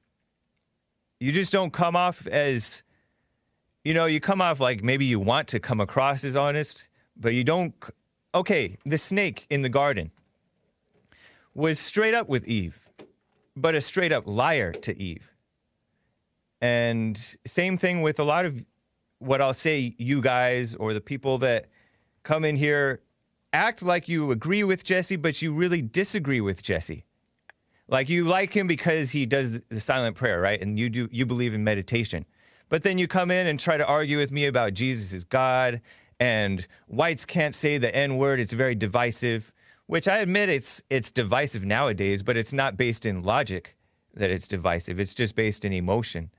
you 1.20 1.32
just 1.32 1.54
don't 1.54 1.72
come 1.72 1.96
off 1.96 2.28
as 2.28 2.84
you 3.84 3.94
know, 3.94 4.08
you 4.08 4.20
come 4.20 4.42
off 4.42 4.60
like 4.60 4.84
maybe 4.84 5.06
you 5.06 5.20
want 5.20 5.48
to 5.50 5.60
come 5.60 5.80
across 5.80 6.24
as 6.24 6.36
honest, 6.36 6.90
but 7.16 7.34
you 7.34 7.44
don't 7.44 7.74
okay, 8.34 8.78
the 8.84 8.98
snake 8.98 9.46
in 9.50 9.62
the 9.62 9.70
garden 9.70 10.12
was 11.54 11.80
straight 11.80 12.14
up 12.14 12.28
with 12.28 12.46
Eve, 12.46 12.90
but 13.56 13.76
a 13.76 13.82
straight 13.82 14.12
up 14.12 14.24
liar 14.26 14.72
to 14.72 15.02
Eve. 15.02 15.34
And 16.62 17.38
same 17.46 17.78
thing 17.78 18.02
with 18.02 18.20
a 18.20 18.24
lot 18.24 18.46
of 18.46 18.64
what 19.20 19.42
I'll 19.42 19.54
say 19.54 19.96
you 19.98 20.22
guys 20.22 20.76
or 20.76 20.94
the 20.94 21.02
people 21.02 21.38
that 21.40 21.68
come 22.24 22.44
in 22.44 22.56
here 22.56 23.02
act 23.54 23.82
like 23.82 24.10
you 24.10 24.32
agree 24.32 24.64
with 24.64 24.84
Jesse, 24.84 25.16
but 25.16 25.42
you 25.42 25.54
really 25.54 25.82
disagree 25.82 26.42
with 26.42 26.62
Jesse. 26.62 27.06
Like 27.88 28.10
you 28.10 28.26
like 28.26 28.54
him 28.54 28.68
because 28.68 29.12
he 29.12 29.26
does 29.26 29.62
the 29.70 29.80
silent 29.80 30.16
prayer, 30.16 30.42
right? 30.42 30.60
And 30.62 30.80
you 30.80 30.90
do 30.90 31.08
you 31.12 31.26
believe 31.26 31.54
in 31.54 31.64
meditation. 31.64 32.26
But 32.68 32.82
then 32.84 32.98
you 32.98 33.08
come 33.08 33.30
in 33.30 33.46
and 33.46 33.60
try 33.60 33.78
to 33.78 33.86
argue 33.86 34.18
with 34.18 34.32
me 34.32 34.46
about 34.46 34.74
Jesus 34.74 35.14
is 35.14 35.24
God 35.24 35.82
and 36.20 36.66
whites 36.88 37.26
can't 37.26 37.54
say 37.54 37.78
the 37.78 37.94
N 37.96 38.18
word, 38.18 38.40
it's 38.40 38.54
very 38.54 38.76
divisive, 38.76 39.54
which 39.88 40.08
I 40.08 40.18
admit 40.20 40.50
it's 40.50 40.82
it's 40.90 41.12
divisive 41.12 41.66
nowadays, 41.66 42.24
but 42.24 42.38
it's 42.38 42.54
not 42.54 42.78
based 42.78 43.06
in 43.06 43.24
logic 43.24 43.76
that 44.14 44.32
it's 44.32 44.48
divisive. 44.48 45.00
It's 45.00 45.14
just 45.14 45.36
based 45.36 45.66
in 45.66 45.74
emotion 45.74 46.32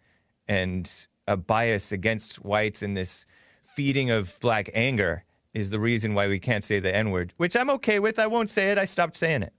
and 0.48 0.90
a 1.26 1.36
bias 1.36 1.92
against 1.92 2.44
whites 2.44 2.82
and 2.82 2.96
this 2.96 3.26
feeding 3.62 4.10
of 4.10 4.38
black 4.40 4.70
anger 4.74 5.24
is 5.52 5.70
the 5.70 5.80
reason 5.80 6.14
why 6.14 6.28
we 6.28 6.38
can't 6.38 6.64
say 6.64 6.80
the 6.80 6.94
N 6.94 7.10
word, 7.10 7.32
which 7.36 7.56
I'm 7.56 7.70
okay 7.70 7.98
with. 7.98 8.18
I 8.18 8.26
won't 8.26 8.50
say 8.50 8.70
it. 8.70 8.78
I 8.78 8.84
stopped 8.84 9.16
saying 9.16 9.42
it. 9.42 9.52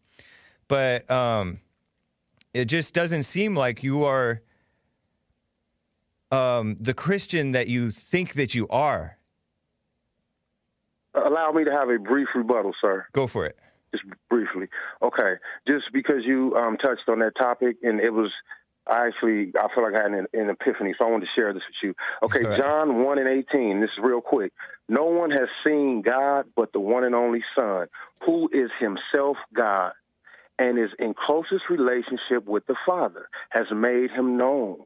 But 0.68 1.10
um, 1.10 1.60
it 2.54 2.66
just 2.66 2.94
doesn't 2.94 3.24
seem 3.24 3.56
like 3.56 3.84
you 3.84 4.04
are 4.04 4.42
um, 6.32 6.76
the 6.80 6.94
Christian 6.94 7.54
that 7.54 7.68
you 7.68 7.92
think 7.92 8.34
that 8.34 8.54
you 8.54 8.68
are. 8.70 9.18
Allow 11.16 11.52
me 11.52 11.64
to 11.64 11.72
have 11.72 11.90
a 11.90 11.98
brief 11.98 12.28
rebuttal, 12.36 12.74
sir. 12.80 13.08
Go 13.14 13.28
for 13.28 13.46
it. 13.46 13.58
Just 13.92 14.04
briefly. 14.30 14.68
Okay, 15.02 15.34
just 15.68 15.86
because 15.94 16.24
you 16.26 16.56
um, 16.56 16.78
touched 16.78 17.08
on 17.08 17.20
that 17.20 17.34
topic, 17.38 17.78
and 17.84 18.00
it 18.00 18.14
was, 18.14 18.32
I 18.88 19.08
actually, 19.08 19.52
I 19.58 19.68
feel 19.74 19.84
like 19.84 19.96
I 19.96 20.04
had 20.04 20.12
an, 20.12 20.28
an 20.34 20.50
epiphany, 20.50 20.94
so 20.98 21.08
I 21.08 21.12
wanted 21.12 21.26
to 21.26 21.32
share 21.36 21.54
this 21.54 21.64
with 21.68 21.90
you. 21.90 21.94
Okay, 22.24 22.44
right. 22.44 22.60
John 22.60 23.04
1 23.04 23.20
and 23.20 23.28
18, 23.28 23.82
this 23.82 23.90
is 23.90 24.04
real 24.04 24.22
quick. 24.22 24.54
No 24.90 25.06
one 25.06 25.32
has 25.32 25.50
seen 25.66 26.02
God 26.02 26.46
but 26.56 26.74
the 26.74 26.80
one 26.80 27.04
and 27.04 27.16
only 27.16 27.44
Son, 27.58 27.88
who 28.26 28.50
is 28.54 28.70
himself 28.80 29.38
God 29.54 29.94
and 30.60 30.80
is 30.80 30.90
in 31.00 31.14
closest 31.14 31.70
relationship 31.70 32.46
with 32.46 32.66
the 32.68 32.76
Father, 32.86 33.30
has 33.50 33.66
made 33.74 34.12
him 34.12 34.38
known. 34.38 34.78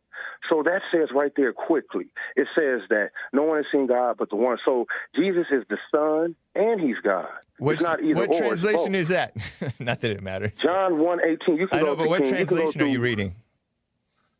So 0.49 0.63
that 0.63 0.81
says 0.93 1.09
right 1.13 1.31
there 1.35 1.53
quickly, 1.53 2.05
it 2.35 2.47
says 2.57 2.81
that 2.89 3.11
no 3.33 3.43
one 3.43 3.57
has 3.57 3.65
seen 3.71 3.87
God 3.87 4.15
but 4.17 4.29
the 4.29 4.35
one. 4.35 4.57
So 4.65 4.85
Jesus 5.15 5.45
is 5.51 5.63
the 5.69 5.77
Son 5.93 6.35
and 6.55 6.79
he's 6.81 6.97
God. 7.03 7.27
Which, 7.59 7.75
it's 7.75 7.83
not 7.83 8.03
either 8.03 8.15
what 8.21 8.33
or. 8.33 8.39
translation 8.39 8.95
is 8.95 9.09
that? 9.09 9.35
not 9.79 10.01
that 10.01 10.11
it 10.11 10.21
matters. 10.23 10.57
John 10.59 10.97
one 10.99 11.19
eighteen. 11.25 11.57
You 11.57 11.67
can 11.67 11.79
I 11.79 11.81
know, 11.81 11.95
go 11.95 11.95
but 11.97 12.09
what 12.09 12.23
King, 12.23 12.27
you 12.31 12.35
can 12.37 12.47
translation 12.47 12.81
are 12.81 12.87
you 12.87 12.99
reading? 12.99 13.35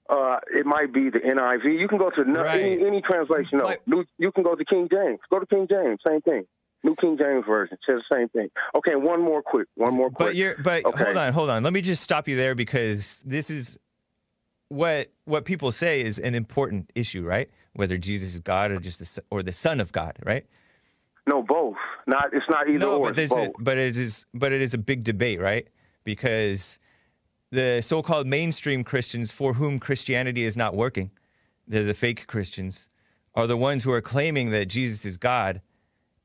Uh, 0.10 0.40
it 0.54 0.66
might 0.66 0.92
be 0.92 1.10
the 1.10 1.20
NIV. 1.20 1.80
You 1.80 1.88
can 1.88 1.98
go 1.98 2.10
to 2.10 2.26
no, 2.30 2.44
Right. 2.44 2.60
any, 2.60 2.86
any 2.86 3.02
translation. 3.02 3.60
No, 3.60 4.04
you 4.18 4.32
can 4.32 4.44
go 4.44 4.56
to 4.56 4.66
King 4.66 4.90
James. 4.92 5.20
Go 5.30 5.40
to 5.40 5.46
King 5.46 5.68
James. 5.70 6.00
Same 6.06 6.22
thing. 6.22 6.46
New 6.84 6.96
King 7.00 7.18
James 7.18 7.46
version 7.46 7.78
says 7.86 8.00
the 8.10 8.16
same 8.16 8.30
thing. 8.30 8.50
Okay, 8.76 8.96
one 8.96 9.22
more 9.22 9.42
quick. 9.42 9.68
One 9.76 9.94
more 9.96 10.10
quick. 10.10 10.30
But 10.30 10.36
you're 10.36 10.56
but 10.58 10.86
Okay. 10.86 11.04
hold 11.04 11.18
on, 11.18 11.34
hold 11.34 11.50
on. 11.50 11.64
Let 11.64 11.74
me 11.74 11.82
just 11.82 12.02
stop 12.02 12.28
you 12.28 12.36
there 12.36 12.56
because 12.56 13.22
this 13.26 13.50
is 13.50 13.78
what 14.70 15.10
what 15.26 15.46
people 15.46 15.72
say 15.72 16.02
is 16.02 16.18
an 16.18 16.34
important 16.34 16.90
issue, 16.96 17.24
right? 17.24 17.50
Whether 17.74 17.98
Jesus 17.98 18.34
is 18.34 18.40
God 18.40 18.72
or 18.72 18.80
just 18.80 19.00
the, 19.00 19.24
or 19.30 19.44
the 19.44 19.52
Son 19.52 19.80
of 19.80 19.92
God, 19.92 20.18
right? 20.26 20.46
no, 21.28 21.44
both. 21.44 21.76
Not. 22.08 22.34
It's 22.34 22.46
not 22.50 22.68
either 22.68 22.80
no, 22.80 22.98
or. 22.98 23.12
but 23.12 23.20
It's 23.20 23.32
there's 23.34 23.46
a, 23.46 23.48
both. 23.52 23.56
but 23.60 23.78
it 23.78 23.96
is 23.96 24.26
but 24.34 24.52
it 24.52 24.62
is 24.62 24.74
a 24.74 24.78
big 24.80 25.04
debate, 25.04 25.40
right? 25.40 25.68
Because 26.04 26.80
the 27.52 27.82
so-called 27.82 28.26
mainstream 28.28 28.84
Christians 28.84 29.32
for 29.32 29.54
whom 29.54 29.80
Christianity 29.80 30.46
is 30.46 30.58
not 30.58 30.76
working, 30.76 31.12
they're 31.68 31.84
the 31.84 31.94
fake 31.94 32.26
Christians, 32.26 32.90
are 33.36 33.46
the 33.46 33.58
ones 33.58 33.84
who 33.84 33.92
are 33.92 34.02
claiming 34.02 34.50
that 34.52 34.66
Jesus 34.66 35.06
is 35.06 35.18
God, 35.18 35.62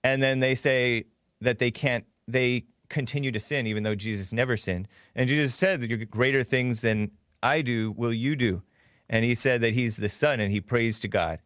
and 0.06 0.22
then 0.22 0.38
they 0.40 0.54
say 0.54 1.04
that 1.40 1.58
they 1.58 1.70
can't 1.72 2.04
they 2.28 2.64
continue 2.88 3.32
to 3.32 3.40
sin 3.40 3.66
even 3.66 3.82
though 3.82 3.96
Jesus 3.96 4.32
never 4.32 4.56
sinned. 4.56 4.86
And 5.16 5.28
Jesus 5.28 5.54
said 5.54 5.80
that 5.80 5.90
"Your 5.90 5.98
greater 6.04 6.44
things 6.44 6.80
than 6.80 7.10
I 7.42 7.60
do 7.62 7.90
will 7.90 8.12
you 8.14 8.36
do. 8.36 8.62
And 9.08 9.24
he 9.24 9.34
said 9.34 9.60
that 9.62 9.74
he's 9.74 9.96
the 9.96 10.08
son 10.08 10.38
and 10.40 10.52
he 10.52 10.60
prays 10.60 11.00
to 11.00 11.08
God. 11.08 11.40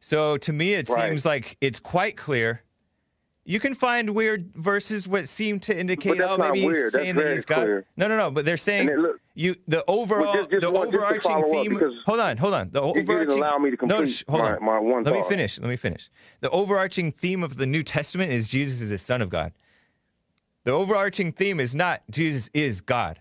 So 0.00 0.36
to 0.38 0.52
me 0.52 0.74
it 0.74 0.88
Right. 0.88 1.10
seems 1.10 1.24
like 1.24 1.56
it's 1.60 1.78
quite 1.78 2.16
clear. 2.16 2.63
You 3.46 3.60
can 3.60 3.74
find 3.74 4.10
weird 4.10 4.54
verses 4.54 5.06
what 5.06 5.28
seem 5.28 5.60
to 5.60 5.78
indicate 5.78 6.18
oh 6.20 6.38
maybe 6.38 6.60
he's 6.60 6.66
weird. 6.66 6.84
That's 6.92 6.94
saying 6.94 7.14
that 7.16 7.22
very 7.22 7.34
he's 7.34 7.44
God. 7.44 7.56
clear. 7.56 7.84
No, 7.94 8.08
no, 8.08 8.16
no, 8.16 8.30
but 8.30 8.46
they're 8.46 8.56
saying 8.56 8.88
look- 8.88 9.20
you 9.34 9.56
the 9.68 9.84
overall 9.86 10.34
just- 10.34 10.50
just 10.50 10.60
the 10.62 10.70
one- 10.70 10.86
overarching 10.88 11.42
theme 11.52 11.78
Hold 12.06 12.20
on, 12.20 12.36
hold 12.38 12.54
on. 12.54 12.70
The 12.70 12.80
overarching 12.80 13.32
allow 13.38 13.58
me 13.58 13.70
to 13.70 13.76
No, 13.86 13.96
complete 13.98 14.08
sh- 14.08 14.24
hold 14.26 14.42
my- 14.42 14.54
on. 14.56 14.64
my 14.64 14.78
one 14.78 15.02
Let 15.04 15.12
me 15.14 15.22
finish. 15.28 15.58
Let 15.60 15.68
me 15.68 15.76
finish. 15.76 16.08
The 16.40 16.48
overarching 16.50 17.12
theme 17.12 17.42
of 17.42 17.58
the 17.58 17.66
New 17.66 17.82
Testament 17.82 18.32
is 18.32 18.48
Jesus 18.48 18.80
is 18.80 18.88
the 18.88 18.96
son 18.98 19.20
of 19.20 19.28
God. 19.28 19.52
The 20.64 20.72
overarching 20.72 21.30
theme 21.32 21.60
is 21.60 21.74
not 21.74 22.02
Jesus 22.10 22.48
is 22.54 22.80
God. 22.80 23.20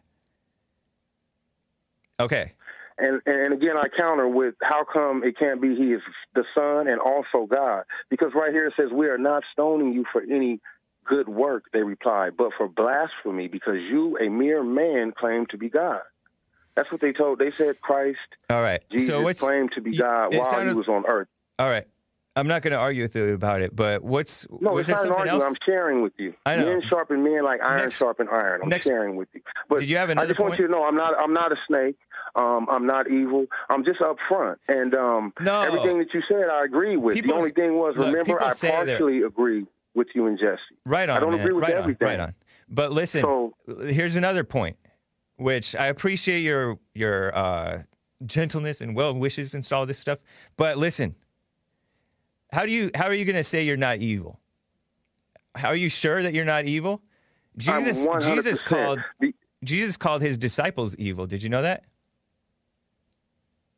Okay. 2.20 2.54
And 2.98 3.22
and 3.26 3.54
again, 3.54 3.76
I 3.78 3.88
counter 3.88 4.28
with 4.28 4.56
how 4.62 4.84
come 4.86 5.24
it 5.24 5.38
can't 5.38 5.62
be 5.62 5.76
He 5.76 5.94
is 5.94 6.02
the 6.36 6.44
Son 6.56 6.88
and 6.88 7.00
also 7.00 7.46
God? 7.48 7.84
Because 8.10 8.32
right 8.36 8.52
here 8.52 8.68
it 8.68 8.74
says 8.78 8.90
we 8.92 9.08
are 9.08 9.18
not 9.18 9.44
stoning 9.52 9.94
you 9.94 10.06
for 10.12 10.22
any 10.22 10.60
good 11.06 11.28
work. 11.28 11.66
They 11.74 11.84
replied, 11.84 12.38
but 12.38 12.52
for 12.58 12.68
blasphemy, 12.68 13.48
because 13.48 13.78
you, 13.78 14.18
a 14.20 14.30
mere 14.30 14.64
man, 14.64 15.12
claim 15.12 15.46
to 15.48 15.58
be 15.58 15.70
God. 15.70 16.02
That's 16.76 16.92
what 16.92 17.02
they 17.02 17.14
told. 17.14 17.40
They 17.40 17.52
said 17.52 17.80
Christ, 17.82 18.18
All 18.50 18.62
right. 18.62 18.82
Jesus 18.92 19.10
so 19.10 19.22
what's 19.22 19.42
claimed 19.42 19.72
to 19.76 19.82
be 19.82 19.96
God 19.98 20.34
while 20.34 20.44
sounded- 20.46 20.70
he 20.72 20.76
was 20.76 20.88
on 20.88 21.06
earth. 21.08 21.28
All 21.60 21.70
right. 21.70 21.86
I'm 22.36 22.48
not 22.48 22.64
going 22.64 22.72
to 22.72 22.80
argue 22.80 23.04
with 23.04 23.16
you 23.16 23.32
about 23.36 23.62
it, 23.62 23.76
but 23.76 24.04
what's 24.04 24.48
No, 24.60 24.72
was 24.74 24.90
it's 24.90 24.98
not 24.98 25.06
an 25.06 25.12
argument. 25.12 25.44
else? 25.44 25.52
I'm 25.52 25.56
sharing 25.72 26.02
with 26.02 26.14
you. 26.18 26.34
I 26.48 26.56
know. 26.56 26.66
Men 26.66 26.82
sharpen 26.90 27.22
men 27.24 27.44
like 27.44 27.64
iron 27.64 27.82
Next- 27.84 27.98
sharpen 27.98 28.28
iron. 28.28 28.62
I'm 28.64 28.70
next- 28.70 28.88
sharing 28.88 29.16
with 29.18 29.28
you. 29.34 29.42
But 29.70 29.82
Did 29.82 29.90
you 29.92 29.98
have 29.98 30.10
I 30.10 30.14
another 30.14 30.30
just 30.30 30.40
want 30.40 30.58
you 30.58 30.66
to 30.66 30.72
know 30.72 30.84
I'm 30.84 30.96
not 30.96 31.14
I'm 31.22 31.34
not 31.34 31.52
a 31.52 31.58
snake. 31.68 31.96
Um, 32.36 32.68
I'm 32.70 32.88
not 32.88 33.10
evil. 33.12 33.46
I'm 33.70 33.86
just 33.86 34.00
upfront. 34.00 34.56
And 34.68 34.96
um, 34.96 35.34
No. 35.40 35.62
everything 35.62 36.00
that 36.00 36.14
you 36.14 36.22
said, 36.28 36.50
I 36.52 36.64
agree 36.66 36.98
with. 36.98 37.14
People- 37.16 37.30
the 37.34 37.38
only 37.38 37.52
thing 37.52 37.76
was, 37.76 37.96
look, 37.96 38.08
remember, 38.08 38.42
I 38.44 38.54
they're- 38.54 38.72
partially 38.72 39.22
agree 39.22 39.66
with 39.94 40.08
you 40.16 40.26
and 40.26 40.40
Jesse. 40.40 40.58
Right 40.86 41.08
on. 41.10 41.18
I 41.18 41.20
don't 41.20 41.32
man. 41.32 41.42
agree 41.42 41.54
with 41.54 41.64
right 41.64 41.74
everything. 41.76 42.08
On, 42.08 42.12
right 42.12 42.20
on. 42.20 42.36
But 42.70 42.92
listen, 42.92 43.22
So- 43.22 43.54
here's 43.86 44.16
another 44.16 44.44
point, 44.44 44.78
which 45.36 45.76
I 45.76 45.88
appreciate 45.88 46.40
your 46.42 46.80
your 46.96 47.36
uh, 47.38 47.84
gentleness 48.26 48.82
and 48.82 48.96
well 48.96 49.14
wishes 49.14 49.54
and 49.54 49.68
all 49.72 49.86
this 49.86 50.00
stuff. 50.00 50.20
But 50.58 50.78
listen, 50.80 51.14
how 52.52 52.64
do 52.66 52.72
you 52.72 52.90
how 52.96 53.06
are 53.06 53.14
you 53.14 53.26
going 53.26 53.36
to 53.36 53.44
say 53.44 53.64
you're 53.64 53.78
not 53.78 53.98
evil? 54.00 54.40
How 55.54 55.68
are 55.68 55.76
you 55.76 55.90
sure 55.90 56.24
that 56.24 56.34
you're 56.34 56.46
not 56.46 56.66
evil? 56.66 57.04
Jesus 57.58 58.08
Jesus 58.22 58.64
called 58.64 59.00
Jesus 59.64 59.98
called 59.98 60.24
his 60.24 60.38
disciples 60.40 60.96
evil. 60.96 61.28
Did 61.28 61.44
you 61.44 61.50
know 61.50 61.62
that? 61.62 61.84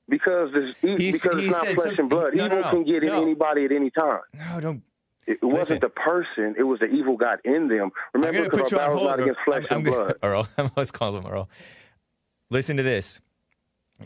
Because 0.09 0.51
this, 0.53 0.75
e- 0.83 0.97
He 0.97 1.11
because 1.11 1.37
it's 1.43 1.51
not 1.51 1.67
flesh 1.67 1.77
some- 1.95 1.95
and 1.99 2.09
blood. 2.09 2.33
no, 2.35 2.47
no, 2.47 2.57
evil 2.59 2.61
no, 2.61 2.69
can 2.71 2.83
get 2.85 3.03
in 3.03 3.09
anybody 3.09 3.65
at 3.65 3.71
any 3.71 3.89
time. 3.89 4.19
No, 4.33 4.59
don't. 4.59 4.83
It, 5.27 5.39
wasn't 5.41 5.81
the 5.81 5.89
person; 5.89 6.53
it 6.57 6.63
was 6.63 6.79
the 6.79 6.85
evil 6.85 7.17
God 7.17 7.39
in 7.43 7.67
them. 7.67 7.89
Remember, 8.13 8.37
going 8.47 8.51
to 8.51 8.57
because 8.57 8.69
put 8.69 8.79
our 8.79 8.89
battle's 8.89 9.07
not 9.07 9.19
against 9.19 9.39
flesh 9.43 9.63
I'm, 9.71 9.77
I'm 9.77 9.77
and 9.77 9.85
gonna- 9.85 10.05
blood. 10.05 10.15
Earl, 10.23 10.47
I'm 10.57 10.71
always 10.77 10.91
calling 10.91 11.23
him 11.23 11.31
Earl. 11.31 11.49
Listen 12.51 12.77
to 12.77 12.83
this. 12.83 13.19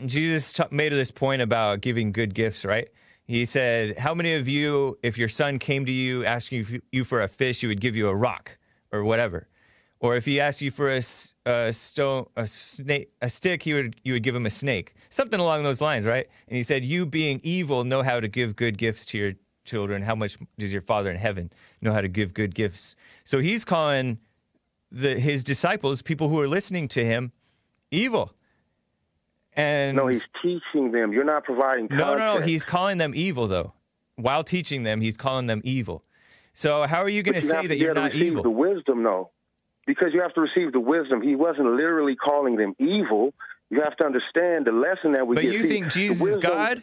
Jesus 0.06 0.52
t- 0.52 0.62
made 0.70 0.92
this 0.92 1.10
point 1.10 1.42
about 1.42 1.80
giving 1.80 2.12
good 2.12 2.32
gifts, 2.34 2.64
right? 2.64 2.88
He 3.26 3.44
said, 3.44 3.98
How 3.98 4.14
many 4.14 4.34
of 4.34 4.48
you, 4.48 4.98
if 5.02 5.18
your 5.18 5.28
son 5.28 5.58
came 5.58 5.84
to 5.84 5.92
you 5.92 6.24
asking 6.24 6.64
you- 6.70 6.82
you 6.90 7.04
for 7.04 7.20
a 7.22 7.28
fish, 7.28 7.62
you 7.62 7.68
would 7.68 7.80
give 7.80 7.96
you 7.96 8.08
a 8.08 8.14
rock 8.14 8.56
or 8.92 9.04
whatever? 9.04 9.46
Or 9.98 10.16
if 10.16 10.24
he 10.24 10.40
asked 10.40 10.62
you 10.62 10.70
for 10.70 10.88
a 10.88 11.72
stone, 11.72 12.26
a 12.36 12.46
snake, 12.46 13.10
a 13.20 13.28
stick, 13.28 13.66
you 13.66 13.74
would 13.74 13.96
you 14.02 14.14
would 14.14 14.22
give 14.22 14.34
him 14.34 14.46
a 14.46 14.50
snake, 14.50 14.94
something 15.10 15.38
along 15.38 15.64
those 15.64 15.80
lines, 15.80 16.06
right? 16.06 16.26
And 16.48 16.56
he 16.56 16.62
said, 16.62 16.84
"You 16.84 17.04
being 17.04 17.40
evil, 17.42 17.84
know 17.84 18.02
how 18.02 18.20
to 18.20 18.28
give 18.28 18.56
good 18.56 18.78
gifts 18.78 19.04
to 19.06 19.18
your 19.18 19.32
children. 19.64 20.02
How 20.02 20.14
much 20.14 20.38
does 20.58 20.72
your 20.72 20.80
Father 20.80 21.10
in 21.10 21.16
heaven 21.18 21.52
know 21.82 21.92
how 21.92 22.00
to 22.00 22.08
give 22.08 22.32
good 22.32 22.54
gifts?" 22.54 22.96
So 23.24 23.40
he's 23.40 23.64
calling 23.64 24.18
the 24.90 25.20
his 25.20 25.44
disciples, 25.44 26.02
people 26.02 26.28
who 26.28 26.40
are 26.40 26.48
listening 26.48 26.88
to 26.88 27.04
him, 27.04 27.32
evil. 27.90 28.32
And 29.54 29.96
No, 29.96 30.06
he's 30.06 30.26
teaching 30.40 30.92
them. 30.92 31.12
You're 31.12 31.24
not 31.24 31.44
providing 31.44 31.88
context. 31.88 32.06
no, 32.06 32.16
no, 32.16 32.38
no. 32.38 32.46
He's 32.46 32.64
calling 32.64 32.98
them 32.98 33.12
evil, 33.14 33.46
though. 33.46 33.72
While 34.16 34.44
teaching 34.44 34.84
them, 34.84 35.00
he's 35.00 35.16
calling 35.16 35.46
them 35.46 35.60
evil. 35.64 36.04
So 36.52 36.86
how 36.86 37.02
are 37.02 37.08
you 37.08 37.22
going 37.22 37.34
to 37.34 37.42
say 37.42 37.66
that 37.66 37.76
you're 37.76 37.94
not 37.94 38.12
receive 38.12 38.32
evil? 38.32 38.42
The 38.42 38.50
wisdom, 38.50 39.02
though, 39.02 39.30
because 39.86 40.12
you 40.12 40.20
have 40.20 40.34
to 40.34 40.40
receive 40.40 40.72
the 40.72 40.80
wisdom. 40.80 41.20
He 41.22 41.34
wasn't 41.34 41.72
literally 41.72 42.16
calling 42.16 42.56
them 42.56 42.74
evil. 42.78 43.34
You 43.70 43.82
have 43.82 43.96
to 43.96 44.04
understand 44.04 44.66
the 44.66 44.72
lesson 44.72 45.12
that 45.12 45.26
we 45.26 45.36
But 45.36 45.42
get. 45.42 45.48
But 45.48 45.54
you 45.56 45.62
See, 45.62 45.68
think 45.68 45.90
Jesus 45.92 46.20
is 46.26 46.36
God? 46.38 46.82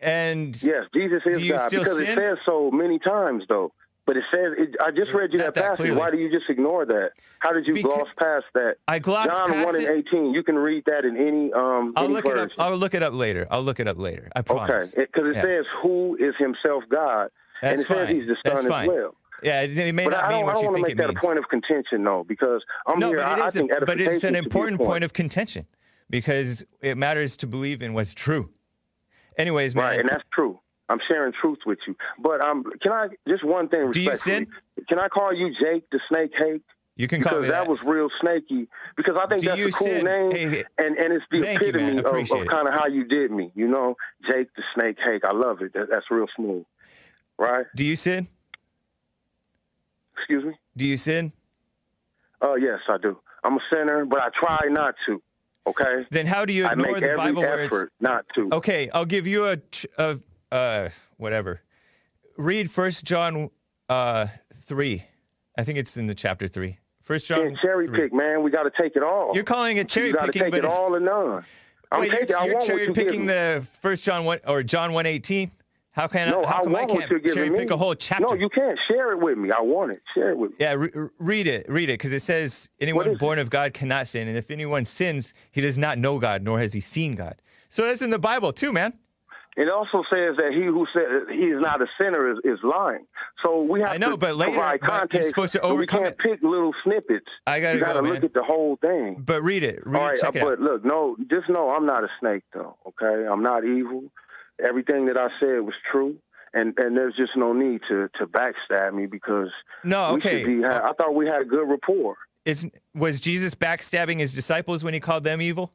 And 0.00 0.60
Yes, 0.62 0.84
Jesus 0.92 1.22
is 1.24 1.48
God 1.48 1.70
because 1.70 1.96
sin? 1.98 2.06
it 2.06 2.18
says 2.18 2.38
so 2.46 2.70
many 2.70 2.98
times, 2.98 3.44
though. 3.48 3.72
But 4.06 4.16
it 4.16 4.24
says, 4.32 4.52
it, 4.56 4.76
I 4.80 4.90
just 4.92 5.12
read 5.12 5.32
you 5.32 5.38
Not 5.38 5.46
that, 5.46 5.54
that 5.54 5.62
passage. 5.70 5.76
clearly. 5.78 5.98
Why 5.98 6.10
do 6.12 6.18
you 6.18 6.30
just 6.30 6.48
ignore 6.48 6.86
that? 6.86 7.10
How 7.40 7.52
did 7.52 7.66
you 7.66 7.74
Becau- 7.74 7.82
gloss 7.82 8.08
past 8.20 8.44
that? 8.54 8.76
I 8.86 8.98
glossed 9.00 9.30
John 9.30 9.50
past 9.50 9.66
1 9.66 9.76
and 9.76 9.84
it. 9.84 10.06
18. 10.12 10.32
You 10.32 10.42
can 10.44 10.54
read 10.56 10.84
that 10.86 11.04
in 11.04 11.16
any 11.16 11.52
um 11.52 11.92
I'll 11.96 12.04
any 12.04 12.14
look 12.14 12.26
it 12.26 12.38
up. 12.38 12.50
I'll 12.58 12.76
look 12.76 12.94
it 12.94 13.02
up 13.02 13.14
later. 13.14 13.48
I'll 13.50 13.62
look 13.64 13.80
it 13.80 13.88
up 13.88 13.98
later. 13.98 14.28
I 14.36 14.40
Okay, 14.40 14.80
because 14.96 15.30
it, 15.30 15.34
Yeah. 15.36 15.42
says 15.42 15.64
who 15.82 16.16
is 16.20 16.34
himself 16.38 16.84
God, 16.88 17.30
and 17.62 17.78
That's 17.78 17.82
it 17.82 17.86
says 17.88 18.08
he's 18.10 18.28
the 18.28 18.36
Son 18.46 18.68
fine. 18.68 18.84
as 18.84 18.88
well. 18.94 19.14
Yeah, 19.42 19.62
it, 19.62 19.76
it 19.76 19.92
may 19.94 20.04
But 20.04 20.10
not 20.10 20.24
I 20.24 20.28
mean 20.28 20.40
don't, 20.40 20.42
I 20.42 20.46
what 20.46 20.52
don't 20.54 20.62
you 20.62 20.68
want 20.68 20.76
to 20.76 20.76
think 20.76 20.86
make 20.86 20.92
it 20.92 20.96
that 20.98 21.08
means. 21.08 21.18
a 21.18 21.26
point 21.26 21.38
of 21.38 21.48
contention, 21.48 22.04
though, 22.04 22.24
because 22.28 22.62
I'm 22.86 23.00
no, 23.00 23.08
here. 23.08 23.16
but 23.18 23.32
it 23.32 23.40
I, 23.40 23.44
I 23.44 23.46
is. 23.48 23.52
think 23.54 23.70
A, 23.72 23.84
but 23.84 24.00
it's 24.00 24.14
an 24.14 24.20
should 24.20 24.32
be 24.34 24.38
a 24.38 24.42
important 24.42 24.78
point 24.78 24.88
point 24.88 25.04
of 25.04 25.12
contention 25.14 25.66
because 26.10 26.64
it 26.80 26.96
matters 26.96 27.36
to 27.38 27.46
believe 27.46 27.82
in 27.82 27.94
what's 27.94 28.14
true. 28.14 28.50
Anyways, 29.38 29.74
man. 29.74 29.84
Right, 29.84 30.00
and 30.00 30.08
that's 30.08 30.24
true. 30.32 30.58
I'm 30.88 30.98
sharing 31.08 31.32
truth 31.40 31.58
with 31.66 31.78
you. 31.86 31.96
But 32.22 32.44
um, 32.44 32.64
can 32.80 32.92
I 32.92 33.08
just 33.28 33.44
one 33.44 33.68
thing 33.68 33.90
Do 33.90 34.00
you 34.00 34.10
respectfully? 34.10 34.46
Can 34.88 34.98
I 35.00 35.08
call 35.08 35.34
you 35.34 35.48
Jake 35.60 35.84
the 35.90 36.00
Snake 36.08 36.30
Hake? 36.38 36.62
you 36.94 37.08
can 37.08 37.20
call 37.22 37.32
Because 37.32 37.42
me 37.42 37.48
that, 37.50 37.64
that. 37.64 37.68
was 37.68 37.78
real 37.84 38.08
snaky. 38.20 38.68
Because 38.96 39.16
I 39.20 39.26
think 39.26 39.42
Do 39.42 39.48
that's 39.48 39.58
you 39.58 39.68
a 39.68 39.72
cool 39.72 39.86
sin- 39.88 40.04
name, 40.04 40.30
Hey, 40.30 40.48
hey. 40.48 40.64
and 40.78 40.96
and 40.96 41.12
it's 41.12 41.24
the 41.30 41.42
Thank 41.42 41.60
you, 41.60 41.68
epitome 41.68 41.98
of, 41.98 42.06
of 42.06 42.46
kind 42.48 42.68
of 42.68 42.74
how 42.74 42.86
you 42.86 43.04
did 43.04 43.30
me. 43.32 43.50
You 43.56 43.66
know, 43.68 43.96
Jake 44.30 44.48
the 44.56 44.62
Snake 44.74 44.96
Hake. 45.04 45.22
I 45.24 45.32
love 45.34 45.60
it. 45.60 45.72
That, 45.74 45.88
that's 45.90 46.06
real 46.10 46.26
smooth. 46.36 46.64
Right? 47.38 47.66
Do 47.74 47.84
you 47.84 47.96
sin? 47.96 48.28
Excuse 50.16 50.44
me. 50.44 50.54
Do 50.76 50.86
you 50.86 50.96
sin? 50.96 51.32
Oh 52.40 52.54
yes, 52.56 52.78
I 52.88 52.96
do. 52.98 53.18
I'm 53.44 53.54
a 53.56 53.60
sinner, 53.72 54.04
but 54.06 54.20
I 54.20 54.28
try 54.38 54.60
not 54.70 54.94
to. 55.06 55.20
Okay. 55.66 56.06
Then 56.10 56.26
how 56.26 56.44
do 56.44 56.52
you 56.52 56.66
I 56.66 56.72
ignore 56.72 56.92
make 56.92 57.00
the 57.00 57.10
every 57.10 57.16
Bible 57.16 57.42
where 57.42 57.64
it's 57.64 57.84
not 58.00 58.24
to. 58.34 58.48
Okay, 58.52 58.88
I'll 58.90 59.04
give 59.04 59.26
you 59.26 59.46
a, 59.48 59.58
a 59.98 60.18
uh, 60.52 60.88
whatever. 61.16 61.62
Read 62.36 62.70
First 62.70 63.04
John 63.04 63.50
uh, 63.88 64.26
three. 64.54 65.04
I 65.58 65.64
think 65.64 65.78
it's 65.78 65.96
in 65.96 66.06
the 66.06 66.14
chapter 66.14 66.46
three. 66.48 66.78
First 67.02 67.28
John. 67.28 67.40
Can't 67.40 67.58
cherry 67.62 67.86
3. 67.86 68.00
pick, 68.00 68.12
man. 68.12 68.42
We 68.42 68.50
got 68.50 68.64
to 68.64 68.72
take 68.82 68.96
it 68.96 69.02
all. 69.04 69.30
You're 69.32 69.44
calling 69.44 69.76
it 69.76 69.88
cherry 69.88 70.08
you 70.08 70.16
picking, 70.16 70.42
take 70.42 70.50
but 70.50 70.58
it 70.58 70.64
all 70.64 70.92
or 70.94 70.98
none. 70.98 71.44
I'm 71.92 72.00
Wait, 72.00 72.10
taking. 72.10 72.30
you're, 72.30 72.46
you're 72.46 72.60
cherry 72.60 72.92
picking 72.92 73.26
the 73.26 73.64
First 73.80 74.02
John 74.02 74.24
one 74.24 74.40
or 74.44 74.64
John 74.64 74.92
one 74.92 75.06
eighteen. 75.06 75.52
How 75.96 76.06
can 76.06 76.28
No, 76.28 76.44
how 76.44 76.60
I 76.60 76.64
come 76.64 76.76
I 76.76 76.84
can't 76.84 77.08
cherry 77.32 77.48
me. 77.48 77.58
pick 77.60 77.70
a 77.70 77.76
whole 77.76 77.94
chapter? 77.94 78.26
No, 78.28 78.34
you 78.34 78.50
can't 78.50 78.78
share 78.86 79.12
it 79.12 79.18
with 79.18 79.38
me. 79.38 79.50
I 79.50 79.62
want 79.62 79.92
it. 79.92 80.02
Share 80.14 80.30
it 80.30 80.36
with 80.36 80.50
me. 80.50 80.56
Yeah, 80.60 80.74
re- 80.74 80.90
re- 80.92 81.08
read 81.18 81.46
it, 81.46 81.64
read 81.70 81.88
it, 81.88 81.94
because 81.94 82.12
it 82.12 82.20
says 82.20 82.68
anyone 82.80 83.06
is 83.08 83.12
it? 83.14 83.18
born 83.18 83.38
of 83.38 83.48
God 83.48 83.72
cannot 83.72 84.06
sin, 84.06 84.28
and 84.28 84.36
if 84.36 84.50
anyone 84.50 84.84
sins, 84.84 85.32
he 85.50 85.62
does 85.62 85.78
not 85.78 85.96
know 85.98 86.18
God, 86.18 86.42
nor 86.42 86.60
has 86.60 86.74
he 86.74 86.80
seen 86.80 87.14
God. 87.14 87.36
So 87.70 87.86
that's 87.86 88.02
in 88.02 88.10
the 88.10 88.18
Bible 88.18 88.52
too, 88.52 88.72
man. 88.74 88.92
It 89.56 89.70
also 89.70 90.02
says 90.12 90.36
that 90.36 90.52
he 90.52 90.64
who 90.66 90.86
said 90.92 91.32
he 91.34 91.44
is 91.46 91.62
not 91.62 91.80
a 91.80 91.86
sinner 91.98 92.30
is, 92.30 92.36
is 92.44 92.58
lying. 92.62 93.06
So 93.42 93.62
we 93.62 93.80
have 93.80 93.88
I 93.92 93.96
know, 93.96 94.10
to 94.10 94.16
but 94.18 94.36
later- 94.36 94.52
provide 94.52 94.80
but 94.80 94.88
context. 94.90 95.28
supposed 95.30 95.54
to 95.54 95.60
but 95.62 95.76
we 95.76 95.86
can't 95.86 96.04
it. 96.08 96.18
pick 96.18 96.42
little 96.42 96.74
snippets. 96.84 97.24
I 97.46 97.60
gotta 97.60 97.78
you 97.78 97.80
got 97.80 97.94
go, 97.94 98.00
look 98.00 98.12
man. 98.16 98.24
at 98.24 98.34
the 98.34 98.42
whole 98.42 98.76
thing. 98.82 99.22
But 99.24 99.42
read 99.42 99.62
it, 99.62 99.80
read 99.86 99.98
All 99.98 100.08
it, 100.08 100.10
right, 100.10 100.18
check 100.20 100.36
uh, 100.36 100.38
it 100.40 100.42
out. 100.42 100.48
but 100.58 100.60
look, 100.60 100.84
no, 100.84 101.16
just 101.30 101.48
know 101.48 101.70
I'm 101.70 101.86
not 101.86 102.04
a 102.04 102.08
snake, 102.20 102.42
though. 102.52 102.76
Okay, 102.86 103.26
I'm 103.26 103.42
not 103.42 103.64
evil. 103.64 104.04
Everything 104.64 105.06
that 105.06 105.18
I 105.18 105.28
said 105.40 105.60
was 105.60 105.74
true, 105.90 106.16
and 106.54 106.74
and 106.78 106.96
there's 106.96 107.14
just 107.16 107.36
no 107.36 107.52
need 107.52 107.82
to 107.88 108.08
to 108.18 108.26
backstab 108.26 108.94
me 108.94 109.06
because 109.06 109.48
No, 109.84 110.12
okay. 110.14 110.44
be. 110.44 110.64
I 110.64 110.92
thought 110.98 111.14
we 111.14 111.26
had 111.26 111.42
a 111.42 111.44
good 111.44 111.68
rapport. 111.68 112.16
It's 112.44 112.64
was 112.94 113.20
Jesus 113.20 113.54
backstabbing 113.54 114.18
his 114.20 114.32
disciples 114.32 114.82
when 114.84 114.94
he 114.94 115.00
called 115.00 115.24
them 115.24 115.40
evil? 115.42 115.72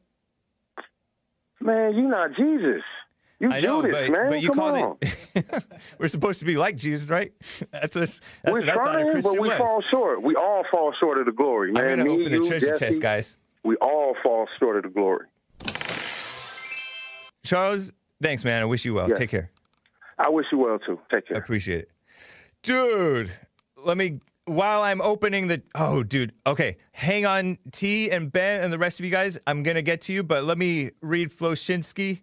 Man, 1.60 1.94
you're 1.94 2.08
not 2.10 2.34
Jesus. 2.34 2.82
You 3.38 3.50
I 3.52 3.60
know, 3.60 3.82
Judas, 3.82 4.08
but, 4.08 4.16
man. 4.18 4.30
but 4.30 4.40
you 4.40 4.48
Come 4.48 4.56
called 4.58 4.98
it. 5.02 5.64
We're 5.98 6.08
supposed 6.08 6.38
to 6.40 6.46
be 6.46 6.56
like 6.56 6.76
Jesus, 6.76 7.10
right? 7.10 7.32
That's, 7.72 7.92
that's, 7.94 8.20
that's 8.42 8.52
We're 8.52 8.60
what 8.60 8.68
I 8.68 8.74
thought 8.74 8.88
a 8.96 9.02
trying, 9.10 9.20
but 9.22 9.32
we 9.40 9.48
was. 9.48 9.58
fall 9.58 9.82
short. 9.90 10.22
We 10.22 10.34
all 10.36 10.62
fall 10.70 10.92
short 11.00 11.18
of 11.18 11.26
the 11.26 11.32
glory, 11.32 11.68
I'm 11.70 11.74
man. 11.74 11.98
gonna 11.98 12.04
Me, 12.04 12.10
open 12.22 12.32
you, 12.32 12.40
the 12.42 12.48
treasure 12.48 12.66
Jesse, 12.70 12.78
chest, 12.86 13.02
guys. 13.02 13.36
We 13.64 13.74
all 13.76 14.14
fall 14.22 14.46
short 14.60 14.76
of 14.76 14.84
the 14.84 14.88
glory. 14.90 15.26
Charles, 17.44 17.92
thanks, 18.22 18.44
man. 18.44 18.62
I 18.62 18.64
wish 18.64 18.84
you 18.84 18.94
well. 18.94 19.08
Yeah. 19.08 19.16
Take 19.16 19.30
care. 19.30 19.50
I 20.18 20.28
wish 20.30 20.46
you 20.52 20.58
well 20.58 20.78
too. 20.78 20.98
Take 21.12 21.28
care. 21.28 21.36
I 21.36 21.40
appreciate 21.40 21.80
it. 21.80 21.90
Dude, 22.62 23.30
let 23.76 23.96
me 23.96 24.20
while 24.44 24.82
I'm 24.82 25.00
opening 25.00 25.48
the 25.48 25.62
oh 25.74 26.02
dude, 26.02 26.32
okay. 26.46 26.76
Hang 26.92 27.26
on, 27.26 27.58
T 27.72 28.10
and 28.10 28.30
Ben 28.30 28.62
and 28.62 28.72
the 28.72 28.78
rest 28.78 28.98
of 28.98 29.04
you 29.04 29.10
guys. 29.10 29.38
I'm 29.46 29.62
gonna 29.62 29.82
get 29.82 30.02
to 30.02 30.12
you, 30.12 30.22
but 30.22 30.44
let 30.44 30.58
me 30.58 30.92
read 31.00 31.30
Floshinsky 31.30 32.20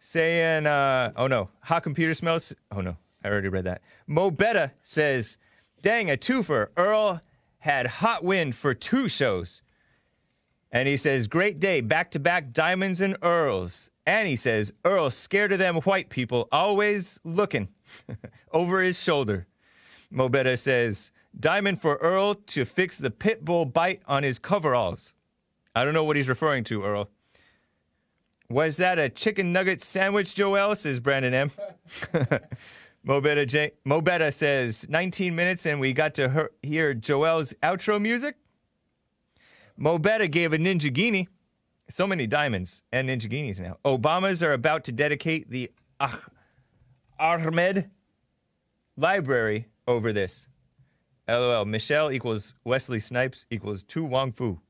saying 0.00 0.66
uh 0.66 1.12
oh 1.16 1.26
no, 1.26 1.50
hot 1.60 1.82
computer 1.82 2.14
smells. 2.14 2.54
Oh 2.70 2.80
no, 2.80 2.96
I 3.22 3.28
already 3.28 3.48
read 3.48 3.64
that. 3.64 3.82
Mo 4.06 4.30
Betta 4.30 4.72
says, 4.82 5.38
dang 5.82 6.10
a 6.10 6.16
twofer. 6.16 6.68
Earl 6.76 7.20
had 7.58 7.86
hot 7.86 8.22
wind 8.22 8.54
for 8.54 8.74
two 8.74 9.08
shows. 9.08 9.62
And 10.70 10.88
he 10.88 10.96
says, 10.96 11.28
Great 11.28 11.60
day, 11.60 11.80
back 11.80 12.10
to 12.10 12.18
back 12.18 12.52
diamonds 12.52 13.00
and 13.00 13.16
Earls. 13.22 13.90
And 14.06 14.28
he 14.28 14.36
says, 14.36 14.72
Earl 14.84 15.10
scared 15.10 15.52
of 15.52 15.58
them 15.58 15.76
white 15.76 16.10
people, 16.10 16.48
always 16.52 17.18
looking 17.24 17.68
over 18.52 18.82
his 18.82 19.02
shoulder. 19.02 19.46
Mobetta 20.12 20.58
says, 20.58 21.10
Diamond 21.38 21.80
for 21.80 21.96
Earl 21.96 22.34
to 22.34 22.64
fix 22.64 22.98
the 22.98 23.10
pit 23.10 23.44
bull 23.44 23.64
bite 23.64 24.02
on 24.06 24.22
his 24.22 24.38
coveralls. 24.38 25.14
I 25.74 25.84
don't 25.84 25.94
know 25.94 26.04
what 26.04 26.16
he's 26.16 26.28
referring 26.28 26.64
to, 26.64 26.84
Earl. 26.84 27.10
Was 28.50 28.76
that 28.76 28.98
a 28.98 29.08
chicken 29.08 29.52
nugget 29.52 29.82
sandwich, 29.82 30.34
Joel? 30.34 30.76
Says 30.76 31.00
Brandon 31.00 31.32
M. 31.34 31.50
Mobetta, 33.06 33.46
J- 33.46 33.72
Mobetta 33.86 34.32
says, 34.32 34.86
19 34.88 35.34
minutes 35.34 35.66
and 35.66 35.80
we 35.80 35.92
got 35.92 36.14
to 36.14 36.28
her- 36.28 36.50
hear 36.62 36.94
Joel's 36.94 37.52
outro 37.62 38.00
music. 38.00 38.36
Mobetta 39.80 40.30
gave 40.30 40.52
a 40.52 40.58
Ninja 40.58 40.92
Guinea. 40.92 41.28
So 41.88 42.06
many 42.06 42.26
diamonds 42.26 42.82
and 42.92 43.08
Ninja 43.08 43.60
now. 43.60 43.76
Obamas 43.84 44.42
are 44.42 44.52
about 44.52 44.84
to 44.84 44.92
dedicate 44.92 45.50
the 45.50 45.70
ah- 46.00 46.20
Ahmed 47.18 47.90
Library 48.96 49.68
over 49.86 50.12
this. 50.12 50.46
LOL. 51.28 51.64
Michelle 51.64 52.10
equals 52.10 52.54
Wesley 52.64 53.00
Snipes 53.00 53.46
equals 53.50 53.82
To 53.84 54.04
Wong 54.04 54.32
Foo. 54.32 54.60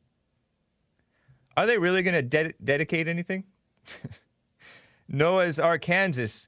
Are 1.56 1.66
they 1.66 1.78
really 1.78 2.02
going 2.02 2.14
to 2.14 2.22
ded- 2.22 2.54
dedicate 2.62 3.08
anything? 3.08 3.44
Noah's 5.08 5.60
Arkansas 5.60 6.46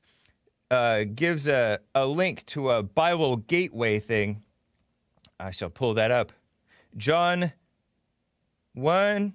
uh, 0.71 1.05
gives 1.15 1.47
a, 1.47 1.79
a 1.95 2.07
link 2.07 2.45
to 2.47 2.71
a 2.71 2.83
Bible 2.83 3.37
gateway 3.37 3.99
thing. 3.99 4.43
I 5.39 5.51
shall 5.51 5.71
pull 5.71 5.95
that 5.95 6.11
up. 6.11 6.33
John 6.97 7.53
1 8.75 9.35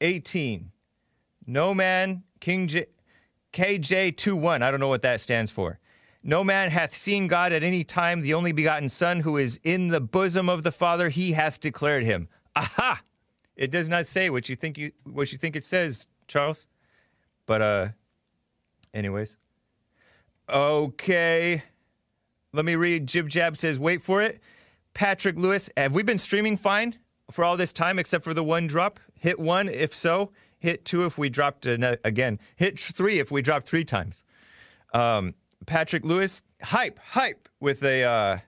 18. 0.00 0.70
No 1.46 1.74
man, 1.74 2.22
King 2.40 2.68
J, 2.68 2.86
KJ 3.52 4.16
2 4.16 4.36
1. 4.36 4.62
I 4.62 4.70
don't 4.70 4.80
know 4.80 4.88
what 4.88 5.02
that 5.02 5.20
stands 5.20 5.50
for. 5.50 5.78
No 6.22 6.42
man 6.42 6.70
hath 6.70 6.94
seen 6.94 7.28
God 7.28 7.52
at 7.52 7.62
any 7.62 7.84
time. 7.84 8.20
The 8.20 8.34
only 8.34 8.52
begotten 8.52 8.88
Son 8.88 9.20
who 9.20 9.36
is 9.36 9.60
in 9.62 9.88
the 9.88 10.00
bosom 10.00 10.48
of 10.48 10.64
the 10.64 10.72
Father, 10.72 11.08
he 11.08 11.32
hath 11.32 11.60
declared 11.60 12.02
him. 12.02 12.28
Aha! 12.56 13.00
It 13.54 13.70
does 13.70 13.88
not 13.88 14.06
say 14.06 14.28
what 14.28 14.48
you 14.48 14.56
think 14.56 14.76
you 14.76 14.92
what 15.04 15.32
you 15.32 15.38
think 15.38 15.56
it 15.56 15.64
says, 15.64 16.06
Charles. 16.26 16.66
But 17.46 17.62
uh 17.62 17.88
anyways. 18.92 19.36
Okay. 20.48 21.62
Let 22.52 22.64
me 22.64 22.74
read. 22.74 23.06
Jib 23.06 23.28
Jab 23.28 23.56
says, 23.56 23.78
wait 23.78 24.02
for 24.02 24.22
it. 24.22 24.40
Patrick 24.94 25.36
Lewis, 25.36 25.68
have 25.76 25.94
we 25.94 26.02
been 26.02 26.18
streaming 26.18 26.56
fine 26.56 26.96
for 27.30 27.44
all 27.44 27.56
this 27.56 27.72
time 27.72 27.98
except 27.98 28.24
for 28.24 28.34
the 28.34 28.44
one 28.44 28.66
drop? 28.66 28.98
Hit 29.26 29.40
one 29.40 29.68
if 29.68 29.92
so. 29.92 30.30
Hit 30.60 30.84
two 30.84 31.04
if 31.04 31.18
we 31.18 31.28
dropped 31.28 31.66
again. 31.66 32.38
Hit 32.54 32.78
three 32.78 33.18
if 33.18 33.32
we 33.32 33.42
dropped 33.42 33.66
three 33.66 33.84
times. 33.84 34.22
Um, 34.94 35.34
Patrick 35.66 36.04
Lewis, 36.04 36.42
hype, 36.62 37.00
hype 37.00 37.48
with 37.58 37.82
a 37.82 38.04
uh, 38.04 38.38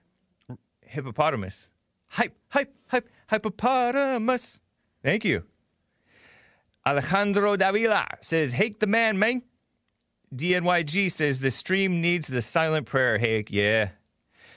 hippopotamus. 0.79 1.71
Hype, 2.07 2.33
hype, 2.47 2.73
hype, 2.87 3.09
hippopotamus. 3.29 4.61
Thank 5.03 5.25
you. 5.25 5.43
Alejandro 6.87 7.57
Davila 7.57 8.07
says, 8.21 8.53
Hake 8.53 8.79
the 8.79 8.87
man, 8.87 9.19
man. 9.19 9.43
DNYG 10.33 11.11
says, 11.11 11.41
the 11.41 11.51
stream 11.51 11.99
needs 11.99 12.29
the 12.29 12.41
silent 12.41 12.85
prayer, 12.85 13.17
Hake. 13.17 13.51
Yeah. 13.51 13.89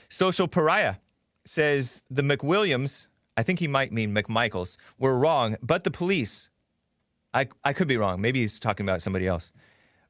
Social 0.07 0.47
Pariah 0.47 0.95
says, 1.43 2.01
the 2.09 2.21
McWilliams, 2.21 3.07
I 3.35 3.43
think 3.43 3.59
he 3.59 3.67
might 3.67 3.91
mean 3.91 4.13
McMichaels, 4.13 4.77
were 4.97 5.17
wrong, 5.17 5.57
but 5.61 5.83
the 5.83 5.91
police, 5.91 6.49
I, 7.33 7.47
I 7.63 7.73
could 7.73 7.87
be 7.87 7.97
wrong. 7.97 8.21
Maybe 8.21 8.41
he's 8.41 8.59
talking 8.59 8.85
about 8.85 9.01
somebody 9.01 9.27
else. 9.27 9.51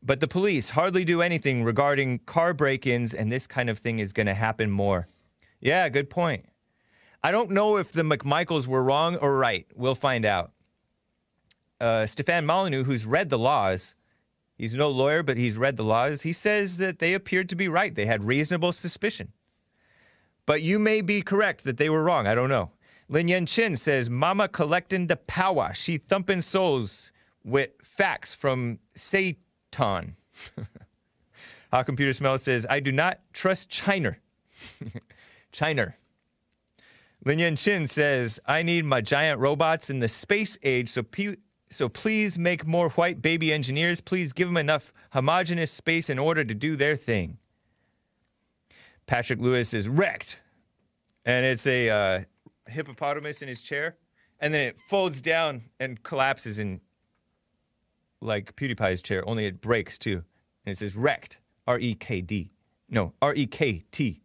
But 0.01 0.19
the 0.19 0.27
police 0.27 0.71
hardly 0.71 1.05
do 1.05 1.21
anything 1.21 1.63
regarding 1.63 2.19
car 2.19 2.53
break 2.53 2.85
ins, 2.85 3.13
and 3.13 3.31
this 3.31 3.47
kind 3.47 3.69
of 3.69 3.79
thing 3.79 3.99
is 3.99 4.11
going 4.11 4.25
to 4.25 4.33
happen 4.33 4.69
more. 4.69 5.07
Yeah, 5.61 5.87
good 5.87 6.09
point. 6.09 6.45
I 7.23 7.31
don't 7.31 7.51
know 7.51 7.77
if 7.77 7.93
the 7.93 8.01
McMichaels 8.03 8.67
were 8.67 8.83
wrong 8.83 9.15
or 9.15 9.37
right. 9.37 9.65
We'll 9.73 9.95
find 9.95 10.25
out. 10.25 10.51
Uh, 11.79 12.05
Stefan 12.05 12.45
Molyneux, 12.45 12.83
who's 12.83 13.05
read 13.05 13.29
the 13.29 13.37
laws, 13.37 13.95
he's 14.57 14.73
no 14.73 14.89
lawyer, 14.89 15.23
but 15.23 15.37
he's 15.37 15.57
read 15.57 15.77
the 15.77 15.85
laws. 15.85 16.23
He 16.23 16.33
says 16.33 16.77
that 16.77 16.99
they 16.99 17.13
appeared 17.13 17.47
to 17.49 17.55
be 17.55 17.69
right. 17.69 17.95
They 17.95 18.05
had 18.05 18.25
reasonable 18.25 18.73
suspicion. 18.73 19.31
But 20.45 20.61
you 20.61 20.79
may 20.79 20.99
be 20.99 21.21
correct 21.21 21.63
that 21.63 21.77
they 21.77 21.89
were 21.89 22.03
wrong. 22.03 22.27
I 22.27 22.35
don't 22.35 22.49
know. 22.49 22.71
Lin 23.13 23.27
Yen 23.27 23.45
Chin 23.45 23.77
says, 23.77 24.09
Mama 24.09 24.47
collecting 24.47 25.05
the 25.05 25.17
power. 25.17 25.71
She 25.75 25.99
thumping 25.99 26.41
souls 26.41 27.11
with 27.43 27.69
facts 27.83 28.33
from 28.33 28.79
Satan. 28.95 30.15
How 31.71 31.83
Computer 31.83 32.13
Smell 32.13 32.39
says, 32.39 32.65
I 32.67 32.79
do 32.79 32.91
not 32.91 33.19
trust 33.31 33.69
China. 33.69 34.15
China. 35.51 35.93
Lin 37.23 37.37
Yen 37.37 37.55
Chin 37.55 37.85
says, 37.85 38.39
I 38.47 38.63
need 38.63 38.83
my 38.83 38.99
giant 38.99 39.39
robots 39.39 39.91
in 39.91 39.99
the 39.99 40.07
space 40.07 40.57
age, 40.63 40.89
so, 40.89 41.03
pe- 41.03 41.35
so 41.69 41.89
please 41.89 42.39
make 42.39 42.65
more 42.65 42.89
white 42.89 43.21
baby 43.21 43.53
engineers. 43.53 44.01
Please 44.01 44.33
give 44.33 44.47
them 44.47 44.57
enough 44.57 44.91
homogenous 45.11 45.71
space 45.71 46.09
in 46.09 46.17
order 46.17 46.43
to 46.43 46.55
do 46.55 46.75
their 46.75 46.95
thing. 46.95 47.37
Patrick 49.05 49.39
Lewis 49.39 49.71
is 49.71 49.87
wrecked. 49.87 50.39
And 51.25 51.45
it's 51.45 51.67
a 51.67 51.89
uh, 51.89 52.23
hippopotamus 52.67 53.41
in 53.41 53.47
his 53.47 53.61
chair. 53.61 53.97
And 54.39 54.53
then 54.53 54.61
it 54.61 54.77
folds 54.77 55.21
down 55.21 55.63
and 55.79 56.01
collapses 56.03 56.59
in 56.59 56.81
like 58.19 58.55
PewDiePie's 58.55 59.01
chair, 59.01 59.27
only 59.27 59.45
it 59.45 59.61
breaks 59.61 59.97
too. 59.97 60.23
And 60.65 60.73
it 60.73 60.77
says 60.77 60.95
wrecked. 60.95 61.37
R 61.67 61.79
E 61.79 61.95
K 61.95 62.21
D. 62.21 62.51
No, 62.89 63.13
R 63.21 63.33
E 63.35 63.45
K 63.45 63.83
T. 63.91 64.21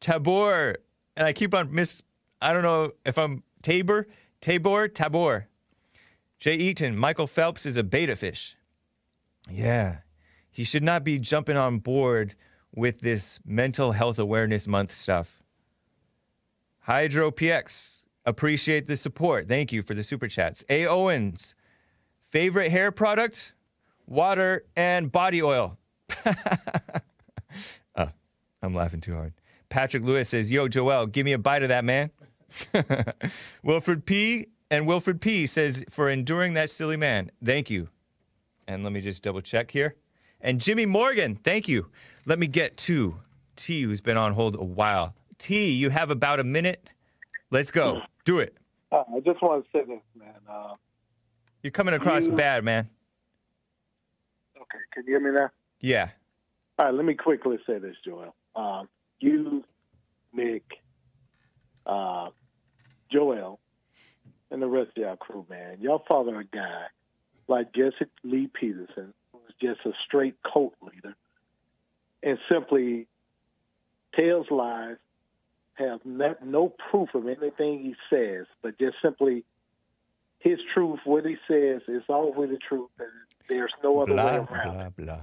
Tabor. 0.00 0.76
And 1.16 1.26
I 1.26 1.32
keep 1.32 1.54
on 1.54 1.72
miss. 1.72 2.02
I 2.40 2.52
don't 2.52 2.62
know 2.62 2.92
if 3.04 3.18
I'm 3.18 3.42
Tabor, 3.62 4.06
Tabor, 4.40 4.88
Tabor. 4.88 5.48
Jay 6.38 6.54
Eaton, 6.54 6.96
Michael 6.96 7.26
Phelps 7.26 7.64
is 7.64 7.76
a 7.76 7.82
beta 7.82 8.14
fish. 8.14 8.56
Yeah. 9.50 9.98
He 10.50 10.64
should 10.64 10.82
not 10.82 11.02
be 11.02 11.18
jumping 11.18 11.56
on 11.56 11.78
board 11.78 12.34
with 12.74 13.00
this 13.00 13.40
mental 13.44 13.92
health 13.92 14.18
awareness 14.18 14.66
month 14.66 14.94
stuff. 14.94 15.35
Hydro 16.86 17.32
PX, 17.32 18.04
appreciate 18.24 18.86
the 18.86 18.96
support. 18.96 19.48
Thank 19.48 19.72
you 19.72 19.82
for 19.82 19.92
the 19.92 20.04
super 20.04 20.28
chats. 20.28 20.62
A 20.70 20.86
Owens, 20.86 21.56
favorite 22.20 22.70
hair 22.70 22.92
product, 22.92 23.54
water 24.06 24.64
and 24.76 25.10
body 25.10 25.42
oil. 25.42 25.78
uh, 27.96 28.06
I'm 28.62 28.72
laughing 28.72 29.00
too 29.00 29.16
hard. 29.16 29.32
Patrick 29.68 30.04
Lewis 30.04 30.28
says, 30.28 30.52
Yo, 30.52 30.68
Joel, 30.68 31.06
give 31.06 31.24
me 31.24 31.32
a 31.32 31.38
bite 31.38 31.64
of 31.64 31.70
that, 31.70 31.84
man. 31.84 32.10
Wilfred 33.64 34.06
P. 34.06 34.46
and 34.70 34.86
Wilfred 34.86 35.20
P. 35.20 35.48
says, 35.48 35.84
For 35.90 36.08
enduring 36.08 36.54
that 36.54 36.70
silly 36.70 36.96
man. 36.96 37.32
Thank 37.44 37.68
you. 37.68 37.88
And 38.68 38.84
let 38.84 38.92
me 38.92 39.00
just 39.00 39.24
double 39.24 39.40
check 39.40 39.72
here. 39.72 39.96
And 40.40 40.60
Jimmy 40.60 40.86
Morgan, 40.86 41.34
thank 41.34 41.66
you. 41.66 41.90
Let 42.26 42.38
me 42.38 42.46
get 42.46 42.76
to 42.76 43.16
T, 43.56 43.82
who's 43.82 44.00
been 44.00 44.16
on 44.16 44.34
hold 44.34 44.54
a 44.54 44.62
while. 44.62 45.16
T, 45.38 45.70
you 45.72 45.90
have 45.90 46.10
about 46.10 46.40
a 46.40 46.44
minute. 46.44 46.88
Let's 47.50 47.70
go. 47.70 48.02
Do 48.24 48.40
it. 48.40 48.56
Uh, 48.92 49.04
I 49.14 49.20
just 49.20 49.40
want 49.42 49.64
to 49.64 49.70
say 49.72 49.84
this, 49.84 50.00
man. 50.18 50.34
Uh, 50.48 50.74
You're 51.62 51.70
coming 51.70 51.94
across 51.94 52.26
You- 52.26 52.32
bad, 52.32 52.64
man. 52.64 52.88
okay, 54.56 54.78
can 54.92 55.04
you 55.06 55.12
hear 55.12 55.20
me 55.20 55.30
now? 55.38 55.50
Yeah. 55.80 56.10
All 56.78 56.86
right, 56.86 56.94
let 56.94 57.04
me 57.04 57.14
quickly 57.14 57.58
say 57.66 57.78
this, 57.78 57.96
Joel. 58.04 58.34
Um, 58.54 58.88
you, 59.20 59.64
Nick, 60.32 60.64
uh, 61.86 62.30
Joel, 63.10 63.58
and 64.50 64.60
the 64.62 64.66
rest 64.66 64.90
of 64.96 65.02
y'all 65.02 65.16
crew, 65.16 65.46
man, 65.48 65.78
y'all 65.80 66.04
follow 66.08 66.36
a 66.38 66.44
guy 66.44 66.84
like 67.48 67.72
Jesse 67.74 68.10
Lee 68.24 68.48
Peterson, 68.52 69.14
who's 69.32 69.54
just 69.60 69.80
a 69.86 69.92
straight 70.04 70.36
cult 70.42 70.74
leader, 70.82 71.14
and 72.22 72.38
simply 72.50 73.06
tells 74.14 74.50
lies, 74.50 74.96
have 75.76 76.00
no, 76.04 76.34
no 76.44 76.72
proof 76.90 77.10
of 77.14 77.26
anything 77.26 77.80
he 77.80 77.94
says, 78.10 78.46
but 78.62 78.78
just 78.78 78.96
simply 79.02 79.44
his 80.40 80.58
truth, 80.74 81.00
what 81.04 81.24
he 81.24 81.36
says, 81.48 81.82
is 81.88 82.02
always 82.08 82.50
the 82.50 82.58
truth, 82.68 82.90
and 82.98 83.08
there's 83.48 83.72
no 83.82 84.00
other 84.00 84.12
way 84.12 84.16
Blah, 84.16 84.36
around 84.36 84.80
it. 84.80 84.96
blah, 84.96 85.04
blah. 85.04 85.20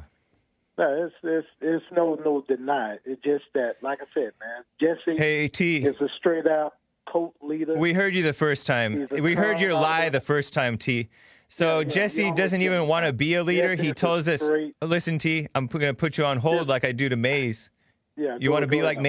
No, 0.75 1.05
it's 1.05 1.13
it's 1.23 1.47
it's 1.61 1.85
no 1.95 2.15
no 2.15 2.43
deny. 2.47 2.97
It's 3.05 3.21
just 3.23 3.43
that, 3.53 3.75
like 3.83 3.99
I 4.01 4.05
said, 4.13 4.31
man, 4.39 4.63
Jesse 4.81 5.17
Hey, 5.17 5.47
T, 5.47 5.77
is 5.85 5.95
a 6.01 6.09
straight 6.17 6.47
out 6.47 6.73
cult 7.11 7.35
leader. 7.43 7.77
we 7.77 7.93
heard 7.93 8.15
you 8.15 8.23
the 8.23 8.33
first 8.33 8.65
time. 8.65 9.07
We 9.11 9.35
heard 9.35 9.59
your 9.59 9.73
lie 9.75 10.09
the 10.09 10.19
first 10.19 10.51
time, 10.51 10.77
T. 10.79 11.09
So 11.47 11.79
Yeah, 11.79 11.85
yeah, 11.85 11.91
Jesse 11.91 12.23
always 12.23 12.37
doesn't 12.37 12.61
even 12.63 12.87
want 12.87 13.05
to 13.05 13.13
be 13.13 13.35
a 13.35 13.43
leader. 13.43 13.75
Jesse 13.75 13.87
he 13.89 13.93
tells 13.93 14.27
us, 14.27 14.49
listen, 14.81 15.19
T, 15.19 15.47
I'm 15.53 15.67
going 15.67 15.81
to 15.83 15.93
put 15.93 16.17
you 16.17 16.25
on 16.25 16.37
hold 16.37 16.67
like 16.67 16.83
I 16.83 16.91
do 16.91 17.07
to 17.07 17.15
Maze. 17.15 17.69
yeah, 18.17 18.37
You 18.39 18.51
want 18.51 18.63
to 18.63 18.67
be 18.67 18.81
like 18.81 18.97
ahead. 18.97 19.03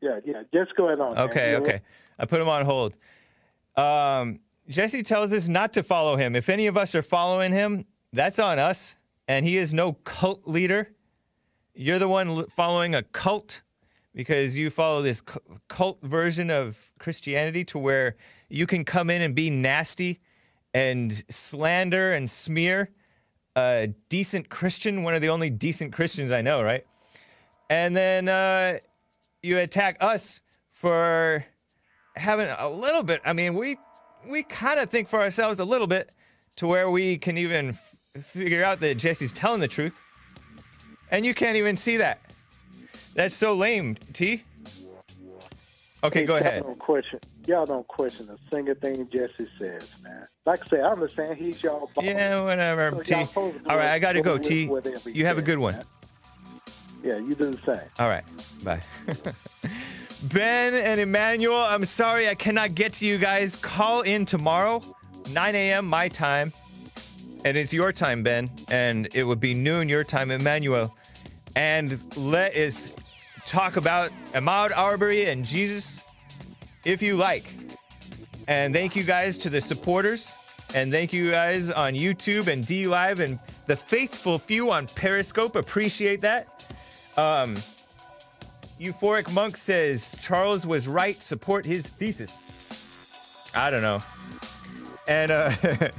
Yeah, 0.00 0.20
yeah. 0.24 0.42
Just 0.52 0.76
go 0.76 0.86
ahead 0.86 1.00
on. 1.00 1.14
man. 1.14 1.28
Okay, 1.28 1.52
know 1.52 1.62
okay. 1.62 1.80
I 2.18 2.26
put 2.26 2.40
him 2.40 2.48
on 2.48 2.64
hold. 2.64 2.94
Um, 3.76 4.40
Jesse 4.68 5.02
tells 5.02 5.32
us 5.32 5.48
not 5.48 5.72
to 5.74 5.82
follow 5.82 6.16
him. 6.16 6.34
If 6.34 6.48
any 6.48 6.66
of 6.66 6.76
us 6.76 6.94
are 6.94 7.02
following 7.02 7.52
him, 7.52 7.84
that's 8.12 8.38
on 8.38 8.58
us. 8.58 8.96
And 9.28 9.44
he 9.44 9.58
is 9.58 9.72
no 9.72 9.92
cult 9.92 10.46
leader. 10.46 10.92
You're 11.74 11.98
the 11.98 12.08
one 12.08 12.46
following 12.46 12.94
a 12.94 13.02
cult 13.02 13.62
because 14.14 14.56
you 14.56 14.70
follow 14.70 15.02
this 15.02 15.22
cult 15.68 16.00
version 16.02 16.50
of 16.50 16.92
Christianity 16.98 17.64
to 17.64 17.78
where 17.78 18.16
you 18.48 18.66
can 18.66 18.84
come 18.84 19.10
in 19.10 19.20
and 19.20 19.34
be 19.34 19.50
nasty 19.50 20.20
and 20.72 21.22
slander 21.28 22.12
and 22.12 22.28
smear 22.28 22.90
a 23.56 23.88
decent 24.08 24.48
Christian, 24.48 25.02
one 25.02 25.14
of 25.14 25.22
the 25.22 25.30
only 25.30 25.50
decent 25.50 25.92
Christians 25.92 26.30
I 26.30 26.42
know, 26.42 26.62
right? 26.62 26.86
And 27.70 27.96
then 27.96 28.28
uh, 28.28 28.78
you 29.46 29.58
attack 29.58 29.96
us 30.00 30.42
for 30.70 31.44
having 32.16 32.48
a 32.58 32.68
little 32.68 33.02
bit. 33.02 33.20
I 33.24 33.32
mean, 33.32 33.54
we 33.54 33.78
we 34.28 34.42
kind 34.42 34.80
of 34.80 34.90
think 34.90 35.08
for 35.08 35.20
ourselves 35.20 35.60
a 35.60 35.64
little 35.64 35.86
bit 35.86 36.10
to 36.56 36.66
where 36.66 36.90
we 36.90 37.16
can 37.16 37.38
even 37.38 37.70
f- 37.70 37.96
figure 38.24 38.64
out 38.64 38.80
that 38.80 38.96
Jesse's 38.98 39.32
telling 39.32 39.60
the 39.60 39.68
truth, 39.68 40.00
and 41.10 41.24
you 41.24 41.32
can't 41.32 41.56
even 41.56 41.76
see 41.76 41.96
that. 41.98 42.20
That's 43.14 43.34
so 43.34 43.54
lame, 43.54 43.96
T. 44.12 44.42
Okay, 46.04 46.24
go 46.26 46.34
y'all 46.34 46.40
ahead. 46.46 46.62
Don't 46.62 46.78
question. 46.78 47.18
Y'all 47.46 47.64
don't 47.64 47.86
question 47.86 48.28
a 48.28 48.36
single 48.54 48.74
thing 48.74 49.08
Jesse 49.10 49.48
says, 49.58 49.94
man. 50.02 50.26
Like 50.44 50.60
I 50.66 50.68
say, 50.68 50.80
I 50.80 50.88
understand 50.88 51.38
he's 51.38 51.62
y'all. 51.62 51.88
boss. 51.94 52.04
Yeah, 52.04 52.44
whatever, 52.44 52.90
So 52.96 53.02
T. 53.02 53.14
y'all 53.14 53.26
supposed 53.26 53.56
to 53.58 53.62
do 53.64 53.70
All 53.70 53.76
right, 53.76 53.88
I 53.88 53.98
gotta 53.98 54.20
go, 54.20 54.36
T. 54.36 54.68
You 55.06 55.26
have 55.26 55.38
a 55.38 55.42
good 55.42 55.58
one. 55.58 55.74
man. 55.74 55.84
Yeah, 57.06 57.18
you 57.18 57.36
do 57.36 57.52
the 57.52 57.58
same. 57.58 57.88
All 58.00 58.08
right, 58.08 58.24
bye. 58.64 58.80
ben 60.24 60.74
and 60.74 61.00
Emmanuel, 61.00 61.60
I'm 61.60 61.84
sorry 61.84 62.28
I 62.28 62.34
cannot 62.34 62.74
get 62.74 62.94
to 62.94 63.06
you 63.06 63.16
guys. 63.16 63.54
Call 63.54 64.00
in 64.00 64.26
tomorrow, 64.26 64.82
9 65.30 65.54
a.m. 65.54 65.86
my 65.86 66.08
time. 66.08 66.50
And 67.44 67.56
it's 67.56 67.72
your 67.72 67.92
time, 67.92 68.24
Ben. 68.24 68.50
And 68.70 69.06
it 69.14 69.22
would 69.22 69.38
be 69.38 69.54
noon 69.54 69.88
your 69.88 70.02
time, 70.02 70.32
Emmanuel. 70.32 70.92
And 71.54 71.96
let 72.16 72.56
us 72.56 72.92
talk 73.46 73.76
about 73.76 74.10
Ahmaud 74.34 74.76
Arbery 74.76 75.26
and 75.26 75.44
Jesus 75.44 76.02
if 76.84 77.02
you 77.02 77.14
like. 77.14 77.54
And 78.48 78.74
thank 78.74 78.96
you 78.96 79.04
guys 79.04 79.38
to 79.38 79.48
the 79.48 79.60
supporters. 79.60 80.34
And 80.74 80.90
thank 80.90 81.12
you 81.12 81.30
guys 81.30 81.70
on 81.70 81.94
YouTube 81.94 82.48
and 82.48 82.64
DLive 82.64 83.20
and 83.20 83.38
the 83.68 83.76
faithful 83.76 84.40
few 84.40 84.72
on 84.72 84.88
Periscope. 84.88 85.54
Appreciate 85.54 86.20
that. 86.22 86.66
Um, 87.16 87.56
Euphoric 88.80 89.32
Monk 89.32 89.56
says 89.56 90.14
Charles 90.20 90.66
was 90.66 90.86
right. 90.86 91.20
Support 91.22 91.64
his 91.64 91.86
thesis. 91.86 92.36
I 93.54 93.70
don't 93.70 93.82
know. 93.82 94.02
And 95.08 95.30
uh, 95.30 95.50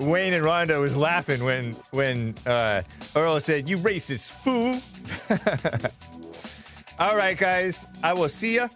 Wayne 0.00 0.32
and 0.34 0.44
Rhonda 0.44 0.80
was 0.80 0.96
laughing 0.96 1.42
when 1.44 1.72
when 1.90 2.34
uh, 2.46 2.82
Earl 3.16 3.40
said, 3.40 3.68
"You 3.68 3.76
racist 3.78 4.28
fool." 4.28 4.80
All 6.98 7.16
right, 7.16 7.38
guys. 7.38 7.86
I 8.02 8.12
will 8.12 8.28
see 8.28 8.56
ya. 8.56 8.68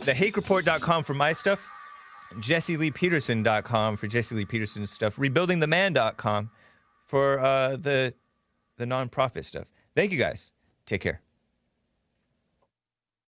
TheHakeReport.com 0.00 1.04
for 1.04 1.14
my 1.14 1.32
stuff. 1.32 1.68
JesseLeePeterson.com 2.34 3.96
for 3.96 4.06
Jesse 4.06 4.34
Lee 4.34 4.44
Peterson's 4.44 4.90
stuff. 4.90 5.16
RebuildingTheMan.com 5.16 6.50
for 7.06 7.38
uh, 7.38 7.76
the 7.76 8.14
the 8.76 8.84
nonprofit 8.84 9.44
stuff. 9.44 9.66
Thank 9.94 10.10
you 10.10 10.18
guys. 10.18 10.53
Take 10.86 11.02
care. 11.02 11.23